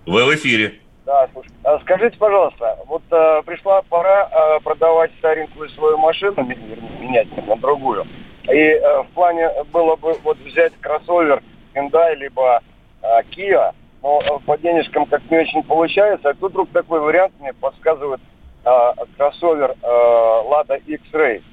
Вы 0.06 0.26
в 0.26 0.36
эфире. 0.36 0.80
Да, 1.06 1.30
слушай. 1.34 1.52
А 1.64 1.80
скажите, 1.82 2.18
пожалуйста, 2.18 2.80
вот 2.88 3.04
э, 3.12 3.42
пришла 3.46 3.84
пора 3.84 4.28
э, 4.32 4.60
продавать 4.62 5.12
старенькую 5.20 5.70
свою 5.70 5.98
машину, 5.98 6.44
менять 7.00 7.28
на 7.48 7.56
другую. 7.58 8.06
И 8.46 8.58
э, 8.58 9.04
в 9.04 9.08
плане 9.14 9.52
было 9.72 9.96
бы 9.96 10.14
вот 10.24 10.38
взять 10.40 10.74
кроссовер 10.82 11.44
Hyundai 11.76 12.16
либо 12.16 12.62
э, 13.04 13.22
Kia, 13.32 13.72
но 14.02 14.20
э, 14.20 14.40
по 14.48 14.58
денежкам 14.58 15.06
как 15.06 15.22
не 15.30 15.38
очень 15.38 15.62
получается. 15.64 16.30
А 16.30 16.34
тут 16.34 16.52
вдруг 16.52 16.70
такой 16.72 17.00
вариант 17.00 17.34
мне 17.40 17.54
подсказывает 17.54 18.22
э, 18.66 18.92
кроссовер 19.16 19.76
э, 19.80 19.86
Lada 19.86 20.82
X-Ray. 20.88 21.44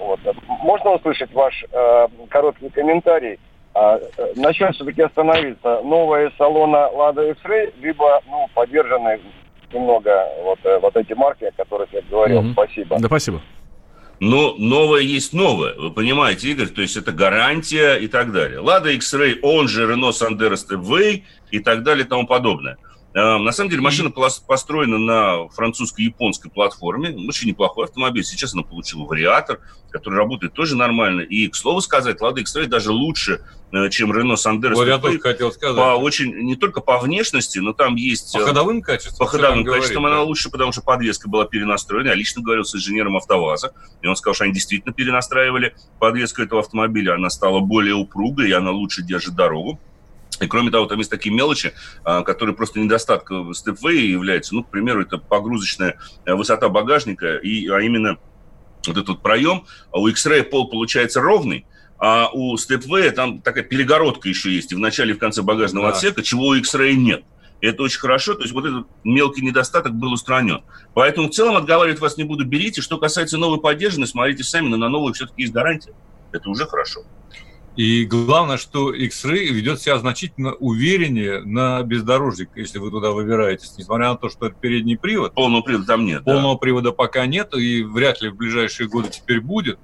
Вот. 0.00 0.18
Можно 0.48 0.94
услышать 0.94 1.32
ваш 1.32 1.64
э, 1.70 2.08
короткий 2.28 2.70
комментарий? 2.70 3.38
А, 3.78 3.98
э, 3.98 4.32
на 4.36 4.54
чем 4.54 4.72
все-таки 4.72 5.02
остановиться? 5.02 5.82
Новые 5.82 6.32
салона 6.38 6.88
Lada 6.94 7.30
X-Ray, 7.32 7.74
либо 7.82 8.22
ну, 8.26 8.48
поддержанные 8.54 9.20
немного 9.70 10.26
вот, 10.42 10.58
э, 10.64 10.78
вот 10.78 10.96
эти 10.96 11.12
марки, 11.12 11.44
о 11.44 11.52
которых 11.52 11.92
я 11.92 12.00
говорил. 12.08 12.40
Mm-hmm. 12.40 12.52
Спасибо. 12.52 12.96
Да, 12.98 13.06
спасибо. 13.08 13.42
Но 14.18 14.54
новое 14.56 15.02
есть 15.02 15.34
новое, 15.34 15.74
вы 15.74 15.90
понимаете, 15.90 16.48
Игорь, 16.48 16.68
то 16.68 16.80
есть 16.80 16.96
это 16.96 17.12
гарантия 17.12 17.96
и 17.96 18.08
так 18.08 18.32
далее. 18.32 18.62
Lada 18.62 18.90
X-Ray, 18.94 19.40
он 19.42 19.68
же 19.68 19.86
Renault 19.86 20.12
Sandero 20.12 20.54
Stepway 20.54 21.22
и 21.50 21.58
так 21.58 21.82
далее 21.82 22.06
и 22.06 22.08
тому 22.08 22.26
подобное. 22.26 22.78
Э, 23.16 23.38
на 23.38 23.50
самом 23.50 23.70
деле 23.70 23.80
машина 23.80 24.10
построена 24.10 24.98
на 24.98 25.48
французско-японской 25.48 26.50
платформе. 26.50 27.16
Очень 27.26 27.48
неплохой 27.48 27.86
автомобиль. 27.86 28.22
Сейчас 28.22 28.52
она 28.52 28.62
получила 28.62 29.04
вариатор, 29.04 29.60
который 29.90 30.16
работает 30.16 30.52
тоже 30.52 30.76
нормально. 30.76 31.22
И, 31.22 31.48
к 31.48 31.54
слову 31.54 31.80
сказать, 31.80 32.20
Lada 32.20 32.40
X-Trail 32.40 32.66
даже 32.66 32.90
лучше, 32.90 33.40
э, 33.72 33.88
чем 33.88 34.12
Renault 34.12 34.34
Sandero. 34.34 34.74
Вот 34.74 34.86
я 34.86 34.98
тоже 34.98 35.18
хотел 35.18 35.50
сказать. 35.50 35.76
По 35.76 35.96
очень, 35.96 36.30
не 36.42 36.56
только 36.56 36.82
по 36.82 36.98
внешности, 36.98 37.58
но 37.58 37.72
там 37.72 37.94
есть... 37.94 38.34
По 38.34 38.40
ходовым 38.40 38.82
качествам? 38.82 39.26
По 39.26 39.32
ходовым 39.32 39.64
качествам 39.64 40.02
говорит, 40.02 40.14
она 40.16 40.22
да? 40.22 40.28
лучше, 40.28 40.50
потому 40.50 40.72
что 40.72 40.82
подвеска 40.82 41.30
была 41.30 41.46
перенастроена. 41.46 42.08
Я 42.08 42.14
лично 42.14 42.42
говорил 42.42 42.64
с 42.64 42.74
инженером 42.74 43.16
АвтоВАЗа, 43.16 43.72
и 44.02 44.06
он 44.06 44.16
сказал, 44.16 44.34
что 44.34 44.44
они 44.44 44.52
действительно 44.52 44.92
перенастраивали 44.92 45.74
подвеску 45.98 46.42
этого 46.42 46.60
автомобиля. 46.60 47.14
Она 47.14 47.30
стала 47.30 47.60
более 47.60 47.94
упругой, 47.94 48.50
и 48.50 48.52
она 48.52 48.72
лучше 48.72 49.02
держит 49.02 49.34
дорогу. 49.34 49.80
И 50.40 50.46
кроме 50.46 50.70
того, 50.70 50.86
там 50.86 50.98
есть 50.98 51.10
такие 51.10 51.34
мелочи, 51.34 51.72
а, 52.04 52.22
которые 52.22 52.54
просто 52.54 52.78
недостатком 52.78 53.54
степвея 53.54 54.06
являются. 54.06 54.54
Ну, 54.54 54.64
к 54.64 54.70
примеру, 54.70 55.02
это 55.02 55.18
погрузочная 55.18 55.98
э, 56.24 56.34
высота 56.34 56.68
багажника, 56.68 57.36
и, 57.36 57.68
а 57.68 57.80
именно 57.80 58.18
вот 58.86 58.96
этот 58.96 59.22
проем. 59.22 59.64
А 59.92 60.00
у 60.00 60.08
X-Ray 60.08 60.42
пол 60.44 60.68
получается 60.68 61.20
ровный, 61.20 61.66
а 61.98 62.28
у 62.32 62.56
степвея 62.56 63.10
там 63.12 63.40
такая 63.40 63.64
перегородка 63.64 64.28
еще 64.28 64.54
есть, 64.54 64.72
и 64.72 64.74
в 64.74 64.78
начале 64.78 65.12
и 65.12 65.14
в 65.14 65.18
конце 65.18 65.42
багажного 65.42 65.88
да. 65.88 65.94
отсека, 65.94 66.22
чего 66.22 66.48
у 66.48 66.54
X-Ray 66.54 66.94
нет. 66.94 67.24
И 67.62 67.66
это 67.66 67.82
очень 67.82 68.00
хорошо, 68.00 68.34
то 68.34 68.42
есть 68.42 68.52
вот 68.52 68.66
этот 68.66 68.86
мелкий 69.02 69.40
недостаток 69.40 69.94
был 69.94 70.12
устранен. 70.12 70.62
Поэтому 70.92 71.28
в 71.28 71.30
целом 71.30 71.56
отговаривать 71.56 72.00
вас 72.00 72.18
не 72.18 72.24
буду, 72.24 72.44
берите. 72.44 72.82
Что 72.82 72.98
касается 72.98 73.38
новой 73.38 73.60
поддержки, 73.60 74.04
смотрите 74.04 74.44
сами, 74.44 74.68
но 74.68 74.76
на 74.76 74.90
новую 74.90 75.14
все-таки 75.14 75.42
есть 75.42 75.54
гарантия. 75.54 75.94
Это 76.32 76.50
уже 76.50 76.66
хорошо. 76.66 77.00
И 77.76 78.06
главное, 78.06 78.56
что 78.56 78.92
X-Ray 78.92 79.48
ведет 79.48 79.80
себя 79.80 79.98
значительно 79.98 80.54
увереннее 80.54 81.42
на 81.42 81.82
бездорожье, 81.82 82.48
если 82.56 82.78
вы 82.78 82.90
туда 82.90 83.10
выбираетесь, 83.10 83.74
несмотря 83.76 84.08
на 84.08 84.16
то, 84.16 84.30
что 84.30 84.46
это 84.46 84.56
передний 84.56 84.96
привод. 84.96 85.34
Полного 85.34 85.62
привода 85.62 85.86
там 85.86 86.06
нет. 86.06 86.24
Полного 86.24 86.54
да. 86.54 86.58
привода 86.58 86.92
пока 86.92 87.26
нет, 87.26 87.54
и 87.54 87.82
вряд 87.82 88.22
ли 88.22 88.30
в 88.30 88.36
ближайшие 88.36 88.88
годы 88.88 89.10
теперь 89.10 89.40
будет. 89.40 89.78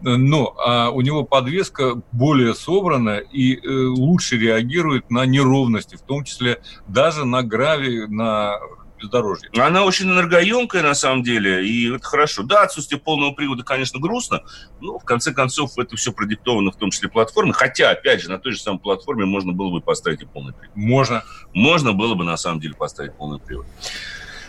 Но 0.00 0.54
а 0.58 0.90
у 0.90 1.00
него 1.00 1.24
подвеска 1.24 2.00
более 2.12 2.54
собрана 2.54 3.18
и 3.18 3.56
э, 3.56 3.68
лучше 3.68 4.36
реагирует 4.36 5.10
на 5.10 5.26
неровности, 5.26 5.96
в 5.96 6.02
том 6.02 6.24
числе 6.24 6.60
даже 6.86 7.24
на 7.24 7.42
гравий, 7.42 8.06
на 8.06 8.58
бездорожье. 8.98 9.50
Она 9.58 9.84
очень 9.84 10.06
энергоемкая 10.10 10.82
на 10.82 10.94
самом 10.94 11.22
деле, 11.22 11.66
и 11.66 11.94
это 11.94 12.04
хорошо. 12.04 12.42
Да, 12.42 12.62
отсутствие 12.62 13.00
полного 13.00 13.32
привода, 13.32 13.62
конечно, 13.62 13.98
грустно, 13.98 14.42
но 14.80 14.98
в 14.98 15.04
конце 15.04 15.32
концов 15.32 15.78
это 15.78 15.96
все 15.96 16.12
продиктовано 16.12 16.70
в 16.70 16.76
том 16.76 16.90
числе 16.90 17.08
платформой. 17.08 17.54
Хотя, 17.54 17.90
опять 17.90 18.22
же, 18.22 18.30
на 18.30 18.38
той 18.38 18.52
же 18.52 18.60
самой 18.60 18.78
платформе 18.78 19.24
можно 19.24 19.52
было 19.52 19.70
бы 19.70 19.80
поставить 19.80 20.22
и 20.22 20.26
полный 20.26 20.52
привод. 20.52 20.76
Можно. 20.76 21.24
Можно 21.54 21.92
было 21.92 22.14
бы 22.14 22.24
на 22.24 22.36
самом 22.36 22.60
деле 22.60 22.74
поставить 22.74 23.14
полный 23.14 23.40
привод. 23.40 23.66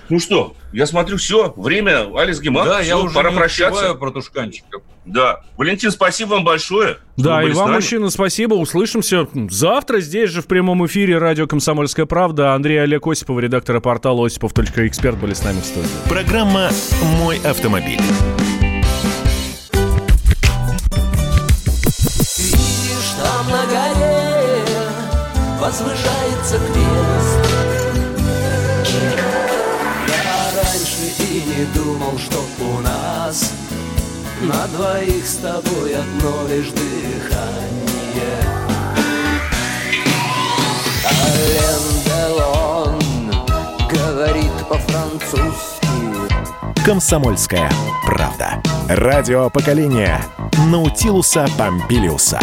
Ну 0.10 0.20
что, 0.20 0.55
я 0.74 0.88
смотрю, 0.88 1.18
все, 1.18 1.53
время, 1.55 2.10
Алекс 2.20 2.39
Гемак, 2.39 2.66
да, 2.66 2.80
все, 2.80 2.89
я 2.89 2.97
уже 2.97 3.14
пора 3.14 3.30
не 3.30 3.38
прощаться. 3.38 3.93
про 3.93 4.10
Тушканчика. 4.10 4.80
Да. 5.05 5.41
Валентин, 5.57 5.91
спасибо 5.91 6.32
вам 6.32 6.43
большое. 6.43 6.97
Да, 7.18 7.43
и 7.43 7.51
вам, 7.51 7.74
мужчина, 7.74 8.10
спасибо. 8.10 8.55
Услышимся 8.55 9.28
завтра 9.49 9.99
здесь 9.99 10.30
же 10.30 10.41
в 10.41 10.47
прямом 10.47 10.86
эфире 10.88 11.18
радио 11.18 11.47
«Комсомольская 11.47 12.05
правда». 12.05 12.53
Андрей 12.53 12.82
Олег 12.82 13.05
Осипов, 13.07 13.39
редактор 13.39 13.80
портала 13.82 14.26
осипов.эксперт 14.26 15.18
были 15.18 15.34
с 15.34 15.43
нами 15.43 15.62
в 15.62 15.66
студии. 15.66 15.88
Программа 16.07 16.70
«Мой 17.20 17.39
автомобиль». 17.43 17.99
Видишь, 22.38 23.14
там 23.22 23.47
на 23.51 23.66
горе 23.66 24.66
возвышается 25.60 26.57
крест 26.74 26.88
не 31.60 31.66
думал, 31.74 32.18
что 32.18 32.45
у 32.62 32.80
нас 32.80 33.51
На 34.41 34.66
двоих 34.68 35.26
с 35.26 35.36
тобой 35.36 35.93
одно 35.93 36.47
лишь 36.47 36.70
дыхание 36.70 38.39
Ален 41.05 41.84
Делон 42.05 42.99
говорит 43.89 44.51
по-французски 44.70 45.88
Комсомольская 46.86 47.70
правда. 48.05 48.64
Радио 48.88 49.49
поколения 49.49 50.24
Наутилуса 50.72 51.45
Помпилиуса. 51.57 52.39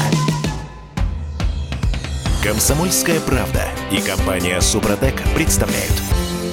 Комсомольская 2.45 3.19
правда 3.21 3.62
и 3.91 3.97
компания 3.99 4.61
Супротек 4.61 5.21
представляют. 5.35 5.95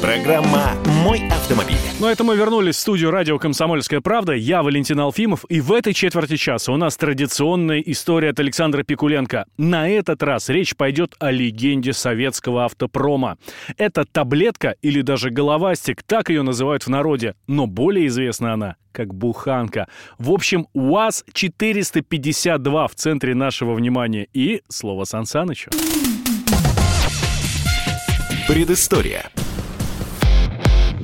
Программа 0.02 0.72
«Мой 1.04 1.28
автомобиль». 1.28 1.76
Ну, 2.00 2.08
это 2.08 2.24
мы 2.24 2.38
вернулись 2.38 2.78
в 2.78 2.80
студию 2.80 3.12
радио 3.12 3.38
«Комсомольская 3.38 4.00
правда». 4.00 4.32
Я 4.32 4.64
Валентин 4.64 5.02
Алфимов. 5.02 5.44
И 5.50 5.60
в 5.60 5.74
этой 5.74 5.94
четверти 5.94 6.38
часа 6.38 6.72
у 6.72 6.78
нас 6.78 6.96
традиционная 6.96 7.82
история 7.82 8.30
от 8.30 8.40
Александра 8.40 8.84
Пикуленко. 8.84 9.46
На 9.58 9.90
этот 9.90 10.24
раз 10.24 10.48
речь 10.48 10.78
пойдет 10.78 11.16
о 11.20 11.30
легенде 11.30 11.92
советского 11.92 12.64
автопрома. 12.64 13.38
Это 13.78 14.06
таблетка 14.06 14.78
или 14.82 15.02
даже 15.02 15.30
головастик, 15.30 16.04
так 16.04 16.30
ее 16.30 16.42
называют 16.42 16.84
в 16.84 16.90
народе. 16.90 17.36
Но 17.48 17.68
более 17.68 18.08
известна 18.08 18.54
она 18.54 18.78
как 18.94 19.14
буханка. 19.14 19.90
В 20.18 20.32
общем, 20.32 20.68
УАЗ-452 20.74 22.88
в 22.88 22.96
центре 22.96 23.36
нашего 23.36 23.74
внимания. 23.74 24.30
И 24.34 24.62
слово 24.70 25.04
Сан 25.04 25.26
Санычу. 25.26 25.70
Предыстория. 28.48 29.30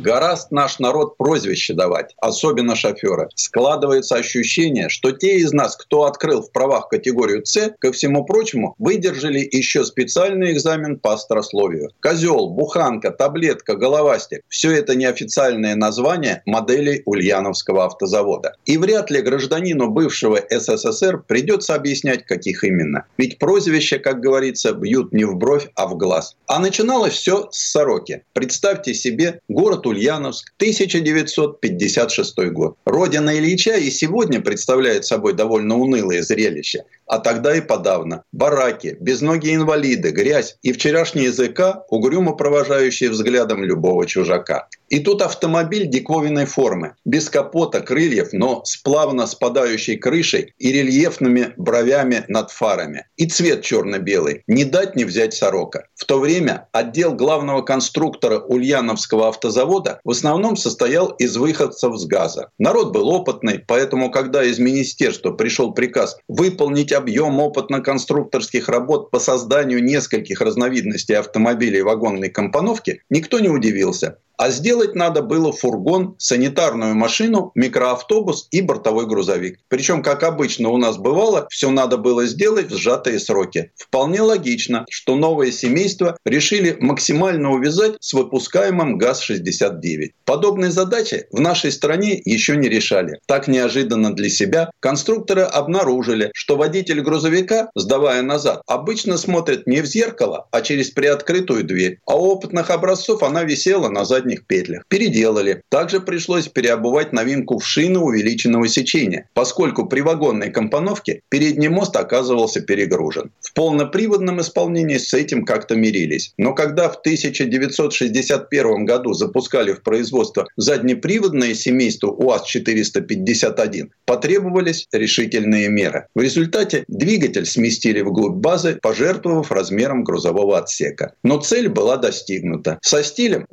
Гораст 0.01 0.51
наш 0.51 0.79
народ 0.79 1.17
прозвище 1.17 1.73
давать, 1.73 2.15
особенно 2.21 2.73
шоферы. 2.75 3.27
Складывается 3.35 4.15
ощущение, 4.15 4.87
что 4.87 5.11
те 5.11 5.35
из 5.35 5.51
нас, 5.51 5.75
кто 5.75 6.05
открыл 6.05 6.41
в 6.41 6.53
правах 6.53 6.87
категорию 6.87 7.45
С, 7.45 7.73
ко 7.79 7.91
всему 7.91 8.23
прочему, 8.23 8.75
выдержали 8.79 9.39
еще 9.51 9.83
специальный 9.83 10.53
экзамен 10.53 10.99
по 10.99 11.13
острословию. 11.13 11.89
Козел, 11.99 12.47
буханка, 12.47 13.11
таблетка, 13.11 13.75
головастик– 13.75 14.41
все 14.47 14.71
это 14.71 14.95
неофициальные 14.95 15.75
названия 15.75 16.43
моделей 16.45 17.01
Ульяновского 17.05 17.83
автозавода. 17.83 18.55
И 18.63 18.77
вряд 18.77 19.11
ли 19.11 19.21
гражданину 19.21 19.89
бывшего 19.89 20.39
СССР 20.49 21.23
придется 21.27 21.75
объяснять, 21.75 22.25
каких 22.25 22.63
именно. 22.63 23.03
Ведь 23.17 23.37
прозвища, 23.37 23.99
как 23.99 24.21
говорится, 24.21 24.71
бьют 24.71 25.11
не 25.11 25.25
в 25.25 25.35
бровь, 25.35 25.67
а 25.75 25.87
в 25.87 25.97
глаз. 25.97 26.37
А 26.47 26.59
начиналось 26.59 27.15
все 27.15 27.49
с 27.51 27.71
сороки. 27.71 28.23
Представьте 28.31 28.93
себе 28.93 29.41
город 29.49 29.85
Ульяновск, 29.89 30.53
1956 30.57 32.37
год. 32.51 32.77
Родина 32.85 33.37
Ильича 33.37 33.75
и 33.75 33.89
сегодня 33.91 34.41
представляет 34.41 35.05
собой 35.05 35.33
довольно 35.33 35.77
унылое 35.77 36.21
зрелище, 36.21 36.85
а 37.09 37.17
тогда 37.17 37.57
и 37.57 37.61
подавно. 37.61 38.23
Бараки, 38.31 38.95
безногие 38.99 39.55
инвалиды, 39.55 40.11
грязь 40.11 40.57
и 40.61 40.71
вчерашний 40.71 41.23
языка, 41.23 41.83
угрюмо 41.89 42.33
провожающие 42.33 43.09
взглядом 43.09 43.63
любого 43.63 44.05
чужака. 44.05 44.67
И 44.89 44.99
тут 44.99 45.21
автомобиль 45.21 45.87
диковинной 45.87 46.45
формы, 46.45 46.95
без 47.05 47.29
капота, 47.29 47.81
крыльев, 47.81 48.29
но 48.31 48.63
с 48.63 48.77
плавно 48.77 49.27
спадающей 49.27 49.97
крышей 49.97 50.53
и 50.57 50.71
рельефными 50.71 51.53
бровями 51.57 52.25
над 52.27 52.51
фарами. 52.51 53.07
И 53.17 53.27
цвет 53.27 53.61
черно-белый. 53.63 54.43
Не 54.47 54.65
дать 54.65 54.95
не 54.95 55.03
взять 55.03 55.33
сорока. 55.33 55.85
В 55.95 56.05
то 56.05 56.19
время 56.19 56.67
отдел 56.71 57.13
главного 57.13 57.61
конструктора 57.61 58.39
Ульяновского 58.39 59.27
автозавода 59.29 59.99
в 60.03 60.11
основном 60.11 60.55
состоял 60.55 61.09
из 61.09 61.37
выходцев 61.37 61.97
с 61.97 62.05
газа. 62.05 62.49
Народ 62.57 62.91
был 62.91 63.09
опытный, 63.09 63.59
поэтому 63.59 64.11
когда 64.11 64.43
из 64.43 64.59
министерства 64.59 65.31
пришел 65.31 65.73
приказ 65.73 66.17
выполнить 66.27 66.91
объем 66.99 67.39
опытно-конструкторских 67.39 68.69
работ 68.69 69.09
по 69.09 69.19
созданию 69.19 69.83
нескольких 69.83 70.41
разновидностей 70.41 71.15
автомобилей 71.15 71.81
вагонной 71.81 72.29
компоновки, 72.29 73.01
никто 73.09 73.39
не 73.39 73.49
удивился. 73.49 74.19
А 74.39 74.51
сделать 74.51 74.95
надо 74.95 75.21
было 75.21 75.51
фургон, 75.51 76.15
санитарную 76.17 76.95
машину, 76.95 77.51
микроавтобус 77.55 78.47
и 78.51 78.61
бортовой 78.61 79.05
грузовик. 79.05 79.59
Причем, 79.67 80.01
как 80.01 80.23
обычно 80.23 80.69
у 80.69 80.77
нас 80.77 80.97
бывало, 80.97 81.45
все 81.49 81.69
надо 81.69 81.97
было 81.97 82.25
сделать 82.25 82.71
в 82.71 82.77
сжатые 82.77 83.19
сроки. 83.19 83.73
Вполне 83.75 84.21
логично, 84.21 84.85
что 84.89 85.17
новое 85.17 85.51
семейство 85.51 86.15
решили 86.23 86.77
максимально 86.79 87.51
увязать 87.51 87.97
с 87.99 88.13
выпускаемым 88.13 88.97
ГАЗ-69. 88.97 90.11
Подобные 90.23 90.71
задачи 90.71 91.27
в 91.31 91.41
нашей 91.41 91.73
стране 91.73 92.21
еще 92.23 92.55
не 92.55 92.69
решали. 92.69 93.19
Так 93.25 93.49
неожиданно 93.49 94.15
для 94.15 94.29
себя 94.29 94.71
конструкторы 94.79 95.41
обнаружили, 95.41 96.31
что 96.33 96.55
водитель 96.55 97.01
грузовика, 97.01 97.71
сдавая 97.75 98.21
назад, 98.21 98.61
обычно 98.67 99.17
смотрит 99.17 99.67
не 99.67 99.81
в 99.81 99.85
зеркало, 99.85 100.47
а 100.51 100.61
через 100.61 100.91
приоткрытую 100.91 101.65
дверь. 101.65 101.99
А 102.05 102.15
у 102.15 102.21
опытных 102.27 102.69
образцов 102.69 103.21
она 103.21 103.43
висела 103.43 103.89
на 103.89 104.05
заднем 104.05 104.28
задних 104.29 104.45
петлях. 104.45 104.83
Переделали. 104.87 105.61
Также 105.69 105.99
пришлось 105.99 106.47
переобувать 106.47 107.13
новинку 107.13 107.57
в 107.59 107.65
шины 107.65 107.99
увеличенного 107.99 108.67
сечения, 108.67 109.27
поскольку 109.33 109.85
при 109.85 110.01
вагонной 110.01 110.51
компоновке 110.51 111.21
передний 111.29 111.69
мост 111.69 111.95
оказывался 111.95 112.61
перегружен. 112.61 113.31
В 113.41 113.53
полноприводном 113.53 114.41
исполнении 114.41 114.97
с 114.97 115.13
этим 115.13 115.45
как-то 115.45 115.75
мирились. 115.75 116.33
Но 116.37 116.53
когда 116.53 116.89
в 116.89 116.97
1961 116.97 118.85
году 118.85 119.13
запускали 119.13 119.73
в 119.73 119.81
производство 119.81 120.47
заднеприводное 120.57 121.53
семейство 121.53 122.11
УАЗ-451, 122.11 123.89
потребовались 124.05 124.87
решительные 124.91 125.69
меры. 125.69 126.05
В 126.15 126.21
результате 126.21 126.83
двигатель 126.87 127.45
сместили 127.45 128.01
вглубь 128.01 128.35
базы, 128.35 128.79
пожертвовав 128.81 129.51
размером 129.51 130.03
грузового 130.03 130.57
отсека. 130.57 131.13
Но 131.23 131.39
цель 131.39 131.69
была 131.69 131.97
достигнута. 131.97 132.79
Со 132.81 133.03
стилем 133.03 133.45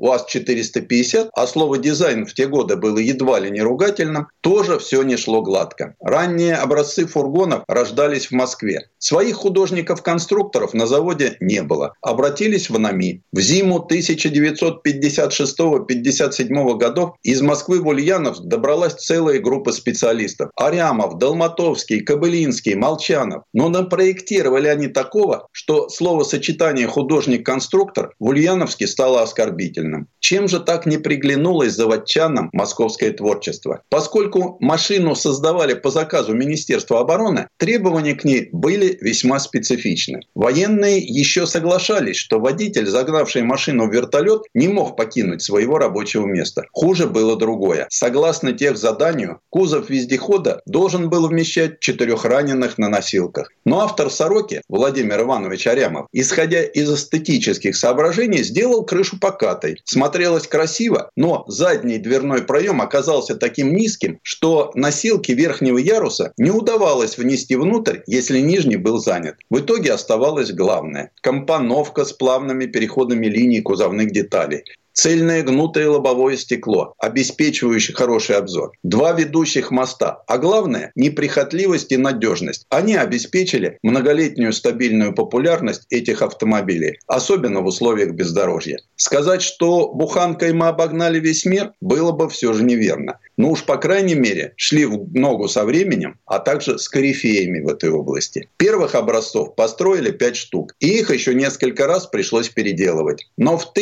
УАЗ-450, 0.67 1.31
а 1.35 1.47
слово 1.47 1.79
«дизайн» 1.79 2.27
в 2.27 2.35
те 2.35 2.47
годы 2.47 2.77
было 2.77 2.99
едва 2.99 3.41
ли 3.41 3.51
не 3.51 3.63
ругательным, 3.63 4.29
тоже 4.41 4.79
все 4.79 5.03
не 5.03 5.17
шло 5.17 5.41
гладко. 5.43 5.95
Ранние 6.01 6.57
образцы 6.57 7.07
фургонов 7.07 7.65
рождались 7.69 8.27
в 8.27 8.33
Москве. 8.33 8.91
Своих 8.99 9.37
художников-конструкторов 9.37 10.75
на 10.75 10.87
заводе 10.87 11.37
не 11.41 11.63
было. 11.63 11.95
Обратились 12.01 12.69
в 12.71 12.79
НАМИ. 12.79 13.23
В 13.33 13.41
зиму 13.41 13.87
1956-57 13.91 16.77
годов 16.77 17.15
из 17.23 17.43
Москвы 17.43 17.81
в 17.81 17.87
Ульяновск 17.87 18.43
добралась 18.43 18.95
целая 18.95 19.41
группа 19.41 19.73
специалистов. 19.73 20.51
Арямов, 20.57 21.19
Долматовский, 21.19 22.01
Кобылинский, 22.01 22.75
Молчанов. 22.75 23.43
Но 23.53 23.69
напроектировали 23.69 24.69
они 24.69 24.89
такого, 24.89 25.49
что 25.53 25.89
словосочетание 25.89 26.87
«художник-конструктор» 26.87 28.13
в 28.19 28.29
Ульяновске 28.29 28.87
стало 28.87 29.23
оскорбительным. 29.23 30.09
Чем 30.21 30.49
же 30.49 30.56
так 30.61 30.87
не 30.87 30.99
приглянулось 30.99 31.75
заводчанам 31.75 32.51
московское 32.53 33.13
творчество? 33.13 33.83
Поскольку 33.89 34.57
машину 34.61 35.15
создавали 35.15 35.75
по 35.75 35.91
заказу 35.91 36.35
Министерства 36.35 37.01
обороны, 37.01 37.49
требования 37.57 38.15
к 38.15 38.25
ней 38.25 38.49
были 38.53 38.99
весьма 39.01 39.39
специфичны. 39.39 40.21
Военные 40.35 40.99
еще 40.99 41.47
соглашались, 41.47 42.17
что 42.17 42.41
водитель, 42.41 42.87
загнавший 42.87 43.43
машину 43.43 43.89
в 43.89 43.93
вертолет, 43.93 44.43
не 44.55 44.69
мог 44.69 44.97
покинуть 44.97 45.43
своего 45.43 45.79
рабочего 45.79 46.27
места. 46.27 46.65
Хуже 46.73 47.07
было 47.07 47.37
другое. 47.37 47.87
Согласно 47.91 48.53
тех 48.53 48.77
заданию, 48.77 49.41
кузов 49.51 49.91
вездехода 49.91 50.61
должен 50.67 51.09
был 51.09 51.29
вмещать 51.29 51.81
четырех 51.81 52.25
раненых 52.25 52.79
на 52.79 52.89
носилках. 52.89 53.51
Но 53.65 53.81
автор 53.81 54.11
«Сороки» 54.11 54.63
Владимир 54.69 55.21
Иванович 55.23 55.67
Арямов, 55.67 56.07
исходя 56.13 56.63
из 56.63 56.93
эстетических 56.93 57.77
соображений, 57.77 58.43
сделал 58.43 58.85
крышу 58.85 59.19
покатой. 59.19 59.81
Смотрелось 59.85 60.46
красиво, 60.47 61.11
но 61.17 61.45
задний 61.49 61.99
дверной 61.99 62.43
проем 62.43 62.81
оказался 62.81 63.37
таким 63.37 63.75
низким, 63.75 64.19
что 64.23 64.71
носилки 64.75 65.33
верхнего 65.33 65.79
яруса 65.79 66.33
не 66.37 66.51
удавалось 66.51 67.19
внести 67.19 67.57
внутрь, 67.57 68.01
если 68.07 68.41
нижний 68.41 68.77
был 68.77 68.99
занят. 68.99 69.37
В 69.51 69.59
итоге 69.61 69.93
оставалось 69.93 70.53
главное– 70.53 71.13
компоновка 71.21 72.05
с 72.05 72.13
плавными 72.13 72.67
переходами 72.67 73.27
линий 73.27 73.61
кузовных 73.61 74.11
деталей 74.13 74.65
цельное 74.97 75.43
гнутое 75.43 75.89
лобовое 75.89 76.37
стекло, 76.37 76.95
обеспечивающее 76.99 77.95
хороший 77.95 78.37
обзор, 78.37 78.73
два 78.83 79.13
ведущих 79.13 79.71
моста, 79.71 80.23
а 80.27 80.39
главное– 80.39 80.91
неприхотливость 80.95 81.93
и 81.93 81.99
надежность. 81.99 82.67
Они 82.71 82.97
обеспечили 82.97 83.79
многолетнюю 83.83 84.53
стабильную 84.53 85.15
популярность 85.15 85.87
этих 85.91 86.23
автомобилей, 86.23 86.99
особенно 87.07 87.61
в 87.61 87.67
условиях 87.67 88.13
бездорожья. 88.13 88.79
Сказать, 88.97 89.43
что 89.43 89.93
буханкой 89.93 90.55
мы 90.55 90.69
обогнали 90.69 91.21
весь 91.21 91.45
мир, 91.45 91.73
было 91.81 92.13
бы 92.13 92.29
все 92.31 92.55
же 92.55 92.65
неверно. 92.65 93.19
Ну 93.37 93.51
уж, 93.51 93.65
по 93.65 93.77
крайней 93.77 94.15
мере, 94.15 94.55
шли 94.57 94.87
в 94.87 95.15
ногу 95.15 95.47
со 95.49 95.65
временем, 95.65 96.19
а 96.25 96.39
также 96.39 96.79
с 96.79 96.89
корифеями 96.89 97.61
в 97.61 97.69
этой 97.69 97.91
области. 97.91 98.49
Первых 98.57 98.95
образцов 98.95 99.55
построили 99.55 100.11
5 100.11 100.37
штук, 100.37 100.75
и 100.81 100.89
их 100.89 101.11
еще 101.11 101.35
несколько 101.35 101.87
раз 101.87 102.07
пришлось 102.07 102.49
переделывать. 102.49 103.27
Но 103.37 103.59
в 103.59 103.75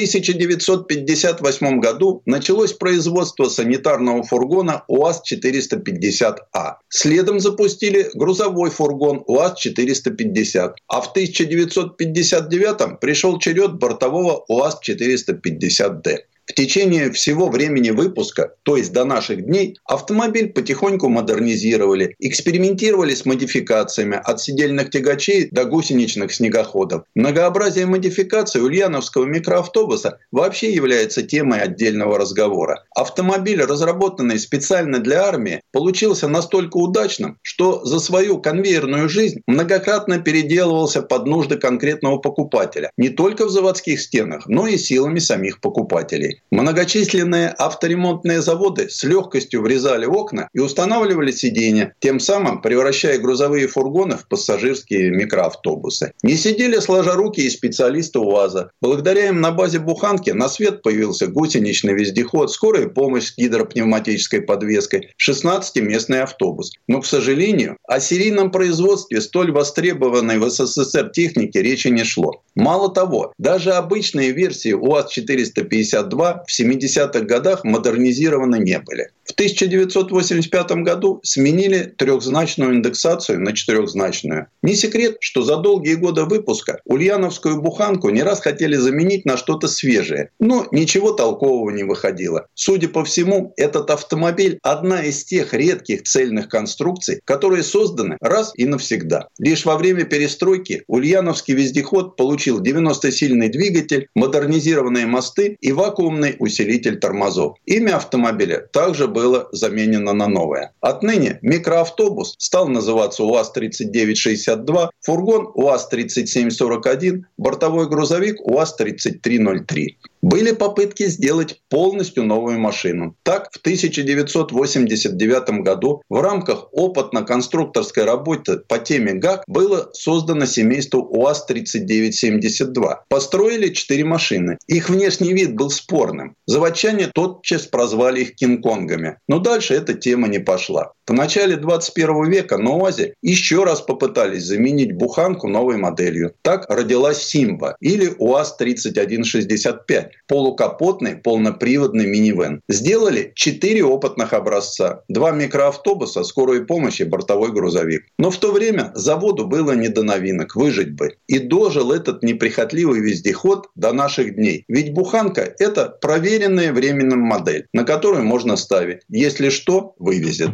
1958 1.05 1.81
году 1.81 2.23
началось 2.27 2.73
производство 2.73 3.49
санитарного 3.49 4.23
фургона 4.23 4.85
УАЗ-450А. 4.89 6.77
Следом 6.89 7.41
запустили 7.41 8.11
грузовой 8.15 8.71
фургон 8.71 9.23
УАЗ-450, 9.27 10.75
а 10.89 11.01
в 11.01 11.11
1959 11.11 13.01
пришел 13.01 13.39
черед 13.39 13.75
бортового 13.75 14.45
УАЗ-450Д. 14.49 16.19
В 16.47 16.53
течение 16.53 17.11
всего 17.11 17.49
времени 17.49 17.89
выпуска, 17.89 18.53
то 18.65 18.77
есть 18.77 18.93
до 18.93 19.07
наших 19.07 19.47
дней, 19.47 19.79
автомобиль 19.87 20.53
потихоньку 20.53 21.09
модернизировали, 21.09 22.15
экспериментировали 22.19 23.15
с 23.15 23.25
модификациями 23.25 24.21
от 24.23 24.43
сидельных 24.43 24.91
тягачей 24.91 25.49
до 25.51 25.65
гусеничных 25.65 26.35
снегоходов. 26.35 27.05
Многообразие 27.15 27.87
модификаций 27.87 28.63
ульяновского 28.63 29.25
микроавтобуса 29.25 30.19
вообще 30.33 30.71
является 30.71 31.23
темой 31.23 31.61
отдельного 31.61 32.19
разговора. 32.19 32.85
Автомобиль, 32.95 33.63
разработанный 33.63 34.39
специально 34.39 34.99
для 34.99 35.25
армии, 35.25 35.63
получился 35.73 36.29
настолько 36.29 36.77
удачным, 36.77 37.39
что 37.41 37.83
за 37.87 38.01
свою 38.01 38.39
конвейерную 38.39 39.09
жизнь 39.09 39.41
многократно 39.47 40.19
переделывался 40.19 41.01
под 41.01 41.27
нужды 41.27 41.57
конкретного 41.57 42.19
покупателя. 42.19 42.91
Не 42.99 43.09
только 43.09 43.47
в 43.47 43.51
заводских 43.51 43.99
стенах, 43.99 44.47
но 44.47 44.67
и 44.67 44.77
силами 44.77 45.21
самих 45.21 45.61
покупателей. 45.61 46.34
Многочисленные 46.51 47.49
авторемонтные 47.49 48.41
заводы 48.41 48.89
с 48.89 49.03
легкостью 49.05 49.63
врезали 49.63 50.07
окна 50.07 50.49
и 50.55 50.61
устанавливали 50.61 51.31
сиденья, 51.31 51.95
тем 51.99 52.21
самым 52.21 52.63
превращая 52.63 53.19
грузовые 53.19 53.67
фургоны 53.67 54.17
в 54.17 54.29
пассажирские 54.29 55.11
микроавтобусы. 55.11 56.13
Не 56.23 56.37
сидели 56.37 56.79
сложа 56.79 57.15
руки 57.15 57.41
и 57.41 57.51
специалисты 57.51 58.19
УАЗа. 58.19 58.71
Благодаря 58.81 59.29
им 59.29 59.41
на 59.41 59.51
базе 59.51 59.79
Буханки 59.79 60.31
на 60.31 60.49
свет 60.49 60.83
появился 60.83 61.27
гусеничный 61.27 61.95
вездеход, 61.95 62.51
скорая 62.51 62.89
помощь 62.89 63.33
с 63.33 63.37
гидропневматической 63.37 64.41
подвеской, 64.43 65.15
16-местный 65.21 66.23
автобус. 66.23 66.73
Но, 66.89 67.01
к 67.01 67.07
сожалению, 67.07 67.77
о 67.87 68.01
серийном 68.01 68.51
производстве 68.51 69.21
столь 69.21 69.53
востребованной 69.53 70.39
в 70.39 70.49
СССР 70.49 71.11
техники 71.11 71.59
речи 71.59 71.89
не 71.89 72.05
шло. 72.05 72.43
Мало 72.55 72.93
того, 72.93 73.33
даже 73.39 73.73
обычные 73.73 74.33
версии 74.33 74.73
УАЗ-452 74.73 76.24
в 76.33 76.61
70-х 76.61 77.21
годах 77.21 77.65
модернизированы 77.65 78.59
не 78.59 78.79
были. 78.79 79.11
В 79.25 79.33
1985 79.33 80.71
году 80.83 81.21
сменили 81.23 81.95
трехзначную 81.97 82.75
индексацию 82.75 83.41
на 83.41 83.55
четырехзначную. 83.55 84.49
Не 84.63 84.75
секрет, 84.75 85.17
что 85.21 85.43
за 85.43 85.57
долгие 85.57 85.95
годы 85.95 86.25
выпуска 86.25 86.81
ульяновскую 86.85 87.61
буханку 87.61 88.11
не 88.11 88.23
раз 88.23 88.41
хотели 88.41 88.77
заменить 88.77 89.25
на 89.25 89.37
что-то 89.37 89.67
свежее, 89.67 90.31
но 90.39 90.67
ничего 90.73 91.13
толкового 91.13 91.71
не 91.71 91.85
выходило. 91.85 92.47
Судя 92.55 92.89
по 92.89 93.05
всему, 93.05 93.55
этот 93.57 93.91
автомобиль– 93.91 94.59
одна 94.63 95.03
из 95.03 95.25
тех 95.25 95.55
редких 95.55 96.03
цельных 96.03 96.49
конструкций, 96.49 97.21
которые 97.25 97.63
созданы 97.63 98.19
раз 98.21 98.53
и 98.57 98.67
навсегда. 98.67 99.29
Лишь 99.39 99.65
во 99.65 99.79
время 99.79 100.05
перестройки 100.05 100.85
ульяновский 100.87 101.55
вездеход 101.55 102.17
получил 102.17 102.63
90-сильный 102.63 103.49
двигатель, 103.49 104.09
модернизированные 104.15 105.07
мосты 105.07 105.57
и 105.61 105.73
вакуумный 106.15 106.37
усилитель 106.39 106.99
тормозов. 106.99 107.57
Имя 107.67 107.97
автомобиля 107.97 108.61
также 108.73 109.09
было 109.09 109.49
заменено 109.53 110.13
на 110.13 110.29
новое. 110.29 110.73
Отныне 110.81 111.39
микроавтобус 111.43 112.35
стал 112.39 112.69
называться 112.69 113.25
УАЗ-3962, 113.25 114.91
фургон 115.01 115.51
УАЗ-3741, 115.55 117.23
бортовой 117.37 117.89
грузовик 117.89 118.41
УАЗ-3303. 118.47 119.97
Были 120.25 120.53
попытки 120.53 121.07
сделать 121.09 121.61
полностью 121.69 122.25
новую 122.25 122.59
машину. 122.59 123.15
Так, 123.25 123.51
в 123.53 123.59
1989 123.59 125.63
году 125.63 126.01
в 126.09 126.19
рамках 126.19 126.69
опытно-конструкторской 126.73 128.05
работы 128.05 128.57
по 128.57 128.79
теме 128.79 129.13
ГАК 129.13 129.45
было 129.47 129.91
создано 129.93 130.47
семейство 130.47 131.01
УАЗ-3972. 131.01 133.01
Построили 133.11 133.69
четыре 133.69 134.05
машины. 134.05 134.57
Их 134.67 134.89
внешний 134.89 135.35
вид 135.35 135.57
был 135.57 135.69
спорным. 136.05 136.37
Заводчане 136.47 137.07
тотчас 137.07 137.67
прозвали 137.67 138.21
их 138.21 138.35
Кинг-Конгами. 138.35 139.19
Но 139.29 139.39
дальше 139.39 139.75
эта 139.75 139.95
тема 139.95 140.29
не 140.29 140.39
пошла. 140.39 140.93
В 141.07 141.13
начале 141.13 141.57
21 141.57 142.31
века 142.31 142.57
на 142.57 142.77
УАЗе 142.77 143.15
еще 143.21 143.65
раз 143.65 143.83
попытались 143.83 144.45
заменить 144.45 144.97
буханку 144.97 145.49
новой 145.49 145.77
моделью. 145.77 146.33
Так 146.41 146.65
родилась 146.71 147.23
Симба 147.23 147.77
или 147.81 148.15
УАЗ-3165– 148.19 150.07
полукапотный 150.29 151.17
полноприводный 151.17 152.07
минивэн. 152.07 152.63
Сделали 152.71 153.33
четыре 153.35 153.85
опытных 153.85 154.33
образца. 154.33 155.03
Два 155.09 155.33
микроавтобуса, 155.33 156.25
скорой 156.25 156.65
помощи, 156.65 157.03
бортовой 157.03 157.53
грузовик. 157.53 158.07
Но 158.19 158.31
в 158.31 158.39
то 158.39 158.51
время 158.51 158.91
заводу 158.95 159.47
было 159.47 159.73
не 159.73 159.89
до 159.89 160.05
новинок, 160.05 160.57
выжить 160.57 160.95
бы. 160.95 161.17
И 161.27 161.39
дожил 161.39 161.93
этот 161.93 162.23
неприхотливый 162.23 163.01
вездеход 163.01 163.69
до 163.75 163.93
наших 163.93 164.37
дней. 164.37 164.65
Ведь 164.69 164.95
буханка– 164.95 165.55
это 165.59 165.91
проверенная 166.01 166.73
временем 166.73 167.21
модель, 167.21 167.67
на 167.75 167.85
которую 167.85 168.25
можно 168.25 168.57
ставить. 168.57 169.03
Если 169.11 169.51
что, 169.51 169.95
вывезет. 169.99 170.53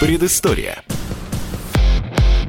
Предыстория. 0.00 0.84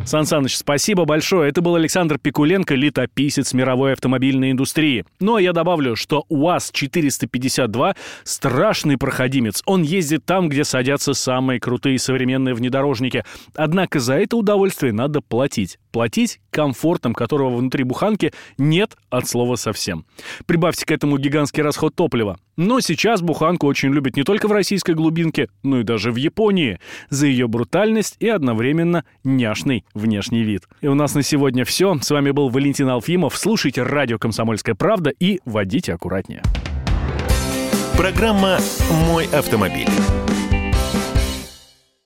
Сан 0.06 0.26
Саныч, 0.26 0.56
спасибо 0.56 1.06
большое. 1.06 1.50
Это 1.50 1.62
был 1.62 1.74
Александр 1.76 2.20
Пикуленко, 2.20 2.76
летописец 2.76 3.54
мировой 3.54 3.94
автомобильной 3.94 4.52
индустрии. 4.52 5.04
Ну 5.20 5.36
а 5.36 5.42
я 5.42 5.52
добавлю, 5.52 5.96
что 5.96 6.26
УАЗ-452– 6.30 7.96
страшный 8.24 8.98
проходимец. 8.98 9.64
Он 9.66 9.82
ездит 9.82 10.26
там, 10.26 10.48
где 10.48 10.64
садятся 10.64 11.14
самые 11.16 11.60
крутые 11.60 11.98
современные 11.98 12.54
внедорожники. 12.54 13.24
Однако 13.56 14.00
за 14.00 14.14
это 14.16 14.38
удовольствие 14.38 14.94
надо 14.94 15.22
платить. 15.22 15.80
Платить 15.92 16.40
комфортом, 16.52 17.16
которого 17.16 17.56
внутри 17.56 17.84
буханки 17.84 18.32
нет 18.60 18.96
от 19.10 19.28
слова 19.28 19.56
совсем. 19.56 20.06
Прибавьте 20.46 20.86
к 20.86 20.92
этому 20.92 21.18
гигантский 21.18 21.64
расход 21.64 21.96
топлива. 21.96 22.38
Но 22.60 22.82
сейчас 22.82 23.22
буханку 23.22 23.68
очень 23.68 23.94
любят 23.94 24.18
не 24.18 24.24
только 24.24 24.50
в 24.50 24.52
российской 24.52 24.94
глубинке, 24.94 25.48
но 25.64 25.80
и 25.80 25.84
даже 25.84 26.12
в 26.12 26.18
Японии 26.18 26.78
за 27.10 27.26
ее 27.26 27.48
брутальность 27.48 28.18
и 28.20 28.28
одновременно 28.28 29.06
няшный 29.24 29.86
внешний 29.94 30.44
вид. 30.44 30.68
И 30.82 30.88
у 30.88 30.94
нас 30.94 31.16
на 31.16 31.24
сегодня 31.24 31.64
все. 31.64 31.98
С 32.02 32.12
вами 32.12 32.32
был 32.32 32.50
Валентин 32.50 32.90
Алфимов. 32.90 33.38
Слушайте 33.38 33.84
радио 33.84 34.20
«Комсомольская 34.20 34.76
правда» 34.76 35.10
и 35.10 35.40
водите 35.46 35.94
аккуратнее. 35.94 36.44
Программа 37.96 38.58
«Мой 39.08 39.26
автомобиль». 39.28 39.88